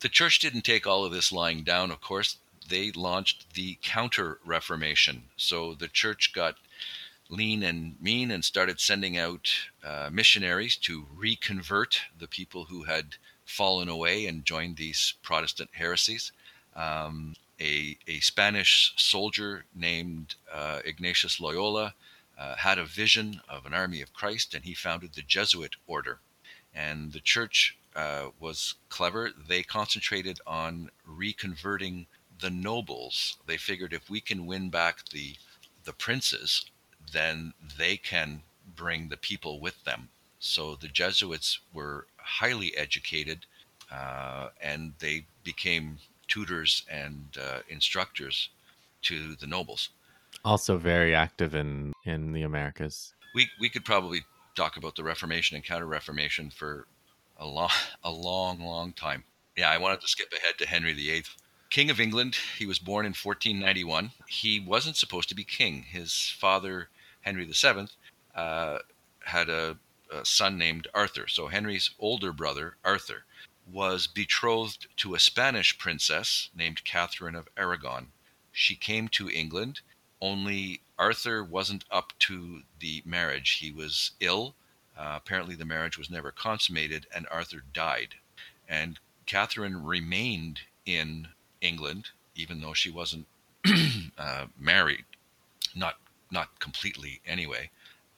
The 0.00 0.08
church 0.08 0.38
didn't 0.38 0.62
take 0.62 0.86
all 0.86 1.04
of 1.04 1.12
this 1.12 1.32
lying 1.32 1.62
down, 1.64 1.90
of 1.90 2.00
course. 2.00 2.36
They 2.68 2.92
launched 2.92 3.54
the 3.54 3.78
Counter 3.82 4.38
Reformation. 4.44 5.24
So 5.36 5.74
the 5.74 5.88
church 5.88 6.32
got 6.34 6.56
lean 7.28 7.62
and 7.62 7.96
mean 8.00 8.30
and 8.30 8.44
started 8.44 8.80
sending 8.80 9.16
out 9.16 9.48
uh, 9.84 10.08
missionaries 10.12 10.76
to 10.76 11.06
reconvert 11.14 12.00
the 12.18 12.28
people 12.28 12.64
who 12.64 12.84
had 12.84 13.16
fallen 13.44 13.88
away 13.88 14.26
and 14.26 14.44
joined 14.44 14.76
these 14.76 15.14
Protestant 15.22 15.70
heresies. 15.72 16.32
Um, 16.76 17.34
a, 17.60 17.96
a 18.08 18.20
Spanish 18.20 18.92
soldier 18.96 19.64
named 19.74 20.34
uh, 20.52 20.80
Ignatius 20.84 21.40
Loyola 21.40 21.94
uh, 22.38 22.56
had 22.56 22.78
a 22.78 22.84
vision 22.84 23.40
of 23.48 23.64
an 23.64 23.74
army 23.74 24.00
of 24.02 24.12
Christ, 24.12 24.54
and 24.54 24.64
he 24.64 24.74
founded 24.74 25.14
the 25.14 25.22
Jesuit 25.22 25.76
order. 25.86 26.18
And 26.74 27.12
the 27.12 27.20
church 27.20 27.76
uh, 27.94 28.30
was 28.40 28.74
clever. 28.88 29.30
They 29.48 29.62
concentrated 29.62 30.40
on 30.46 30.90
reconverting 31.08 32.06
the 32.40 32.50
nobles. 32.50 33.36
They 33.46 33.56
figured 33.56 33.92
if 33.92 34.10
we 34.10 34.20
can 34.20 34.46
win 34.46 34.70
back 34.70 35.08
the 35.10 35.36
the 35.84 35.92
princes, 35.92 36.64
then 37.12 37.52
they 37.78 37.96
can 37.96 38.42
bring 38.76 39.08
the 39.08 39.16
people 39.16 39.60
with 39.60 39.84
them. 39.84 40.08
So 40.38 40.74
the 40.74 40.88
Jesuits 40.88 41.60
were 41.72 42.06
highly 42.16 42.76
educated, 42.76 43.46
uh, 43.90 44.48
and 44.60 44.92
they 44.98 45.26
became 45.42 45.98
tutors 46.28 46.84
and 46.90 47.26
uh, 47.40 47.60
instructors 47.68 48.50
to 49.02 49.36
the 49.36 49.46
nobles. 49.46 49.90
Also 50.44 50.76
very 50.76 51.14
active 51.14 51.54
in 51.54 51.92
in 52.04 52.32
the 52.32 52.42
Americas. 52.42 53.14
we 53.34 53.48
we 53.60 53.68
could 53.68 53.84
probably 53.84 54.24
talk 54.54 54.76
about 54.76 54.96
the 54.96 55.04
Reformation 55.04 55.56
and 55.56 55.64
Counter 55.64 55.86
Reformation 55.86 56.50
for 56.50 56.86
a 57.38 57.46
long 57.46 57.70
a 58.04 58.10
long 58.10 58.60
long 58.60 58.92
time. 58.92 59.24
Yeah, 59.56 59.70
I 59.70 59.78
wanted 59.78 60.00
to 60.00 60.08
skip 60.08 60.32
ahead 60.32 60.58
to 60.58 60.66
Henry 60.66 60.92
VIII, 60.92 61.24
King 61.74 61.90
of 61.90 61.98
England. 61.98 62.36
He 62.56 62.66
was 62.66 62.78
born 62.78 63.04
in 63.04 63.14
1491. 63.14 64.12
He 64.28 64.60
wasn't 64.60 64.96
supposed 64.96 65.28
to 65.30 65.34
be 65.34 65.42
king. 65.42 65.82
His 65.82 66.32
father 66.38 66.88
Henry 67.22 67.44
VII 67.46 67.88
uh, 68.32 68.78
had 69.24 69.48
a, 69.48 69.76
a 70.08 70.24
son 70.24 70.56
named 70.56 70.86
Arthur. 70.94 71.26
So 71.26 71.48
Henry's 71.48 71.90
older 71.98 72.32
brother 72.32 72.76
Arthur 72.84 73.24
was 73.66 74.06
betrothed 74.06 74.86
to 74.98 75.16
a 75.16 75.18
Spanish 75.18 75.76
princess 75.76 76.48
named 76.54 76.84
Catherine 76.84 77.34
of 77.34 77.48
Aragon. 77.56 78.12
She 78.52 78.76
came 78.76 79.08
to 79.08 79.28
England 79.28 79.80
only 80.20 80.80
Arthur 80.96 81.42
wasn't 81.42 81.84
up 81.90 82.12
to 82.20 82.62
the 82.78 83.02
marriage. 83.04 83.50
He 83.54 83.72
was 83.72 84.12
ill. 84.20 84.54
Uh, 84.96 85.14
apparently, 85.16 85.56
the 85.56 85.64
marriage 85.64 85.98
was 85.98 86.08
never 86.08 86.30
consummated, 86.30 87.08
and 87.12 87.26
Arthur 87.32 87.64
died. 87.72 88.14
And 88.68 89.00
Catherine 89.26 89.82
remained 89.82 90.60
in 90.86 91.33
England, 91.64 92.10
even 92.36 92.60
though 92.60 92.74
she 92.74 92.90
wasn't 92.90 93.26
uh, 94.18 94.46
married, 94.58 95.04
not 95.74 95.96
not 96.30 96.58
completely 96.58 97.20
anyway. 97.26 97.70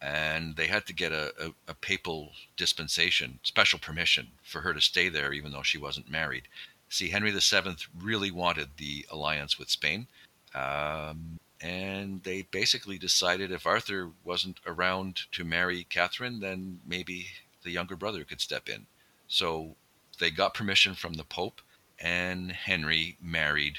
and 0.03 0.57
they 0.57 0.67
had 0.67 0.85
to 0.87 0.93
get 0.93 1.11
a, 1.13 1.33
a, 1.41 1.49
a, 1.69 1.75
papal 1.75 2.31
dispensation, 2.57 3.39
special 3.43 3.79
permission 3.79 4.27
for 4.43 4.61
her 4.61 4.75
to 4.75 4.81
stay 4.81 5.09
there, 5.09 5.33
even 5.33 5.53
though 5.53 5.63
she 5.63 5.79
wasn't 5.79 6.11
married. 6.11 6.47
See, 6.91 7.09
Henry 7.09 7.31
VII 7.33 7.77
really 7.99 8.31
wanted 8.31 8.69
the 8.77 9.07
alliance 9.11 9.59
with 9.59 9.71
Spain, 9.71 10.07
um, 10.55 11.39
and 11.61 12.23
they 12.23 12.43
basically 12.43 12.99
decided 12.99 13.51
if 13.51 13.67
Arthur 13.67 14.11
wasn't 14.23 14.61
around 14.67 15.23
to 15.33 15.45
marry 15.45 15.85
Catherine, 15.85 16.41
then 16.41 16.81
maybe 16.87 17.27
the 17.63 17.71
younger 17.71 17.97
brother 17.97 18.23
could 18.25 18.41
step 18.41 18.69
in. 18.69 18.87
So 19.29 19.75
they 20.21 20.31
got 20.31 20.55
permission 20.55 20.95
from 20.95 21.15
the 21.15 21.25
Pope, 21.25 21.61
and 21.99 22.53
Henry 22.53 23.17
married 23.21 23.79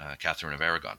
uh, 0.00 0.14
Catherine 0.18 0.54
of 0.54 0.60
Aragon. 0.60 0.98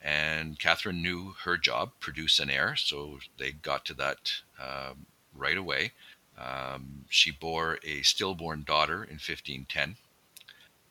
And 0.00 0.58
Catherine 0.58 1.02
knew 1.02 1.34
her 1.44 1.56
job, 1.56 1.92
produce 2.00 2.40
an 2.40 2.50
heir, 2.50 2.74
so 2.76 3.20
they 3.38 3.52
got 3.52 3.84
to 3.86 3.94
that 3.94 4.32
um, 4.60 5.06
right 5.34 5.56
away. 5.56 5.92
Um, 6.36 7.04
she 7.08 7.30
bore 7.30 7.78
a 7.84 8.02
stillborn 8.02 8.64
daughter 8.64 9.04
in 9.04 9.18
1510 9.20 9.96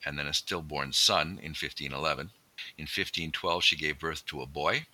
and 0.06 0.18
then 0.18 0.28
a 0.28 0.34
stillborn 0.34 0.94
son 0.94 1.40
in 1.42 1.52
1511. 1.52 2.32
In 2.78 2.84
1512, 2.84 3.64
she 3.64 3.76
gave 3.76 4.00
birth 4.00 4.26
to 4.28 4.42
a 4.42 4.46
boy 4.46 4.86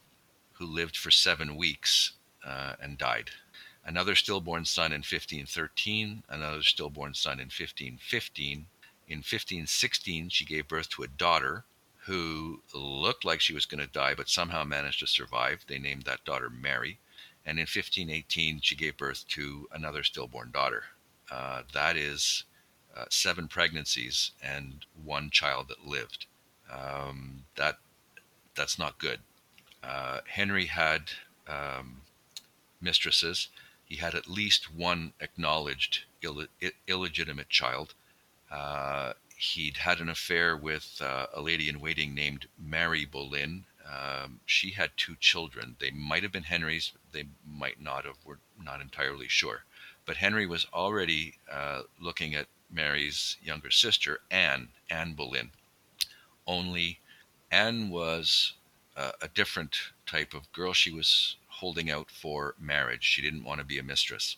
who 0.54 0.66
lived 0.66 0.98
for 0.98 1.12
seven 1.12 1.56
weeks 1.56 2.14
uh, 2.46 2.74
and 2.82 2.98
died. 2.98 3.30
Another 3.86 4.16
stillborn 4.16 4.66
son 4.66 4.92
in 4.92 5.00
1513, 5.00 6.24
another 6.30 6.64
stillborn 6.64 7.14
son 7.14 7.40
in 7.40 7.46
1515. 7.46 8.68
In 9.08 9.20
1516, 9.20 10.30
she 10.30 10.46
gave 10.46 10.68
birth 10.68 10.90
to 10.90 11.04
a 11.04 11.08
daughter 11.08 11.64
who 12.06 12.62
looked 12.74 13.26
like 13.26 13.42
she 13.42 13.54
was 13.54 13.66
going 13.66 13.80
to 13.86 13.92
die, 13.92 14.14
but 14.14 14.30
somehow 14.30 14.64
managed 14.64 15.00
to 15.00 15.08
survive. 15.08 15.66
They 15.68 15.80
named 15.80 16.04
that 16.04 16.26
daughter 16.26 16.50
Mary. 16.50 17.00
And 17.46 17.58
in 17.58 17.64
1518, 17.64 18.62
she 18.62 18.76
gave 18.76 18.98
birth 18.98 19.28
to 19.30 19.68
another 19.72 20.04
stillborn 20.04 20.52
daughter. 20.52 20.84
Uh, 21.32 21.64
that 21.74 21.96
is 21.98 22.44
uh, 22.96 23.06
seven 23.10 23.48
pregnancies 23.48 24.32
and 24.42 24.86
one 25.04 25.30
child 25.30 25.68
that 25.70 25.86
lived. 25.86 26.26
Um, 26.72 27.46
that 27.56 27.78
that's 28.56 28.80
not 28.80 29.00
good. 29.00 29.20
Uh, 29.84 30.20
Henry 30.28 30.66
had 30.66 31.12
um, 31.48 32.02
mistresses. 32.82 33.50
He 33.86 33.98
had 33.98 34.16
at 34.16 34.28
least 34.28 34.74
one 34.74 35.14
acknowledged 35.22 36.04
Ill- 36.22 36.48
illegitimate 36.88 37.50
child. 37.50 37.94
Uh, 38.52 39.14
he'd 39.38 39.78
had 39.78 40.00
an 40.00 40.10
affair 40.10 40.56
with 40.58 41.00
uh, 41.02 41.28
a 41.34 41.42
lady 41.42 41.70
in 41.70 41.80
waiting 41.80 42.14
named 42.14 42.48
Mary 42.58 43.06
Boleyn. 43.06 43.66
Um, 43.88 44.40
she 44.46 44.72
had 44.72 44.92
two 44.98 45.16
children. 45.20 45.76
They 45.80 45.92
might 45.92 46.24
have 46.24 46.32
been 46.32 46.44
Henry's, 46.44 46.92
they 47.12 47.26
might 47.46 47.82
not 47.82 48.06
have. 48.06 48.18
We're 48.26 48.40
not 48.62 48.82
entirely 48.82 49.28
sure. 49.28 49.64
But 50.06 50.18
Henry 50.18 50.46
was 50.46 50.66
already 50.74 51.36
uh, 51.52 51.84
looking 52.00 52.36
at 52.36 52.48
Mary's 52.72 53.38
younger 53.42 53.72
sister, 53.72 54.22
Anne, 54.32 54.70
Anne 54.90 55.14
Boleyn. 55.14 55.52
Only 56.46 57.00
Anne 57.52 57.90
was 57.90 58.54
uh, 58.96 59.12
a 59.22 59.28
different 59.28 59.78
type 60.06 60.34
of 60.34 60.52
girl. 60.52 60.74
She 60.74 60.92
was 60.92 61.38
holding 61.48 61.90
out 61.90 62.10
for 62.10 62.56
marriage. 62.60 63.04
She 63.04 63.22
didn't 63.22 63.44
want 63.44 63.60
to 63.60 63.66
be 63.66 63.80
a 63.80 63.84
mistress. 63.84 64.38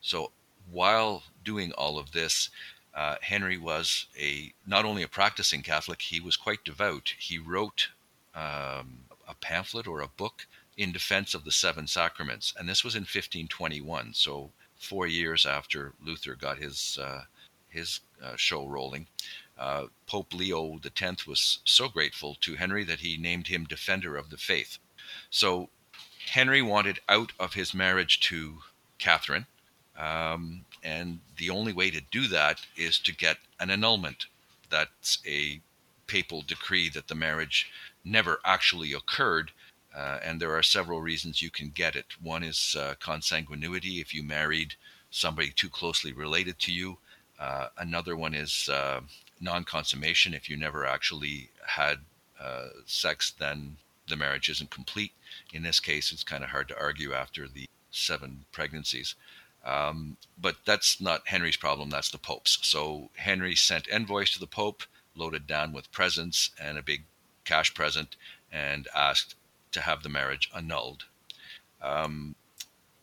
So 0.00 0.32
while 0.70 1.22
doing 1.44 1.72
all 1.72 1.98
of 1.98 2.12
this, 2.12 2.50
uh, 2.98 3.14
Henry 3.22 3.56
was 3.56 4.06
a 4.18 4.52
not 4.66 4.84
only 4.84 5.04
a 5.04 5.08
practicing 5.08 5.62
Catholic, 5.62 6.02
he 6.02 6.18
was 6.18 6.36
quite 6.36 6.64
devout. 6.64 7.14
He 7.16 7.38
wrote 7.38 7.90
um, 8.34 9.04
a 9.28 9.34
pamphlet 9.40 9.86
or 9.86 10.00
a 10.00 10.08
book 10.08 10.48
in 10.76 10.90
defense 10.90 11.32
of 11.32 11.44
the 11.44 11.52
seven 11.52 11.86
sacraments, 11.86 12.52
and 12.58 12.68
this 12.68 12.82
was 12.82 12.96
in 12.96 13.02
1521. 13.02 14.14
So 14.14 14.50
four 14.74 15.06
years 15.06 15.46
after 15.46 15.92
Luther 16.04 16.34
got 16.34 16.58
his 16.58 16.98
uh, 17.00 17.22
his 17.68 18.00
uh, 18.20 18.34
show 18.34 18.66
rolling. 18.66 19.06
Uh, 19.56 19.84
Pope 20.08 20.34
Leo 20.34 20.80
X 20.84 21.24
was 21.24 21.60
so 21.64 21.88
grateful 21.88 22.36
to 22.40 22.56
Henry 22.56 22.82
that 22.82 22.98
he 22.98 23.16
named 23.16 23.46
him 23.46 23.64
Defender 23.64 24.16
of 24.16 24.30
the 24.30 24.36
Faith. 24.36 24.78
So 25.30 25.68
Henry 26.32 26.62
wanted 26.62 26.98
out 27.08 27.30
of 27.38 27.54
his 27.54 27.72
marriage 27.72 28.18
to 28.20 28.58
Catherine. 28.98 29.46
Um, 29.98 30.64
and 30.82 31.18
the 31.36 31.50
only 31.50 31.72
way 31.72 31.90
to 31.90 32.00
do 32.10 32.28
that 32.28 32.60
is 32.76 32.98
to 33.00 33.14
get 33.14 33.38
an 33.60 33.70
annulment. 33.70 34.26
That's 34.70 35.18
a 35.26 35.60
papal 36.06 36.42
decree 36.42 36.88
that 36.90 37.08
the 37.08 37.14
marriage 37.14 37.70
never 38.04 38.40
actually 38.44 38.92
occurred. 38.92 39.50
Uh, 39.94 40.18
and 40.22 40.40
there 40.40 40.56
are 40.56 40.62
several 40.62 41.00
reasons 41.00 41.42
you 41.42 41.50
can 41.50 41.70
get 41.70 41.96
it. 41.96 42.06
One 42.22 42.44
is 42.44 42.76
uh, 42.78 42.94
consanguinity, 43.00 44.00
if 44.00 44.14
you 44.14 44.22
married 44.22 44.74
somebody 45.10 45.50
too 45.50 45.68
closely 45.68 46.12
related 46.12 46.58
to 46.60 46.72
you. 46.72 46.98
Uh, 47.38 47.68
another 47.78 48.16
one 48.16 48.34
is 48.34 48.68
uh, 48.68 49.00
non 49.40 49.64
consummation. 49.64 50.34
If 50.34 50.48
you 50.48 50.56
never 50.56 50.86
actually 50.86 51.50
had 51.66 51.98
uh, 52.40 52.68
sex, 52.86 53.32
then 53.38 53.76
the 54.08 54.16
marriage 54.16 54.48
isn't 54.48 54.70
complete. 54.70 55.12
In 55.52 55.62
this 55.62 55.80
case, 55.80 56.12
it's 56.12 56.24
kind 56.24 56.44
of 56.44 56.50
hard 56.50 56.68
to 56.68 56.78
argue 56.78 57.12
after 57.12 57.48
the 57.48 57.66
seven 57.90 58.44
pregnancies. 58.52 59.14
Um, 59.68 60.16
but 60.40 60.56
that's 60.64 61.00
not 61.00 61.28
Henry's 61.28 61.56
problem, 61.56 61.90
that's 61.90 62.10
the 62.10 62.18
Pope's. 62.18 62.58
So 62.62 63.10
Henry 63.16 63.54
sent 63.54 63.88
envoys 63.88 64.30
to 64.30 64.40
the 64.40 64.46
Pope, 64.46 64.82
loaded 65.14 65.46
down 65.46 65.72
with 65.72 65.92
presents 65.92 66.50
and 66.60 66.78
a 66.78 66.82
big 66.82 67.04
cash 67.44 67.74
present, 67.74 68.16
and 68.50 68.88
asked 68.94 69.34
to 69.72 69.82
have 69.82 70.02
the 70.02 70.08
marriage 70.08 70.50
annulled. 70.56 71.04
Um, 71.82 72.34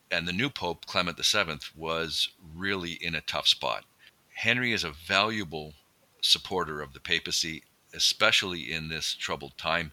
and 0.09 0.28
the 0.28 0.34
new 0.34 0.49
Pope, 0.49 0.86
Clement 0.88 1.24
VII, 1.24 1.59
was 1.76 2.30
really 2.55 2.93
in 2.93 3.13
a 3.13 3.22
tough 3.22 3.47
spot. 3.47 3.86
Henry 4.34 4.74
is 4.74 4.84
a 4.84 4.91
valuable 4.91 5.74
supporter 6.22 6.82
of 6.82 6.93
the 6.93 6.99
papacy, 6.99 7.63
especially 7.93 8.72
in 8.72 8.89
this 8.89 9.13
troubled 9.13 9.57
time, 9.57 9.91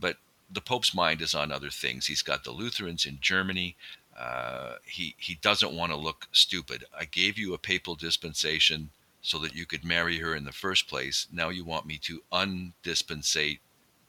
but 0.00 0.16
the 0.50 0.60
Pope's 0.60 0.94
mind 0.94 1.22
is 1.22 1.34
on 1.34 1.50
other 1.50 1.70
things. 1.70 2.06
He's 2.06 2.22
got 2.22 2.44
the 2.44 2.50
Lutherans 2.50 3.06
in 3.06 3.18
Germany. 3.20 3.76
Uh, 4.18 4.74
he 4.84 5.14
he 5.18 5.36
doesn't 5.36 5.72
want 5.72 5.90
to 5.90 5.96
look 5.96 6.28
stupid. 6.32 6.84
I 6.98 7.04
gave 7.06 7.38
you 7.38 7.54
a 7.54 7.58
papal 7.58 7.94
dispensation 7.94 8.90
so 9.22 9.38
that 9.38 9.54
you 9.54 9.64
could 9.66 9.84
marry 9.84 10.18
her 10.18 10.34
in 10.34 10.44
the 10.44 10.52
first 10.52 10.88
place. 10.88 11.26
Now 11.32 11.48
you 11.48 11.64
want 11.64 11.86
me 11.86 11.98
to 11.98 12.22
undispensate 12.32 13.60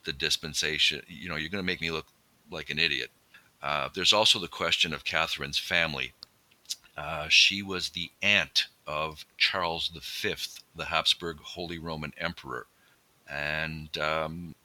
the 0.06 0.14
dispensation. 0.14 1.02
You 1.08 1.30
know, 1.30 1.36
you're 1.36 1.50
going 1.50 1.64
to 1.64 1.72
make 1.72 1.82
me 1.82 1.92
look 1.92 2.08
like 2.52 2.70
an 2.70 2.80
idiot. 2.80 3.12
Uh, 3.62 3.90
there's 3.94 4.12
also 4.12 4.40
the 4.40 4.48
question 4.48 4.94
of 4.94 5.06
Catherine's 5.06 5.60
family. 5.60 6.14
Uh, 6.98 7.28
she 7.30 7.62
was 7.62 7.90
the 7.90 8.12
aunt 8.22 8.68
of 8.86 9.26
Charles 9.38 9.88
V, 9.88 10.36
the 10.76 10.86
Habsburg 10.86 11.40
Holy 11.40 11.80
Roman 11.80 12.14
Emperor, 12.18 12.68
and 13.30 13.98
um, 13.98 14.56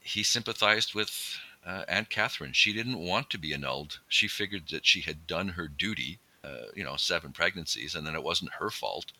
he 0.00 0.22
sympathized 0.22 0.94
with 0.94 1.38
uh, 1.66 1.84
Aunt 1.88 2.10
Catherine. 2.10 2.52
She 2.52 2.72
didn't 2.72 2.98
want 2.98 3.30
to 3.30 3.38
be 3.38 3.52
annulled. 3.52 3.98
She 4.08 4.28
figured 4.28 4.68
that 4.70 4.86
she 4.86 5.00
had 5.00 5.26
done 5.26 5.48
her 5.48 5.68
duty, 5.68 6.18
uh, 6.44 6.70
you 6.74 6.84
know, 6.84 6.96
seven 6.96 7.32
pregnancies, 7.32 7.94
and 7.94 8.06
then 8.06 8.14
it 8.14 8.22
wasn't 8.22 8.52
her 8.54 8.70
fault 8.70 9.12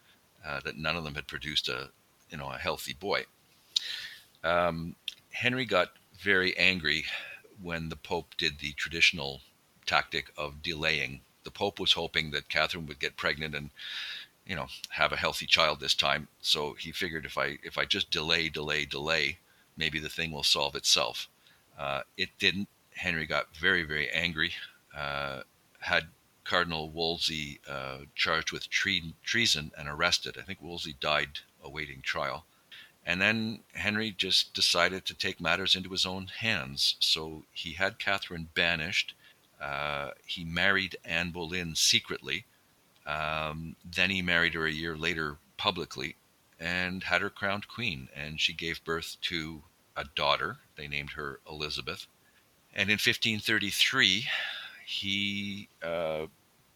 uh, 0.47 0.61
that 0.65 0.77
none 0.77 0.97
of 0.97 1.05
them 1.05 1.15
had 1.15 1.27
produced 1.27 1.69
a, 1.69 1.91
you 2.31 2.39
know, 2.39 2.51
a 2.51 2.59
healthy 2.59 2.95
boy. 2.95 3.25
Um, 4.45 4.97
Henry 5.31 5.65
got 5.65 5.93
very 6.21 6.57
angry 6.57 7.05
when 7.61 7.89
the 7.89 7.97
Pope 7.97 8.35
did 8.37 8.59
the 8.59 8.73
traditional 8.73 9.41
tactic 9.87 10.31
of 10.37 10.63
delaying. 10.63 11.21
The 11.45 11.51
Pope 11.51 11.81
was 11.81 11.93
hoping 11.93 12.31
that 12.31 12.49
Catherine 12.49 12.87
would 12.87 13.01
get 13.01 13.17
pregnant 13.17 13.55
and, 13.55 13.71
you 14.47 14.55
know, 14.55 14.67
have 14.91 15.13
a 15.13 15.17
healthy 15.17 15.47
child 15.47 15.81
this 15.81 15.95
time. 15.95 16.29
So 16.41 16.75
he 16.75 16.93
figured 16.93 17.25
if 17.25 17.37
I 17.37 17.59
if 17.63 17.79
I 17.79 17.85
just 17.85 18.11
delay, 18.11 18.49
delay, 18.49 18.85
delay, 18.85 19.39
maybe 19.77 19.99
the 19.99 20.09
thing 20.09 20.33
will 20.33 20.45
solve 20.45 20.75
itself. 20.75 21.29
Uh, 21.79 22.03
it 22.17 22.31
didn't. 22.39 22.69
Henry 22.95 23.27
got 23.27 23.55
very, 23.57 23.85
very 23.85 24.11
angry, 24.11 24.53
uh, 24.97 25.43
had 25.81 26.09
Cardinal 26.45 26.91
Wolsey 26.91 27.61
uh, 27.69 27.99
charged 28.15 28.53
with 28.53 28.69
tre- 28.69 29.15
treason 29.23 29.71
and 29.79 29.89
arrested. 29.89 30.37
I 30.39 30.43
think 30.43 30.61
Wolsey 30.61 30.97
died 30.99 31.41
awaiting 31.63 32.03
trial. 32.03 32.45
And 33.07 33.21
then 33.21 33.61
Henry 33.75 34.11
just 34.11 34.53
decided 34.55 35.05
to 35.07 35.15
take 35.15 35.41
matters 35.41 35.77
into 35.77 35.91
his 35.91 36.05
own 36.05 36.27
hands. 36.27 36.97
So 37.01 37.45
he 37.53 37.73
had 37.75 37.99
Catherine 37.99 38.49
banished. 38.55 39.15
Uh, 39.61 40.11
he 40.27 40.45
married 40.45 40.97
Anne 41.05 41.31
Boleyn 41.31 41.75
secretly. 41.75 42.45
Um, 43.07 43.77
then 43.85 44.11
he 44.11 44.21
married 44.21 44.55
her 44.55 44.67
a 44.67 44.73
year 44.73 44.97
later 44.97 45.39
publicly 45.57 46.17
and 46.61 47.05
had 47.05 47.23
her 47.23 47.31
crowned 47.31 47.69
queen. 47.69 48.09
And 48.15 48.41
she 48.41 48.53
gave 48.53 48.85
birth 48.85 49.17
to 49.23 49.63
a 49.99 50.05
daughter. 50.15 50.59
They 50.77 50.87
named 50.87 51.11
her 51.11 51.41
Elizabeth. 51.49 52.07
And 52.73 52.89
in 52.89 52.95
1533, 52.95 54.27
he 54.87 55.69
uh, 55.83 56.27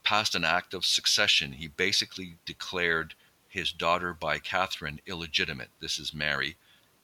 passed 0.03 0.35
an 0.35 0.45
act 0.45 0.75
of 0.75 0.85
succession. 0.85 1.53
He 1.53 1.69
basically 1.69 2.37
declared 2.45 3.15
his 3.49 3.73
daughter 3.73 4.13
by 4.13 4.39
Catherine 4.39 5.01
illegitimate. 5.07 5.71
This 5.81 5.99
is 5.99 6.13
Mary. 6.13 6.57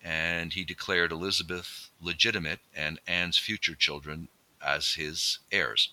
And 0.03 0.53
he 0.53 0.65
declared 0.65 1.13
Elizabeth 1.13 1.91
legitimate 2.01 2.61
and 2.75 2.99
Anne's 3.07 3.39
future 3.39 3.75
children 3.75 4.29
as 4.65 4.95
his 4.95 5.39
heirs. 5.53 5.93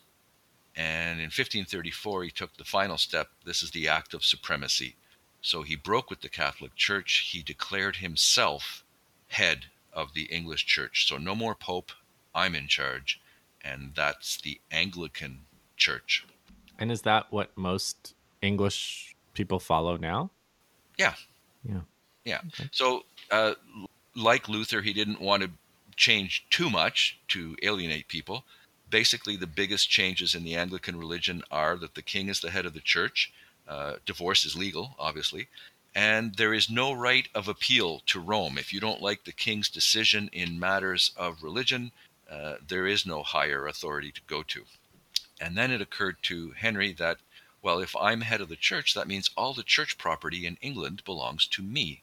And 0.75 1.19
in 1.19 1.25
1534, 1.25 2.23
he 2.23 2.31
took 2.31 2.57
the 2.57 2.63
final 2.63 2.97
step. 2.97 3.29
This 3.45 3.61
is 3.61 3.71
the 3.71 3.87
Act 3.87 4.13
of 4.13 4.25
Supremacy. 4.25 4.95
So 5.41 5.61
he 5.61 5.75
broke 5.75 6.09
with 6.09 6.21
the 6.21 6.29
Catholic 6.29 6.75
Church. 6.75 7.29
He 7.31 7.43
declared 7.43 7.97
himself 7.97 8.83
head 9.27 9.67
of 9.95 10.13
the 10.13 10.23
English 10.23 10.65
Church. 10.65 11.07
So 11.07 11.17
no 11.17 11.33
more 11.33 11.55
Pope, 11.55 11.91
I'm 12.35 12.53
in 12.53 12.67
charge. 12.67 13.21
And 13.63 13.93
that's 13.95 14.39
the 14.41 14.59
Anglican 14.69 15.41
Church. 15.77 16.25
And 16.77 16.91
is 16.91 17.01
that 17.03 17.31
what 17.31 17.57
most 17.57 18.13
English 18.41 19.15
people 19.33 19.59
follow 19.59 19.97
now? 19.97 20.29
Yeah. 20.97 21.15
Yeah. 21.67 21.81
Yeah. 22.25 22.41
Okay. 22.47 22.69
So, 22.71 23.05
uh, 23.31 23.53
like 24.15 24.47
Luther, 24.47 24.81
he 24.81 24.93
didn't 24.93 25.21
want 25.21 25.43
to 25.43 25.49
change 25.95 26.45
too 26.49 26.69
much 26.69 27.17
to 27.29 27.55
alienate 27.63 28.07
people. 28.07 28.43
Basically, 28.89 29.35
the 29.35 29.47
biggest 29.47 29.89
changes 29.89 30.35
in 30.35 30.43
the 30.43 30.55
Anglican 30.55 30.97
religion 30.97 31.43
are 31.51 31.75
that 31.77 31.95
the 31.95 32.01
king 32.01 32.29
is 32.29 32.39
the 32.39 32.51
head 32.51 32.65
of 32.65 32.73
the 32.73 32.81
church. 32.81 33.33
Uh, 33.67 33.95
divorce 34.05 34.45
is 34.45 34.55
legal, 34.55 34.95
obviously, 34.99 35.47
and 35.95 36.35
there 36.35 36.53
is 36.53 36.69
no 36.69 36.91
right 36.91 37.29
of 37.33 37.47
appeal 37.47 38.01
to 38.07 38.19
Rome. 38.19 38.57
If 38.57 38.73
you 38.73 38.81
don't 38.81 39.01
like 39.01 39.23
the 39.23 39.31
king's 39.31 39.69
decision 39.69 40.29
in 40.33 40.59
matters 40.59 41.11
of 41.15 41.41
religion, 41.41 41.93
uh, 42.29 42.55
there 42.67 42.85
is 42.85 43.05
no 43.05 43.23
higher 43.23 43.65
authority 43.65 44.11
to 44.11 44.21
go 44.27 44.43
to. 44.43 44.65
And 45.39 45.57
then 45.57 45.71
it 45.71 45.81
occurred 45.81 46.17
to 46.23 46.51
Henry 46.51 46.91
that, 46.93 47.19
well, 47.61 47.79
if 47.79 47.95
I'm 47.95 48.21
head 48.21 48.41
of 48.41 48.49
the 48.49 48.57
church, 48.57 48.93
that 48.93 49.07
means 49.07 49.29
all 49.37 49.53
the 49.53 49.63
church 49.63 49.97
property 49.97 50.45
in 50.45 50.57
England 50.61 51.01
belongs 51.05 51.47
to 51.47 51.63
me. 51.63 52.01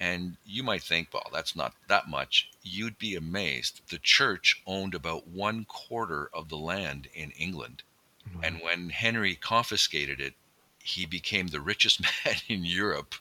And 0.00 0.36
you 0.44 0.64
might 0.64 0.82
think, 0.82 1.08
well, 1.12 1.30
that's 1.32 1.54
not 1.54 1.74
that 1.86 2.08
much. 2.08 2.50
You'd 2.62 2.98
be 2.98 3.14
amazed. 3.14 3.82
The 3.88 3.98
church 3.98 4.60
owned 4.66 4.94
about 4.94 5.28
one 5.28 5.64
quarter 5.64 6.28
of 6.32 6.48
the 6.48 6.56
land 6.56 7.08
in 7.14 7.30
England. 7.32 7.84
Mm-hmm. 8.28 8.44
And 8.44 8.60
when 8.62 8.90
Henry 8.90 9.36
confiscated 9.36 10.20
it, 10.20 10.34
he 10.82 11.06
became 11.06 11.48
the 11.48 11.60
richest 11.60 12.00
man 12.24 12.36
in 12.48 12.64
Europe 12.64 13.14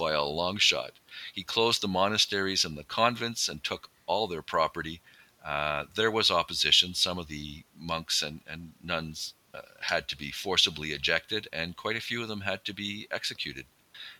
by 0.00 0.12
a 0.12 0.24
long 0.42 0.56
shot. 0.56 0.92
He 1.32 1.42
closed 1.54 1.80
the 1.82 1.88
monasteries 2.02 2.64
and 2.64 2.76
the 2.76 2.84
convents 2.84 3.48
and 3.48 3.62
took 3.62 3.90
all 4.06 4.26
their 4.26 4.42
property. 4.42 5.00
Uh, 5.44 5.84
there 5.94 6.10
was 6.10 6.30
opposition. 6.30 6.94
Some 6.94 7.18
of 7.18 7.28
the 7.28 7.62
monks 7.78 8.22
and, 8.22 8.40
and 8.46 8.72
nuns 8.82 9.34
uh, 9.52 9.60
had 9.80 10.08
to 10.08 10.16
be 10.16 10.30
forcibly 10.30 10.88
ejected, 10.92 11.48
and 11.52 11.76
quite 11.76 11.96
a 11.96 12.00
few 12.08 12.22
of 12.22 12.28
them 12.28 12.40
had 12.40 12.64
to 12.64 12.72
be 12.72 13.06
executed. 13.10 13.66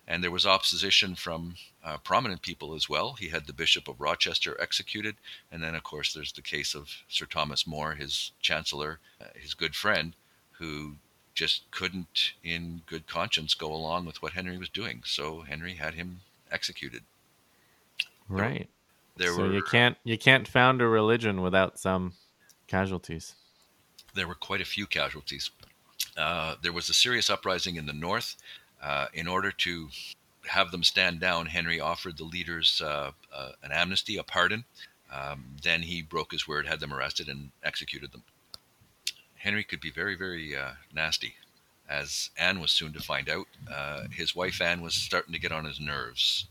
And 0.07 0.23
there 0.23 0.31
was 0.31 0.47
opposition 0.47 1.15
from 1.15 1.55
uh, 1.83 1.97
prominent 1.99 2.43
people 2.43 2.75
as 2.75 2.89
well. 2.89 3.15
He 3.15 3.29
had 3.29 3.47
the 3.47 3.61
Bishop 3.63 3.89
of 3.89 4.01
Rochester 4.01 4.61
executed. 4.61 5.17
And 5.51 5.63
then, 5.63 5.75
of 5.75 5.83
course, 5.83 6.13
there's 6.13 6.33
the 6.33 6.43
case 6.43 6.75
of 6.75 6.91
Sir 7.09 7.27
Thomas 7.27 7.67
More, 7.67 7.95
his 7.95 8.33
chancellor, 8.43 8.99
uh, 9.21 9.27
his 9.35 9.55
good 9.55 9.75
friend, 9.75 10.15
who 10.59 10.97
just 11.41 11.71
couldn't, 11.71 12.35
in 12.45 12.83
good 12.85 13.07
conscience, 13.07 13.55
go 13.55 13.73
along 13.73 14.05
with 14.05 14.21
what 14.21 14.35
Henry 14.35 14.59
was 14.59 14.69
doing. 14.69 15.01
So 15.07 15.41
Henry 15.41 15.73
had 15.73 15.95
him 15.95 16.21
executed. 16.53 17.01
Right. 18.29 18.69
There, 19.17 19.29
there 19.29 19.35
so 19.35 19.43
were, 19.45 19.53
you 19.55 19.63
can't 19.63 19.97
you 20.05 20.19
can't 20.19 20.47
found 20.47 20.83
a 20.83 20.87
religion 20.87 21.41
without 21.41 21.79
some 21.79 22.13
casualties. 22.67 23.37
There 24.13 24.29
were 24.29 24.35
quite 24.35 24.61
a 24.61 24.67
few 24.67 24.87
casualties. 24.87 25.51
Uh, 26.15 26.57
there 26.63 26.75
was 26.75 26.91
a 26.91 26.95
serious 26.95 27.31
uprising 27.31 27.77
in 27.77 27.87
the 27.87 27.95
north. 27.95 28.37
Uh, 28.83 29.07
in 29.15 29.27
order 29.27 29.51
to 29.51 29.89
have 30.47 30.71
them 30.71 30.85
stand 30.85 31.21
down, 31.21 31.47
Henry 31.47 31.81
offered 31.81 32.19
the 32.19 32.25
leaders 32.25 32.83
uh, 32.85 33.13
uh 33.35 33.53
an 33.63 33.73
amnesty, 33.73 34.19
a 34.19 34.23
pardon. 34.23 34.63
Um, 35.11 35.57
then 35.63 35.81
he 35.81 36.03
broke 36.03 36.33
his 36.33 36.47
word, 36.47 36.67
had 36.67 36.81
them 36.81 36.93
arrested, 36.93 37.29
and 37.31 37.51
executed 37.65 38.13
them. 38.13 38.25
Henry 39.41 39.65
could 39.65 39.81
be 39.81 39.91
very, 39.91 40.17
very 40.17 40.55
uh, 40.55 40.73
nasty, 40.95 41.35
as 41.89 42.29
Anne 42.37 42.61
was 42.61 42.71
soon 42.71 42.93
to 42.93 43.01
find 43.01 43.29
out. 43.31 43.47
Uh, 43.73 44.03
his 44.13 44.37
wife 44.37 44.61
Anne 44.61 44.83
was 44.83 44.95
starting 44.95 45.33
to 45.33 45.41
get 45.41 45.51
on 45.51 45.65
his 45.65 45.81
nerves. 45.81 46.47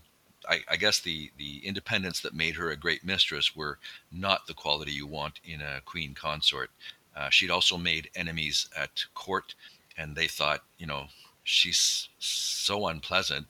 I, 0.49 0.61
I, 0.67 0.75
guess 0.75 0.99
the, 0.99 1.29
the 1.37 1.59
independence 1.63 2.21
that 2.21 2.33
made 2.33 2.55
her 2.55 2.71
a 2.71 2.75
great 2.75 3.03
mistress 3.03 3.55
were 3.55 3.77
not 4.11 4.47
the 4.47 4.55
quality 4.55 4.91
you 4.91 5.05
want 5.05 5.39
in 5.45 5.61
a 5.61 5.81
queen 5.85 6.15
consort. 6.15 6.71
Uh, 7.15 7.29
she'd 7.29 7.51
also 7.51 7.77
made 7.77 8.09
enemies 8.15 8.67
at 8.75 9.05
court, 9.13 9.53
and 9.95 10.15
they 10.15 10.27
thought, 10.27 10.63
you 10.79 10.87
know, 10.87 11.07
she's 11.43 12.09
so 12.17 12.87
unpleasant. 12.87 13.45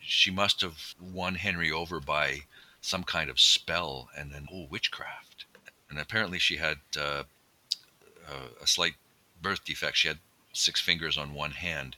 She 0.00 0.30
must 0.30 0.60
have 0.60 0.94
won 1.00 1.36
Henry 1.36 1.72
over 1.72 1.98
by 1.98 2.40
some 2.82 3.04
kind 3.04 3.30
of 3.30 3.40
spell 3.40 4.10
and 4.14 4.32
then, 4.32 4.48
oh, 4.52 4.66
witchcraft. 4.68 5.46
And 5.88 5.98
apparently 5.98 6.38
she 6.38 6.56
had 6.56 6.78
uh, 7.00 7.22
a, 8.60 8.66
slight 8.66 8.94
birth 9.40 9.64
defect. 9.64 9.96
She 9.96 10.08
had 10.08 10.18
six 10.52 10.80
fingers 10.80 11.18
on 11.18 11.34
one 11.34 11.52
hand, 11.52 11.96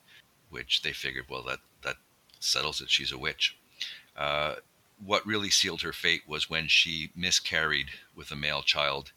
which 0.51 0.83
they 0.83 0.93
figured, 0.93 1.27
well, 1.29 1.43
that 1.43 1.61
that 1.83 1.97
settles 2.41 2.81
it. 2.81 2.91
She's 2.91 3.13
a 3.13 3.19
witch. 3.19 3.57
Uh, 4.17 4.57
what 5.05 5.27
really 5.27 5.51
sealed 5.51 5.83
her 5.83 5.93
fate 5.93 6.23
was 6.27 6.49
when 6.49 6.69
she 6.69 7.11
miscarried 7.15 7.89
with 8.15 8.31
a 8.31 8.37
male 8.37 8.63
child, 8.63 9.13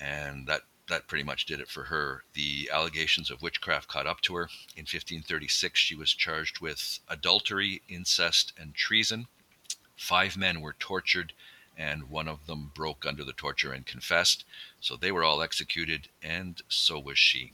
and 0.00 0.46
that 0.46 0.62
that 0.88 1.06
pretty 1.06 1.24
much 1.24 1.44
did 1.44 1.60
it 1.60 1.68
for 1.68 1.84
her. 1.84 2.24
The 2.32 2.70
allegations 2.72 3.30
of 3.30 3.42
witchcraft 3.42 3.88
caught 3.88 4.06
up 4.06 4.20
to 4.22 4.34
her. 4.36 4.48
In 4.74 4.82
1536, 4.82 5.78
she 5.78 5.94
was 5.94 6.12
charged 6.14 6.60
with 6.60 7.00
adultery, 7.08 7.82
incest, 7.88 8.52
and 8.58 8.74
treason. 8.74 9.26
Five 9.96 10.36
men 10.36 10.60
were 10.60 10.74
tortured 10.78 11.34
and 11.78 12.10
one 12.10 12.28
of 12.28 12.46
them 12.46 12.72
broke 12.74 13.06
under 13.06 13.24
the 13.24 13.32
torture 13.32 13.72
and 13.72 13.86
confessed. 13.86 14.44
So 14.80 14.96
they 14.96 15.12
were 15.12 15.24
all 15.24 15.40
executed, 15.40 16.08
and 16.22 16.60
so 16.68 16.98
was 16.98 17.18
she. 17.18 17.52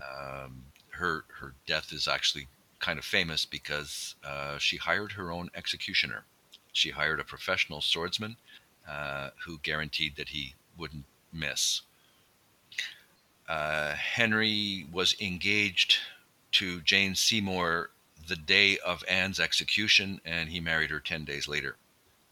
Um, 0.00 0.64
her 0.90 1.24
her 1.40 1.54
death 1.66 1.92
is 1.92 2.08
actually 2.08 2.48
kind 2.80 2.98
of 2.98 3.04
famous 3.04 3.44
because 3.44 4.16
uh, 4.24 4.58
she 4.58 4.76
hired 4.76 5.12
her 5.12 5.30
own 5.30 5.50
executioner. 5.54 6.24
She 6.72 6.90
hired 6.90 7.20
a 7.20 7.24
professional 7.24 7.80
swordsman 7.80 8.36
uh, 8.88 9.30
who 9.44 9.58
guaranteed 9.58 10.16
that 10.16 10.30
he 10.30 10.54
wouldn't 10.76 11.04
miss. 11.32 11.82
Uh, 13.48 13.94
Henry 13.94 14.86
was 14.90 15.14
engaged 15.20 15.98
to 16.52 16.80
Jane 16.80 17.14
Seymour 17.14 17.90
the 18.26 18.36
day 18.36 18.78
of 18.78 19.04
Anne's 19.08 19.40
execution, 19.40 20.20
and 20.24 20.48
he 20.48 20.60
married 20.60 20.90
her 20.90 21.00
10 21.00 21.24
days 21.24 21.48
later. 21.48 21.76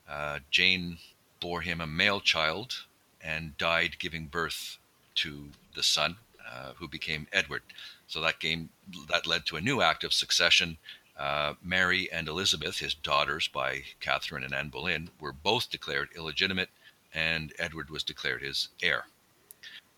Uh, 0.08 0.40
Jane 0.50 0.98
bore 1.40 1.62
him 1.62 1.80
a 1.80 1.86
male 1.86 2.20
child 2.20 2.84
and 3.22 3.56
died 3.58 3.98
giving 3.98 4.26
birth 4.26 4.78
to 5.16 5.48
the 5.74 5.82
son, 5.82 6.16
uh, 6.48 6.72
who 6.76 6.88
became 6.88 7.26
Edward. 7.32 7.62
So 8.06 8.20
that 8.20 8.40
game 8.40 8.70
that 9.08 9.26
led 9.26 9.46
to 9.46 9.56
a 9.56 9.60
new 9.60 9.82
act 9.82 10.04
of 10.04 10.12
succession. 10.12 10.76
Uh, 11.18 11.54
Mary 11.62 12.10
and 12.10 12.28
Elizabeth, 12.28 12.78
his 12.78 12.94
daughters 12.94 13.46
by 13.46 13.82
Catherine 14.00 14.42
and 14.42 14.54
Anne 14.54 14.68
Boleyn, 14.68 15.10
were 15.20 15.32
both 15.32 15.70
declared 15.70 16.08
illegitimate, 16.16 16.70
and 17.12 17.52
Edward 17.58 17.90
was 17.90 18.02
declared 18.02 18.42
his 18.42 18.68
heir. 18.82 19.04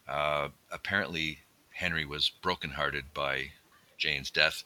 Uh, 0.09 0.49
apparently, 0.71 1.39
Henry 1.71 2.05
was 2.05 2.31
brokenhearted 2.43 3.05
by 3.15 3.53
Jane's 3.99 4.31
death, 4.31 4.65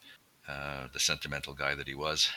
uh, 0.48 0.88
the 0.92 0.98
sentimental 0.98 1.52
guy 1.52 1.74
that 1.74 1.86
he 1.86 1.94
was. 1.94 2.30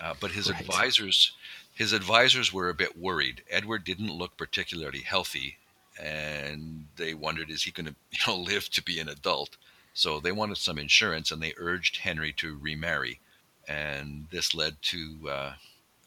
Uh, 0.00 0.14
but 0.20 0.30
his 0.30 0.50
right. 0.50 0.60
advisors, 0.60 1.32
his 1.76 1.92
advisors 1.92 2.54
were 2.54 2.70
a 2.70 2.74
bit 2.74 2.98
worried. 2.98 3.42
Edward 3.50 3.84
didn't 3.84 4.10
look 4.10 4.38
particularly 4.38 5.00
healthy, 5.00 5.58
and 6.02 6.86
they 6.96 7.12
wondered, 7.12 7.50
is 7.50 7.64
he 7.64 7.70
going 7.70 7.86
to, 7.86 7.94
you 8.10 8.18
know, 8.26 8.36
live 8.36 8.70
to 8.70 8.82
be 8.82 8.98
an 8.98 9.10
adult? 9.10 9.58
So 9.92 10.18
they 10.18 10.32
wanted 10.32 10.56
some 10.56 10.78
insurance, 10.78 11.30
and 11.30 11.42
they 11.42 11.52
urged 11.58 11.98
Henry 11.98 12.32
to 12.38 12.58
remarry, 12.58 13.20
and 13.68 14.26
this 14.30 14.54
led 14.54 14.80
to 14.82 15.28
uh, 15.30 15.52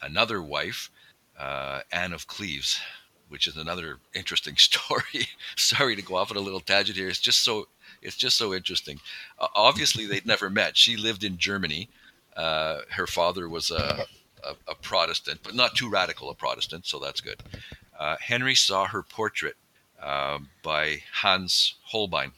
another 0.02 0.42
wife, 0.42 0.90
uh, 1.38 1.82
Anne 1.92 2.14
of 2.14 2.26
Cleves, 2.26 2.82
which 3.28 3.46
is 3.46 3.56
another 3.56 4.00
interesting 4.16 4.58
story. 4.58 5.28
Sorry 5.56 5.96
to 5.96 6.02
go 6.02 6.16
off 6.16 6.32
on 6.32 6.38
a 6.38 6.42
little 6.42 6.62
tangent 6.62 6.98
here. 6.98 7.10
It's 7.10 7.20
just 7.20 7.44
so 7.44 7.68
it's 8.02 8.16
just 8.16 8.38
so 8.38 8.56
interesting. 8.56 9.00
Uh, 9.38 9.48
obviously, 9.56 10.08
they'd 10.08 10.26
never 10.26 10.50
met. 10.50 10.78
She 10.78 10.98
lived 10.98 11.24
in 11.24 11.38
Germany. 11.38 11.90
Uh, 12.36 12.80
her 12.92 13.06
father 13.06 13.48
was 13.50 13.70
a, 13.70 14.06
a, 14.44 14.72
a, 14.72 14.76
Protestant, 14.76 15.40
but 15.44 15.56
not 15.56 15.76
too 15.76 15.90
radical 15.90 16.30
a 16.30 16.36
Protestant, 16.36 16.86
so 16.86 17.00
that's 17.00 17.22
good. 17.22 17.42
Uh, 17.98 18.16
Henry 18.20 18.56
saw 18.56 18.86
her 18.86 19.04
portrait 19.04 19.56
um, 20.02 20.50
by 20.64 21.02
Hans 21.14 21.76
Holbein 21.84 22.32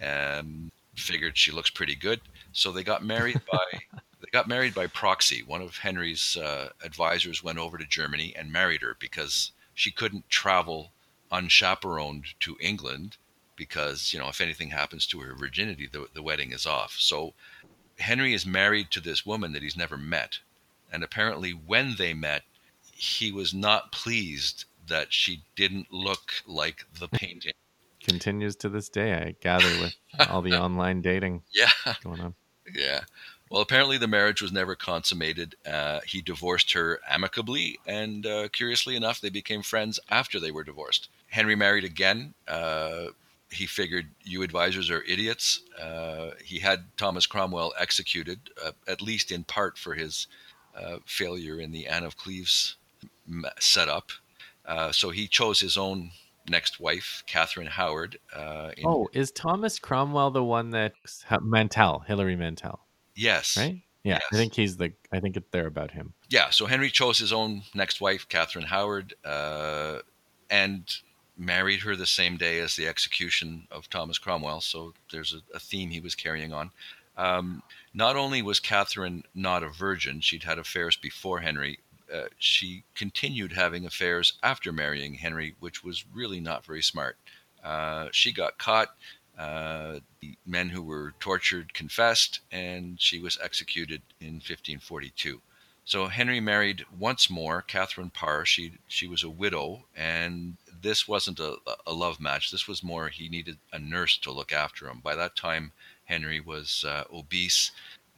and 0.00 0.70
figured 0.94 1.36
she 1.36 1.50
looks 1.50 1.70
pretty 1.70 1.96
good. 1.96 2.20
So 2.52 2.70
they 2.70 2.84
got 2.84 3.04
married 3.04 3.40
by 3.50 3.66
they 4.20 4.30
got 4.32 4.48
married 4.48 4.74
by 4.74 4.86
proxy. 4.86 5.42
One 5.42 5.62
of 5.62 5.76
Henry's 5.76 6.36
uh, 6.36 6.70
advisors 6.84 7.42
went 7.42 7.58
over 7.58 7.78
to 7.78 7.84
Germany 7.84 8.34
and 8.36 8.52
married 8.52 8.82
her 8.82 8.96
because 8.98 9.52
she 9.74 9.90
couldn't 9.90 10.28
travel 10.30 10.92
unchaperoned 11.32 12.26
to 12.40 12.56
England 12.60 13.16
because 13.56 14.12
you 14.12 14.18
know 14.18 14.28
if 14.28 14.40
anything 14.40 14.70
happens 14.70 15.06
to 15.06 15.20
her 15.20 15.34
virginity, 15.34 15.88
the, 15.90 16.06
the 16.14 16.22
wedding 16.22 16.52
is 16.52 16.66
off. 16.66 16.96
So 16.98 17.34
Henry 17.98 18.34
is 18.34 18.46
married 18.46 18.90
to 18.90 19.00
this 19.00 19.24
woman 19.26 19.52
that 19.52 19.62
he's 19.62 19.76
never 19.76 19.96
met. 19.96 20.38
And 20.94 21.02
apparently, 21.02 21.50
when 21.50 21.96
they 21.98 22.14
met, 22.14 22.42
he 22.92 23.32
was 23.32 23.52
not 23.52 23.90
pleased 23.90 24.64
that 24.86 25.12
she 25.12 25.42
didn't 25.56 25.92
look 25.92 26.32
like 26.46 26.84
the 27.00 27.08
painting. 27.12 27.52
continues 28.00 28.54
to 28.56 28.68
this 28.68 28.88
day. 28.88 29.12
I 29.14 29.34
gather 29.40 29.80
with 29.80 29.94
all 30.30 30.40
the 30.40 30.54
online 30.66 31.02
dating 31.02 31.42
Yeah, 31.52 31.70
going 32.04 32.20
on. 32.20 32.34
yeah. 32.72 33.00
Well, 33.50 33.60
apparently 33.60 33.98
the 33.98 34.06
marriage 34.06 34.40
was 34.40 34.52
never 34.52 34.76
consummated. 34.76 35.56
Uh, 35.66 36.00
he 36.06 36.20
divorced 36.22 36.72
her 36.72 37.00
amicably, 37.08 37.78
and 37.86 38.24
uh, 38.24 38.48
curiously 38.48 38.94
enough, 38.94 39.20
they 39.20 39.30
became 39.30 39.62
friends 39.62 39.98
after 40.10 40.38
they 40.38 40.52
were 40.52 40.64
divorced. 40.64 41.08
Henry 41.28 41.56
married 41.56 41.84
again. 41.84 42.34
Uh, 42.46 43.06
he 43.50 43.66
figured 43.66 44.06
you 44.22 44.42
advisors 44.42 44.90
are 44.90 45.02
idiots. 45.02 45.60
Uh, 45.80 46.30
he 46.44 46.60
had 46.60 46.84
Thomas 46.96 47.26
Cromwell 47.26 47.72
executed, 47.78 48.38
uh, 48.64 48.72
at 48.88 49.02
least 49.02 49.30
in 49.32 49.42
part 49.44 49.76
for 49.78 49.94
his 49.94 50.26
uh, 50.76 50.96
failure 51.06 51.60
in 51.60 51.72
the 51.72 51.86
Anne 51.86 52.04
of 52.04 52.16
Cleves 52.16 52.76
setup. 53.58 54.10
Uh, 54.66 54.92
so 54.92 55.10
he 55.10 55.28
chose 55.28 55.60
his 55.60 55.76
own 55.76 56.10
next 56.48 56.80
wife, 56.80 57.22
Catherine 57.26 57.66
Howard. 57.66 58.18
Uh, 58.34 58.70
in, 58.76 58.84
Oh, 58.86 59.08
is 59.12 59.30
Thomas 59.30 59.78
Cromwell 59.78 60.30
the 60.30 60.44
one 60.44 60.70
that 60.70 60.92
Mantel, 61.42 62.00
Hilary 62.00 62.36
Mantel, 62.36 62.80
yes. 63.14 63.56
right? 63.56 63.80
Yeah, 64.02 64.18
I 64.30 64.36
think 64.36 64.54
he's 64.54 64.76
the. 64.76 64.92
I 65.12 65.20
think 65.20 65.34
it's 65.36 65.46
they're 65.50 65.66
about 65.66 65.90
him. 65.90 66.12
yeah, 66.28 66.50
so 66.50 66.66
Henry 66.66 66.90
chose 66.90 67.18
his 67.18 67.32
own 67.32 67.62
next 67.74 68.02
wife, 68.02 68.28
Catherine 68.28 68.66
Howard, 68.66 69.14
uh, 69.24 70.00
and 70.50 70.84
married 71.38 71.80
her 71.80 71.96
the 71.96 72.04
same 72.04 72.36
day 72.36 72.60
as 72.60 72.76
the 72.76 72.86
execution 72.86 73.66
of 73.70 73.88
Thomas 73.88 74.18
Cromwell. 74.18 74.60
So 74.60 74.92
there's 75.10 75.32
a, 75.32 75.56
a 75.56 75.58
theme 75.58 75.88
he 75.88 76.00
was 76.00 76.14
carrying 76.14 76.52
on. 76.52 76.70
Um, 77.16 77.62
not 77.94 78.16
only 78.16 78.42
was 78.42 78.58
Catherine 78.58 79.22
not 79.34 79.62
a 79.62 79.68
virgin, 79.68 80.20
she'd 80.20 80.42
had 80.42 80.58
affairs 80.58 80.96
before 80.96 81.40
Henry. 81.40 81.78
Uh, 82.12 82.24
she 82.38 82.82
continued 82.94 83.52
having 83.52 83.86
affairs 83.86 84.34
after 84.42 84.72
marrying 84.72 85.14
Henry, 85.14 85.54
which 85.60 85.84
was 85.84 86.04
really 86.12 86.40
not 86.40 86.66
very 86.66 86.82
smart. 86.82 87.16
Uh, 87.62 88.08
she 88.12 88.32
got 88.32 88.58
caught. 88.58 88.94
Uh, 89.38 89.98
the 90.20 90.36
men 90.46 90.68
who 90.68 90.82
were 90.82 91.14
tortured 91.18 91.74
confessed, 91.74 92.40
and 92.52 93.00
she 93.00 93.18
was 93.18 93.38
executed 93.42 94.00
in 94.20 94.34
1542. 94.34 95.40
So 95.84 96.06
Henry 96.06 96.40
married 96.40 96.84
once 96.98 97.28
more 97.28 97.60
Catherine 97.60 98.10
Parr. 98.10 98.44
She 98.46 98.72
she 98.88 99.06
was 99.06 99.22
a 99.22 99.28
widow, 99.28 99.86
and 99.94 100.56
this 100.82 101.06
wasn't 101.06 101.40
a, 101.40 101.56
a 101.86 101.92
love 101.92 102.20
match. 102.20 102.50
This 102.50 102.66
was 102.66 102.82
more 102.82 103.08
he 103.08 103.28
needed 103.28 103.58
a 103.72 103.78
nurse 103.78 104.16
to 104.18 104.32
look 104.32 104.52
after 104.52 104.88
him. 104.88 105.00
By 105.00 105.14
that 105.16 105.36
time, 105.36 105.72
Henry 106.04 106.40
was 106.40 106.84
uh, 106.86 107.04
obese. 107.12 107.72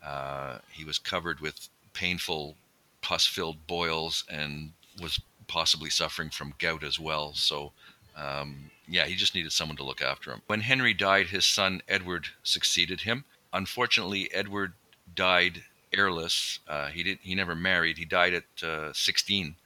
Uh, 0.05 0.59
he 0.70 0.84
was 0.84 0.99
covered 0.99 1.41
with 1.41 1.68
painful 1.93 2.57
pus-filled 3.03 3.66
boils 3.66 4.24
and 4.28 4.72
was 5.01 5.20
possibly 5.49 5.91
suffering 5.91 6.30
from 6.30 6.55
gout 6.59 6.82
as 6.82 6.99
well. 6.99 7.32
So. 7.34 7.72
Um, 8.16 8.70
yeah, 8.89 9.05
he 9.05 9.14
just 9.14 9.34
needed 9.34 9.53
someone 9.53 9.76
to 9.76 9.84
look 9.84 10.01
after 10.01 10.30
him. 10.30 10.43
When 10.47 10.61
Henry 10.61 10.95
died, 10.95 11.26
his 11.26 11.45
son 11.45 11.82
Edward 11.89 12.28
succeeded 12.43 13.03
him. 13.03 13.24
Unfortunately, 13.53 14.32
Edward 14.32 14.72
died 15.14 15.64
heirless. 15.93 16.61
Uh, 16.68 16.89
he 16.89 17.03
did. 17.03 17.18
He 17.22 17.34
never 17.34 17.55
married. 17.55 17.99
He 17.99 18.05
died 18.05 18.34
at 18.34 18.62
uh, 18.62 18.93
16, 18.93 19.57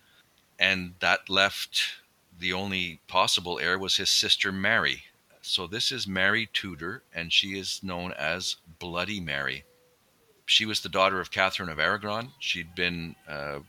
and 0.58 0.94
that 1.00 1.28
left 1.28 1.82
the 2.38 2.52
only 2.52 3.00
possible 3.08 3.58
heir 3.58 3.78
was 3.78 3.96
his 3.96 4.10
sister 4.10 4.50
Mary. 4.52 5.04
So 5.43 5.66
this 5.66 5.91
is 5.91 6.07
Mary 6.07 6.49
Tudor, 6.53 7.03
and 7.14 7.32
she 7.32 7.59
is 7.59 7.82
known 7.82 8.12
as 8.12 8.57
Bloody 8.78 9.20
Mary. 9.20 9.64
She 10.45 10.66
was 10.66 10.80
the 10.80 10.88
daughter 10.88 11.20
of 11.20 11.30
Catherine 11.30 11.70
of 11.70 11.78
Aragon. 11.78 12.32
She'd 12.38 12.74
been 12.74 13.16
uh, 13.26 13.61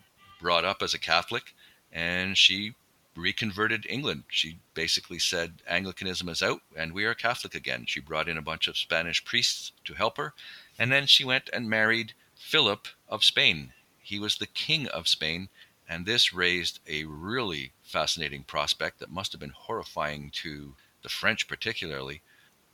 brought 0.42 0.66
up 0.66 0.82
as 0.82 0.94
a 0.94 1.00
Catholic, 1.00 1.56
and 1.92 2.38
she 2.38 2.76
reconverted 3.16 3.86
England. 3.90 4.24
She 4.30 4.60
basically 4.74 5.20
said 5.20 5.62
Anglicanism 5.68 6.30
is 6.30 6.42
out 6.42 6.62
and 6.76 6.94
we 6.94 7.06
are 7.06 7.14
Catholic 7.14 7.54
again. 7.54 7.86
She 7.86 8.00
brought 8.00 8.30
in 8.30 8.38
a 8.38 8.42
bunch 8.42 8.68
of 8.68 8.78
Spanish 8.78 9.24
priests 9.24 9.72
to 9.86 9.94
help 9.94 10.18
her, 10.18 10.34
and 10.80 10.92
then 10.92 11.06
she 11.08 11.24
went 11.24 11.50
and 11.54 11.70
married 11.70 12.14
Philip 12.36 12.88
of 13.08 13.24
Spain. 13.24 13.74
He 14.02 14.20
was 14.20 14.38
the 14.38 14.48
king 14.48 14.88
of 14.88 15.08
Spain, 15.08 15.50
and 15.88 16.06
this 16.06 16.34
raised 16.34 16.80
a 16.88 17.04
really 17.06 17.74
fascinating 17.84 18.44
prospect 18.44 19.00
that 19.00 19.12
must 19.12 19.32
have 19.32 19.42
been 19.42 19.52
horrifying 19.52 20.32
to 20.36 20.76
the 21.04 21.10
French, 21.10 21.48
particularly. 21.48 22.22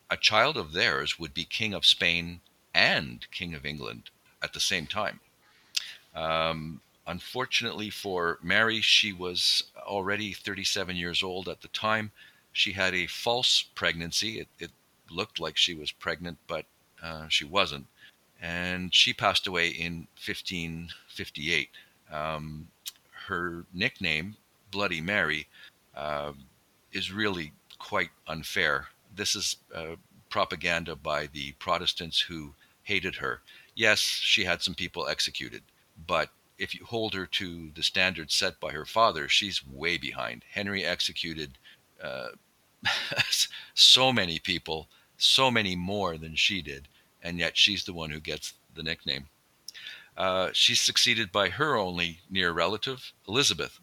A 0.10 0.18
child 0.18 0.58
of 0.58 0.72
theirs 0.72 1.20
would 1.20 1.34
be 1.34 1.46
king 1.46 1.74
of 1.74 1.86
Spain 1.86 2.42
and 2.74 3.30
king 3.32 3.54
of 3.54 3.66
England 3.66 4.10
at 4.42 4.54
the 4.54 4.60
same 4.60 4.88
time. 4.88 5.20
Um, 6.16 6.82
unfortunately 7.06 7.90
for 7.90 8.40
Mary, 8.42 8.82
she 8.82 9.14
was 9.14 9.64
already 9.86 10.34
37 10.34 10.96
years 10.96 11.24
old 11.24 11.48
at 11.48 11.62
the 11.62 11.68
time. 11.70 12.12
She 12.54 12.72
had 12.72 12.94
a 12.94 13.08
false 13.08 13.66
pregnancy. 13.76 14.40
It, 14.40 14.48
it 14.60 14.72
looked 15.10 15.40
like 15.40 15.58
she 15.58 15.74
was 15.74 15.92
pregnant, 15.92 16.38
but 16.48 16.66
uh, 17.04 17.28
she 17.30 17.46
wasn't. 17.46 17.86
And 18.42 18.94
she 18.94 19.14
passed 19.14 19.48
away 19.48 19.70
in 19.70 20.08
1558. 20.26 21.70
Um, 22.12 22.68
her 23.28 23.66
nickname, 23.74 24.36
Bloody 24.72 25.02
Mary, 25.02 25.48
uh, 25.96 26.34
is 26.92 27.12
really 27.12 27.52
quite 27.80 28.10
unfair. 28.28 28.88
This 29.16 29.36
is 29.36 29.58
uh, 29.74 29.96
propaganda 30.30 30.96
by 30.96 31.28
the 31.28 31.54
Protestants 31.54 32.20
who 32.22 32.54
hated 32.84 33.16
her. 33.16 33.42
Yes, 33.76 34.00
she 34.00 34.44
had 34.46 34.62
some 34.62 34.76
people 34.76 35.08
executed, 35.08 35.62
but 36.08 36.30
if 36.58 36.74
you 36.74 36.86
hold 36.86 37.14
her 37.14 37.26
to 37.26 37.70
the 37.76 37.84
standards 37.84 38.34
set 38.34 38.60
by 38.60 38.72
her 38.72 38.86
father, 38.86 39.28
she's 39.28 39.66
way 39.66 39.98
behind. 39.98 40.44
Henry 40.52 40.84
executed 40.84 41.58
uh, 42.02 42.30
so 43.74 44.12
many 44.12 44.40
people, 44.40 44.88
so 45.18 45.52
many 45.52 45.76
more 45.76 46.18
than 46.18 46.36
she 46.36 46.62
did, 46.62 46.88
and 47.22 47.38
yet 47.38 47.58
she's 47.58 47.84
the 47.84 47.94
one 47.94 48.10
who 48.10 48.20
gets 48.20 48.54
the 48.76 48.84
nickname. 48.84 49.28
Uh, 50.16 50.50
she's 50.52 50.82
succeeded 50.82 51.32
by 51.32 51.50
her 51.50 51.78
only 51.78 52.20
near 52.30 52.52
relative, 52.52 53.12
Elizabeth, 53.28 53.80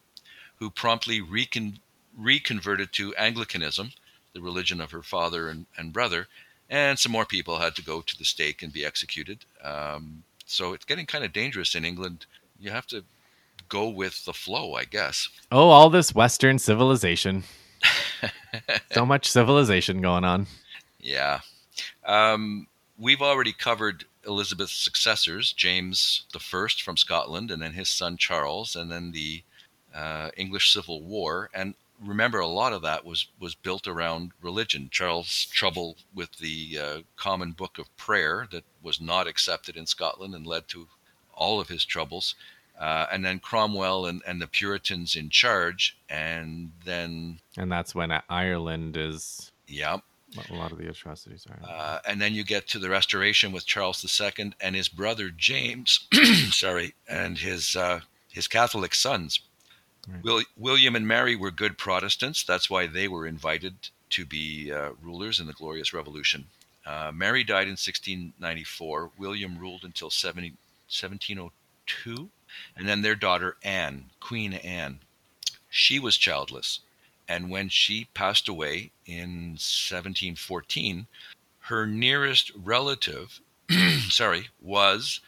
who 0.57 0.68
promptly 0.68 1.20
recon- 1.20 1.78
reconverted 2.17 2.93
to 2.93 3.15
Anglicanism, 3.17 3.93
the 4.33 4.41
religion 4.41 4.81
of 4.81 4.91
her 4.91 5.03
father 5.03 5.49
and, 5.49 5.67
and 5.77 5.93
brother, 5.93 6.29
and 6.71 6.99
some 6.99 7.12
more 7.12 7.27
people 7.27 7.59
had 7.59 7.77
to 7.77 7.83
go 7.83 8.01
to 8.01 8.19
the 8.19 8.25
stake 8.25 8.62
and 8.62 8.73
be 8.73 8.85
executed. 8.85 9.45
Um, 9.62 10.25
so 10.47 10.73
it's 10.73 10.85
getting 10.85 11.07
kind 11.07 11.25
of 11.25 11.33
dangerous 11.33 11.75
in 11.75 11.85
England 11.85 12.27
you 12.59 12.71
have 12.71 12.87
to 12.89 13.05
go 13.69 13.89
with 13.89 14.25
the 14.25 14.33
flow, 14.33 14.75
I 14.75 14.85
guess. 14.85 15.29
Oh, 15.51 15.69
all 15.69 15.91
this 15.91 16.15
Western 16.15 16.59
civilization. 16.59 17.45
so 18.93 19.05
much 19.05 19.31
civilization 19.31 20.01
going 20.01 20.25
on. 20.25 20.47
Yeah. 21.01 21.41
Um, 22.05 22.67
we've 22.99 23.23
already 23.23 23.53
covered 23.53 24.05
Elizabeth's 24.27 24.77
successors, 24.77 25.53
James 25.53 26.25
I 26.35 26.69
from 26.83 26.97
Scotland, 26.97 27.51
and 27.51 27.61
then 27.61 27.73
his 27.73 27.91
son 27.91 28.17
Charles, 28.17 28.77
and 28.77 28.91
then 28.91 29.12
the 29.12 29.43
uh, 29.95 30.31
English 30.37 30.73
Civil 30.73 31.03
War. 31.03 31.51
And 31.55 31.75
remember, 32.05 32.38
a 32.38 32.46
lot 32.46 32.72
of 32.72 32.82
that 32.82 33.05
was 33.05 33.26
was 33.40 33.55
built 33.55 33.86
around 33.86 34.32
religion. 34.42 34.88
Charles' 34.90 35.46
trouble 35.46 35.96
with 36.14 36.32
the 36.38 36.78
uh, 36.78 36.98
Common 37.16 37.52
Book 37.52 37.78
of 37.78 37.94
Prayer 37.96 38.46
that 38.52 38.64
was 38.82 39.00
not 39.00 39.26
accepted 39.26 39.76
in 39.76 39.86
Scotland 39.86 40.34
and 40.34 40.46
led 40.46 40.68
to 40.68 40.88
all 41.34 41.61
of 41.61 41.68
his 41.68 41.84
troubles. 41.84 42.34
Uh, 42.78 43.07
and 43.12 43.24
then 43.24 43.38
Cromwell 43.38 44.05
and, 44.07 44.20
and 44.26 44.42
the 44.42 44.48
Puritans 44.48 45.14
in 45.14 45.30
charge, 45.30 45.96
and 46.09 46.72
then 46.84 47.38
And 47.57 47.70
that's 47.70 47.94
when 47.94 48.11
Ireland 48.28 48.96
is. 48.96 49.52
yeah, 49.68 49.98
A 50.50 50.55
lot 50.55 50.72
of 50.72 50.78
the 50.78 50.88
atrocities 50.88 51.46
are. 51.48 51.61
uh, 51.68 51.98
and 52.05 52.20
then 52.20 52.34
you 52.34 52.42
get 52.42 52.66
to 52.68 52.80
the 52.80 52.90
Restoration 52.90 53.52
with 53.52 53.64
Charles 53.64 54.05
II 54.20 54.55
and 54.61 54.74
his 54.74 54.88
brother 54.88 55.30
James, 55.30 56.09
sorry, 56.50 56.94
and 57.09 57.38
his 57.38 57.76
uh, 57.76 58.00
his 58.28 58.48
Catholic 58.48 58.94
sons. 58.96 59.38
Will, 60.22 60.42
William 60.57 60.96
and 60.96 61.07
Mary 61.07 61.36
were 61.36 61.50
good 61.50 61.78
Protestants. 61.78 62.44
That's 62.44 62.68
why 62.68 62.86
they 62.86 63.09
were 63.09 63.26
invited 63.26 63.74
to 64.11 64.24
be 64.24 64.72
uh, 64.72 64.90
rulers 65.02 65.40
in 65.40 65.46
the 65.46 65.52
Glorious 65.52 65.92
Revolution. 65.92 66.46
Uh, 66.86 67.11
Mary 67.14 67.44
died 67.44 67.66
in 67.66 67.72
1694. 67.72 69.11
William 69.16 69.59
ruled 69.59 69.84
until 69.84 70.11
70, 70.11 70.50
1702. 70.88 72.28
And 72.76 72.88
then 72.88 73.02
their 73.02 73.14
daughter 73.14 73.57
Anne, 73.62 74.11
Queen 74.20 74.52
Anne, 74.55 75.00
she 75.70 75.98
was 75.98 76.16
childless. 76.16 76.80
And 77.26 77.50
when 77.50 77.68
she 77.70 78.09
passed 78.14 78.48
away 78.48 78.90
in 79.07 79.57
1714, 79.57 81.07
her 81.61 81.86
nearest 81.86 82.52
relative, 82.55 83.40
sorry, 84.11 84.48
was 84.61 85.20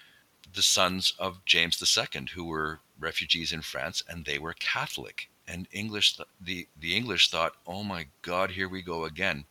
the 0.55 0.63
sons 0.63 1.15
of 1.19 1.45
James 1.47 1.83
II, 1.83 2.27
who 2.35 2.45
were 2.45 2.81
refugees 2.99 3.53
in 3.53 3.63
France, 3.63 4.03
and 4.09 4.25
they 4.25 4.39
were 4.39 4.55
Catholic. 4.55 5.29
And 5.47 5.69
English, 5.73 6.17
the 6.41 6.67
the 6.77 6.97
English 6.97 7.31
thought, 7.31 7.57
"Oh 7.67 7.85
my 7.85 8.09
God, 8.23 8.53
here 8.53 8.69
we 8.69 8.83
go 8.83 9.05
again. 9.05 9.45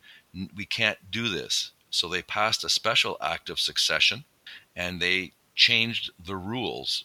We 0.54 0.66
can't 0.66 1.10
do 1.10 1.28
this." 1.28 1.72
So 1.90 2.08
they 2.08 2.22
passed 2.22 2.64
a 2.64 2.68
special 2.68 3.16
act 3.20 3.48
of 3.48 3.60
succession, 3.60 4.24
and 4.74 5.00
they 5.00 5.32
changed 5.54 6.10
the 6.18 6.36
rules. 6.36 7.04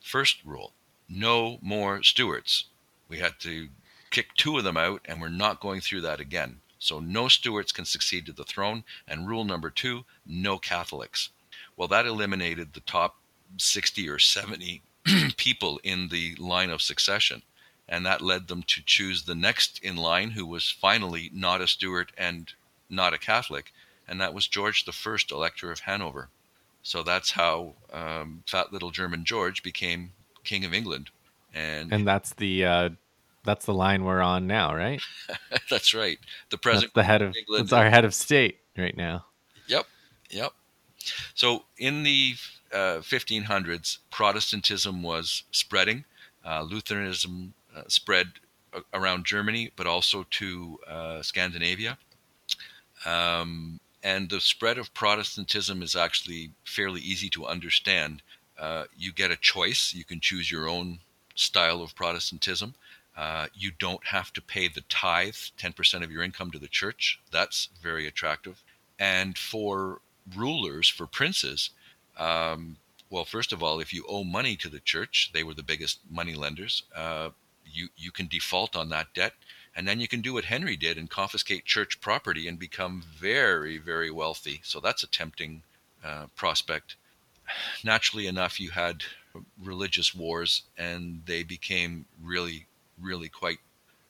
First 0.00 0.44
rule: 0.44 0.72
no 1.08 1.58
more 1.60 2.02
Stuarts. 2.02 2.66
We 3.08 3.18
had 3.18 3.38
to 3.40 3.68
kick 4.10 4.34
two 4.34 4.56
of 4.58 4.64
them 4.64 4.76
out, 4.76 5.02
and 5.04 5.20
we're 5.20 5.28
not 5.28 5.60
going 5.60 5.80
through 5.80 6.02
that 6.02 6.20
again. 6.20 6.60
So 6.78 6.98
no 6.98 7.28
Stuarts 7.28 7.72
can 7.72 7.84
succeed 7.84 8.24
to 8.26 8.32
the 8.32 8.44
throne. 8.44 8.84
And 9.06 9.28
rule 9.28 9.44
number 9.44 9.70
two 9.70 10.04
no 10.24 10.58
Catholics. 10.58 11.30
Well, 11.76 11.88
that 11.88 12.06
eliminated 12.06 12.72
the 12.72 12.80
top 12.80 13.16
60 13.58 14.08
or 14.08 14.18
70 14.18 14.82
people 15.36 15.80
in 15.82 16.08
the 16.08 16.34
line 16.36 16.70
of 16.70 16.82
succession. 16.82 17.42
And 17.88 18.06
that 18.06 18.20
led 18.20 18.46
them 18.46 18.62
to 18.64 18.82
choose 18.84 19.24
the 19.24 19.34
next 19.34 19.80
in 19.82 19.96
line, 19.96 20.30
who 20.30 20.46
was 20.46 20.70
finally 20.70 21.30
not 21.34 21.60
a 21.60 21.66
Stuart 21.66 22.12
and 22.16 22.52
not 22.88 23.14
a 23.14 23.18
Catholic, 23.18 23.72
and 24.06 24.20
that 24.20 24.34
was 24.34 24.46
George 24.46 24.84
I, 24.86 25.16
Elector 25.30 25.72
of 25.72 25.80
Hanover. 25.80 26.28
So 26.82 27.02
that's 27.02 27.32
how 27.32 27.74
um, 27.92 28.42
fat 28.46 28.72
little 28.72 28.90
German 28.90 29.24
George 29.24 29.62
became 29.62 30.12
King 30.44 30.64
of 30.64 30.74
England. 30.74 31.10
And, 31.54 31.92
and 31.92 32.06
that's 32.06 32.34
the 32.34 32.64
uh, 32.64 32.88
that's 33.44 33.66
the 33.66 33.74
line 33.74 34.04
we're 34.04 34.20
on 34.20 34.46
now, 34.46 34.74
right? 34.74 35.00
that's 35.70 35.94
right. 35.94 36.18
The 36.50 36.58
president, 36.58 36.94
that's 36.94 37.06
the 37.06 37.10
head 37.10 37.22
of 37.22 37.34
England. 37.36 37.64
That's 37.64 37.72
our 37.72 37.90
head 37.90 38.04
of 38.04 38.14
state 38.14 38.58
right 38.76 38.96
now. 38.96 39.26
Yep, 39.66 39.86
yep. 40.30 40.52
So 41.34 41.64
in 41.78 42.02
the 42.02 42.34
uh, 42.72 43.00
1500s, 43.00 43.98
Protestantism 44.10 45.02
was 45.02 45.44
spreading. 45.50 46.04
Uh, 46.44 46.62
Lutheranism 46.62 47.54
uh, 47.76 47.82
spread 47.88 48.28
around 48.94 49.26
Germany, 49.26 49.72
but 49.76 49.86
also 49.86 50.24
to 50.30 50.78
uh, 50.88 51.22
Scandinavia. 51.22 51.98
Um, 53.04 53.80
and 54.02 54.30
the 54.30 54.40
spread 54.40 54.78
of 54.78 54.94
Protestantism 54.94 55.82
is 55.82 55.94
actually 55.96 56.52
fairly 56.64 57.00
easy 57.00 57.28
to 57.30 57.46
understand. 57.46 58.22
Uh, 58.58 58.84
you 58.96 59.12
get 59.12 59.30
a 59.30 59.36
choice, 59.36 59.92
you 59.94 60.04
can 60.04 60.20
choose 60.20 60.50
your 60.50 60.68
own 60.68 61.00
style 61.34 61.82
of 61.82 61.94
Protestantism. 61.94 62.74
Uh, 63.16 63.48
you 63.54 63.70
don't 63.78 64.06
have 64.06 64.32
to 64.32 64.40
pay 64.40 64.68
the 64.68 64.82
tithe, 64.82 65.34
10% 65.58 66.02
of 66.02 66.10
your 66.10 66.22
income 66.22 66.50
to 66.50 66.58
the 66.58 66.68
church. 66.68 67.20
That's 67.30 67.68
very 67.82 68.06
attractive. 68.06 68.62
And 68.98 69.36
for 69.36 70.00
rulers, 70.36 70.88
for 70.88 71.06
princes, 71.06 71.70
um, 72.20 72.76
well, 73.08 73.24
first 73.24 73.52
of 73.52 73.62
all, 73.62 73.80
if 73.80 73.92
you 73.92 74.04
owe 74.08 74.22
money 74.22 74.54
to 74.56 74.68
the 74.68 74.78
church, 74.78 75.30
they 75.32 75.42
were 75.42 75.54
the 75.54 75.62
biggest 75.62 75.98
money 76.08 76.34
lenders. 76.34 76.84
Uh, 76.94 77.30
you 77.64 77.88
you 77.96 78.12
can 78.12 78.28
default 78.28 78.76
on 78.76 78.90
that 78.90 79.12
debt, 79.14 79.32
and 79.74 79.88
then 79.88 80.00
you 80.00 80.06
can 80.06 80.20
do 80.20 80.34
what 80.34 80.44
Henry 80.44 80.76
did 80.76 80.98
and 80.98 81.10
confiscate 81.10 81.64
church 81.64 82.00
property 82.00 82.46
and 82.46 82.58
become 82.58 83.02
very 83.02 83.78
very 83.78 84.10
wealthy. 84.10 84.60
So 84.62 84.78
that's 84.80 85.02
a 85.02 85.08
tempting 85.08 85.62
uh, 86.04 86.26
prospect. 86.36 86.96
Naturally 87.82 88.26
enough, 88.26 88.60
you 88.60 88.70
had 88.70 89.02
religious 89.62 90.14
wars, 90.14 90.62
and 90.76 91.22
they 91.26 91.42
became 91.42 92.04
really 92.22 92.66
really 93.00 93.28
quite 93.28 93.58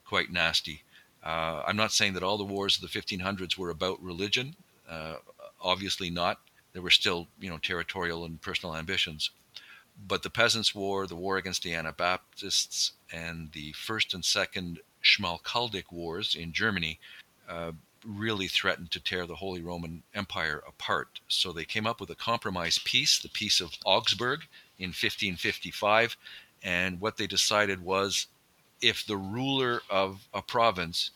quite 0.04 0.30
nasty. 0.32 0.82
Uh, 1.22 1.62
I'm 1.66 1.76
not 1.76 1.92
saying 1.92 2.14
that 2.14 2.22
all 2.22 2.38
the 2.38 2.44
wars 2.44 2.76
of 2.76 2.82
the 2.82 3.00
1500s 3.00 3.56
were 3.56 3.70
about 3.70 4.02
religion. 4.02 4.56
Uh, 4.88 5.16
obviously 5.60 6.10
not. 6.10 6.40
There 6.72 6.82
were 6.82 6.90
still, 6.90 7.28
you 7.40 7.50
know, 7.50 7.58
territorial 7.58 8.24
and 8.24 8.40
personal 8.40 8.76
ambitions. 8.76 9.30
But 10.06 10.22
the 10.22 10.30
Peasants' 10.30 10.74
War, 10.74 11.06
the 11.06 11.16
war 11.16 11.36
against 11.36 11.62
the 11.62 11.74
Anabaptists, 11.74 12.92
and 13.12 13.52
the 13.52 13.72
First 13.72 14.14
and 14.14 14.24
Second 14.24 14.80
Schmalkaldic 15.02 15.90
Wars 15.90 16.34
in 16.34 16.52
Germany 16.52 16.98
uh, 17.48 17.72
really 18.04 18.48
threatened 18.48 18.90
to 18.92 19.00
tear 19.00 19.26
the 19.26 19.36
Holy 19.36 19.60
Roman 19.60 20.02
Empire 20.14 20.62
apart. 20.66 21.20
So 21.28 21.52
they 21.52 21.64
came 21.64 21.86
up 21.86 22.00
with 22.00 22.10
a 22.10 22.14
compromise 22.14 22.78
peace, 22.78 23.18
the 23.18 23.28
Peace 23.28 23.60
of 23.60 23.72
Augsburg 23.84 24.40
in 24.78 24.88
1555. 24.88 26.16
And 26.62 27.00
what 27.00 27.16
they 27.16 27.26
decided 27.26 27.82
was 27.82 28.26
if 28.80 29.06
the 29.06 29.16
ruler 29.16 29.82
of 29.90 30.28
a 30.32 30.42
province 30.42 31.10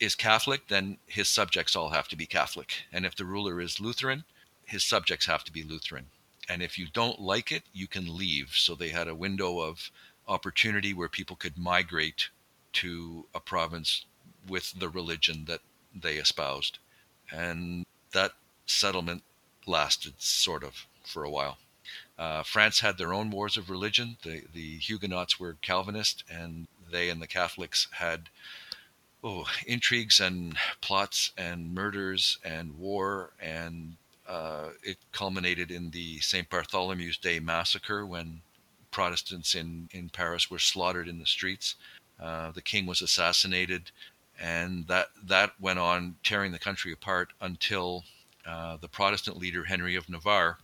is 0.00 0.14
Catholic, 0.14 0.68
then 0.68 0.98
his 1.06 1.28
subjects 1.28 1.74
all 1.74 1.90
have 1.90 2.08
to 2.08 2.16
be 2.16 2.26
Catholic. 2.26 2.72
And 2.92 3.06
if 3.06 3.16
the 3.16 3.24
ruler 3.24 3.60
is 3.60 3.80
Lutheran, 3.80 4.24
his 4.68 4.84
subjects 4.84 5.26
have 5.26 5.44
to 5.44 5.52
be 5.52 5.62
Lutheran 5.62 6.06
and 6.48 6.62
if 6.62 6.78
you 6.78 6.86
don't 6.92 7.20
like 7.20 7.52
it, 7.52 7.64
you 7.72 7.86
can 7.86 8.16
leave. 8.16 8.52
So 8.54 8.74
they 8.74 8.88
had 8.88 9.06
a 9.06 9.14
window 9.14 9.60
of 9.60 9.90
opportunity 10.26 10.94
where 10.94 11.08
people 11.08 11.36
could 11.36 11.58
migrate 11.58 12.30
to 12.74 13.26
a 13.34 13.40
province 13.40 14.06
with 14.46 14.72
the 14.78 14.88
religion 14.88 15.44
that 15.44 15.60
they 15.94 16.16
espoused. 16.16 16.78
And 17.30 17.84
that 18.12 18.32
settlement 18.64 19.22
lasted 19.66 20.14
sort 20.18 20.64
of 20.64 20.86
for 21.04 21.24
a 21.24 21.30
while. 21.30 21.58
Uh, 22.18 22.42
France 22.42 22.80
had 22.80 22.96
their 22.96 23.12
own 23.12 23.30
wars 23.30 23.56
of 23.56 23.70
religion. 23.70 24.16
The, 24.22 24.44
the 24.52 24.78
Huguenots 24.78 25.38
were 25.38 25.56
Calvinist, 25.60 26.24
and 26.30 26.66
they 26.90 27.10
and 27.10 27.20
the 27.20 27.26
Catholics 27.26 27.88
had 27.92 28.28
oh, 29.22 29.46
intrigues 29.66 30.18
and 30.18 30.56
plots 30.80 31.32
and 31.36 31.74
murders 31.74 32.38
and 32.42 32.78
war 32.78 33.32
and 33.40 33.96
uh, 34.28 34.70
it 34.82 34.98
culminated 35.12 35.70
in 35.70 35.90
the 35.90 36.20
St. 36.20 36.48
Bartholomew's 36.48 37.16
Day 37.16 37.40
massacre 37.40 38.04
when 38.06 38.42
Protestants 38.90 39.54
in, 39.54 39.88
in 39.92 40.08
Paris 40.10 40.50
were 40.50 40.58
slaughtered 40.58 41.08
in 41.08 41.18
the 41.18 41.26
streets. 41.26 41.76
Uh, 42.20 42.50
the 42.50 42.62
king 42.62 42.86
was 42.86 43.00
assassinated, 43.00 43.90
and 44.40 44.86
that, 44.88 45.08
that 45.24 45.52
went 45.60 45.78
on 45.78 46.16
tearing 46.22 46.52
the 46.52 46.58
country 46.58 46.92
apart 46.92 47.32
until 47.40 48.04
uh, 48.46 48.76
the 48.76 48.88
Protestant 48.88 49.36
leader 49.38 49.64
Henry 49.64 49.94
of 49.94 50.08
Navarre 50.08 50.58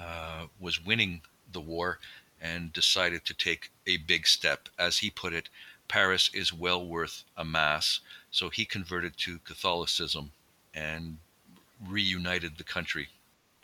uh, 0.00 0.46
was 0.58 0.84
winning 0.84 1.22
the 1.52 1.60
war 1.60 1.98
and 2.40 2.72
decided 2.72 3.24
to 3.24 3.34
take 3.34 3.70
a 3.86 3.98
big 3.98 4.26
step. 4.26 4.68
As 4.78 4.98
he 4.98 5.10
put 5.10 5.32
it, 5.32 5.48
Paris 5.88 6.30
is 6.32 6.52
well 6.52 6.86
worth 6.86 7.24
a 7.36 7.44
mass. 7.44 8.00
So 8.30 8.48
he 8.48 8.64
converted 8.64 9.16
to 9.18 9.40
Catholicism 9.40 10.32
and 10.72 11.18
reunited 11.88 12.58
the 12.58 12.64
country. 12.64 13.08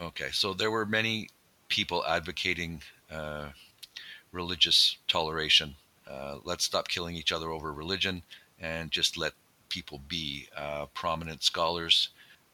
Okay, 0.01 0.31
so 0.33 0.53
there 0.53 0.71
were 0.71 0.87
many 0.87 1.29
people 1.69 2.05
advocating 2.07 2.83
uh, 3.11 3.49
religious 4.33 4.97
toleration. 5.09 5.75
Uh, 6.09 6.37
let's 6.45 6.65
stop 6.65 6.89
killing 6.89 7.17
each 7.17 7.33
other 7.33 7.51
over 7.51 7.73
religion 7.73 8.23
and 8.61 8.91
just 8.91 9.17
let 9.17 9.33
people 9.69 10.01
be 10.09 10.49
uh, 10.57 10.87
prominent 10.95 11.43
scholars, 11.43 12.11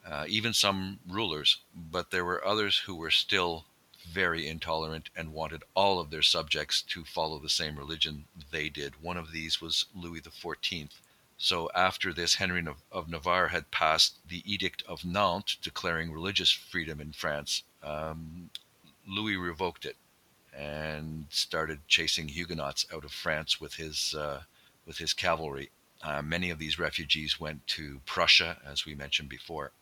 uh, 0.08 0.24
even 0.28 0.52
some 0.52 0.98
rulers. 1.08 1.58
But 1.90 2.10
there 2.10 2.24
were 2.24 2.46
others 2.46 2.78
who 2.78 2.94
were 2.94 3.10
still 3.10 3.64
very 4.10 4.48
intolerant 4.48 5.10
and 5.16 5.32
wanted 5.32 5.62
all 5.74 6.00
of 6.00 6.10
their 6.10 6.22
subjects 6.22 6.82
to 6.82 7.04
follow 7.04 7.38
the 7.38 7.48
same 7.48 7.76
religion 7.76 8.24
they 8.50 8.68
did. 8.68 9.00
One 9.00 9.16
of 9.16 9.32
these 9.32 9.60
was 9.60 9.86
Louis 9.94 10.20
XIV. 10.20 10.88
So 11.36 11.70
after 11.74 12.12
this, 12.12 12.36
Henry 12.36 12.64
of 12.90 13.08
Navarre 13.08 13.48
had 13.48 13.70
passed 13.70 14.18
the 14.28 14.42
Edict 14.50 14.82
of 14.86 15.04
Nantes 15.04 15.56
declaring 15.60 16.12
religious 16.12 16.50
freedom 16.52 17.00
in 17.00 17.12
France. 17.12 17.64
Um, 17.82 18.50
Louis 19.06 19.36
revoked 19.36 19.84
it 19.84 19.96
and 20.56 21.26
started 21.30 21.80
chasing 21.88 22.28
Huguenots 22.28 22.86
out 22.92 23.04
of 23.04 23.12
France 23.12 23.60
with 23.60 23.74
his 23.74 24.14
uh, 24.14 24.42
with 24.86 24.98
his 24.98 25.12
cavalry. 25.12 25.70
Uh, 26.02 26.22
many 26.22 26.50
of 26.50 26.58
these 26.58 26.78
refugees 26.78 27.40
went 27.40 27.66
to 27.68 28.00
Prussia, 28.06 28.58
as 28.64 28.84
we 28.84 28.94
mentioned 28.94 29.28
before. 29.28 29.72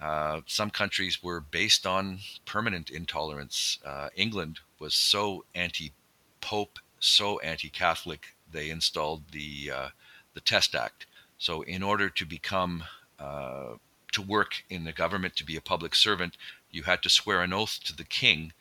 Uh, 0.00 0.40
some 0.46 0.70
countries 0.70 1.22
were 1.22 1.40
based 1.40 1.86
on 1.86 2.18
permanent 2.44 2.90
intolerance. 2.90 3.78
Uh, 3.84 4.08
England 4.16 4.60
was 4.78 4.94
so 4.94 5.44
anti-pope, 5.54 6.78
so 6.98 7.38
anti-Catholic, 7.38 8.34
they 8.50 8.68
installed 8.68 9.22
the 9.30 9.70
uh, 9.74 9.88
the 10.34 10.40
Test 10.40 10.74
Act. 10.74 11.06
So, 11.38 11.62
in 11.62 11.82
order 11.82 12.08
to 12.08 12.24
become 12.24 12.84
uh, 13.18 13.74
to 14.12 14.22
work 14.22 14.64
in 14.68 14.84
the 14.84 14.92
government, 14.92 15.36
to 15.36 15.44
be 15.44 15.56
a 15.56 15.60
public 15.60 15.94
servant, 15.94 16.36
you 16.70 16.84
had 16.84 17.02
to 17.02 17.08
swear 17.08 17.42
an 17.42 17.52
oath 17.52 17.80
to 17.84 17.96
the 17.96 18.04
king 18.04 18.52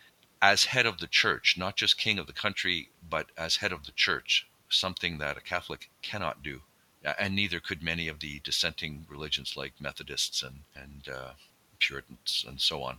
as 0.42 0.66
head 0.66 0.86
of 0.86 0.98
the 0.98 1.08
church, 1.08 1.56
not 1.58 1.76
just 1.76 1.98
king 1.98 2.18
of 2.18 2.28
the 2.28 2.34
country, 2.34 2.90
but 3.08 3.28
as 3.38 3.58
head 3.58 3.72
of 3.72 3.86
the 3.86 3.92
church, 3.92 4.48
something 4.70 5.20
that 5.20 5.38
a 5.38 5.42
Catholic 5.42 5.90
cannot 6.02 6.42
do. 6.42 6.62
And 7.04 7.36
neither 7.36 7.60
could 7.60 7.84
many 7.84 8.08
of 8.08 8.20
the 8.20 8.40
dissenting 8.44 9.06
religions 9.10 9.56
like 9.56 9.74
Methodists 9.80 10.44
and, 10.44 10.62
and 10.76 11.10
uh, 11.10 11.32
Puritans 11.80 12.46
and 12.48 12.60
so 12.62 12.84
on. 12.84 12.98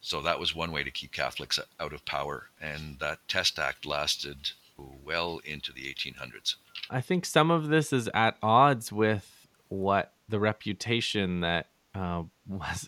So 0.00 0.20
that 0.20 0.38
was 0.38 0.54
one 0.54 0.70
way 0.70 0.84
to 0.84 0.90
keep 0.90 1.12
Catholics 1.12 1.58
out 1.80 1.92
of 1.92 2.04
power. 2.04 2.50
And 2.60 2.98
that 2.98 3.26
Test 3.28 3.58
Act 3.58 3.86
lasted 3.86 4.50
well 4.76 5.40
into 5.44 5.72
the 5.72 5.82
1800s. 5.82 6.56
I 6.90 7.00
think 7.00 7.24
some 7.24 7.50
of 7.50 7.68
this 7.68 7.92
is 7.92 8.08
at 8.14 8.36
odds 8.42 8.92
with 8.92 9.48
what 9.68 10.12
the 10.28 10.40
reputation 10.40 11.40
that 11.40 11.68
uh, 11.94 12.24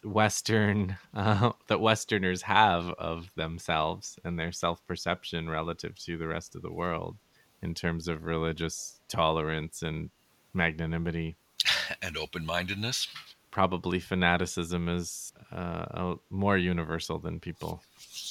Western 0.02 0.96
uh, 1.14 1.52
that 1.68 1.80
Westerners 1.80 2.42
have 2.42 2.90
of 2.90 3.30
themselves 3.36 4.18
and 4.24 4.38
their 4.38 4.52
self 4.52 4.84
perception 4.86 5.48
relative 5.48 5.96
to 6.00 6.16
the 6.16 6.26
rest 6.26 6.56
of 6.56 6.62
the 6.62 6.72
world 6.72 7.16
in 7.62 7.74
terms 7.74 8.08
of 8.08 8.24
religious 8.24 9.00
tolerance 9.08 9.82
and 9.82 10.10
magnanimity 10.52 11.36
and 12.02 12.16
open 12.16 12.44
mindedness. 12.44 13.08
Probably 13.50 14.00
fanaticism 14.00 14.88
is 14.88 15.32
uh, 15.50 16.16
more 16.28 16.58
universal 16.58 17.18
than 17.18 17.40
people 17.40 17.82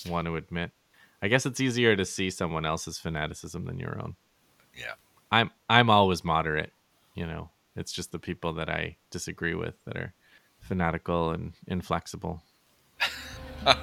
want 0.08 0.28
to 0.28 0.36
admit. 0.36 0.72
I 1.26 1.28
guess 1.28 1.46
it's 1.48 1.60
easier 1.60 1.96
to 1.96 2.06
see 2.06 2.30
someone 2.30 2.68
else's 2.68 3.00
fanaticism 3.00 3.66
than 3.66 3.80
your 3.80 4.00
own. 4.00 4.16
Yeah. 4.78 4.94
I'm 5.32 5.50
I'm 5.68 5.90
always 5.90 6.24
moderate, 6.24 6.72
you 7.16 7.26
know. 7.26 7.50
It's 7.76 7.92
just 7.92 8.12
the 8.12 8.20
people 8.20 8.54
that 8.54 8.70
I 8.70 8.98
disagree 9.10 9.56
with 9.56 9.74
that 9.86 9.98
are 9.98 10.14
fanatical 10.60 11.32
and 11.32 11.54
inflexible. 11.66 12.44
On 13.66 13.76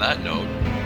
that 0.00 0.22
note, 0.22 0.77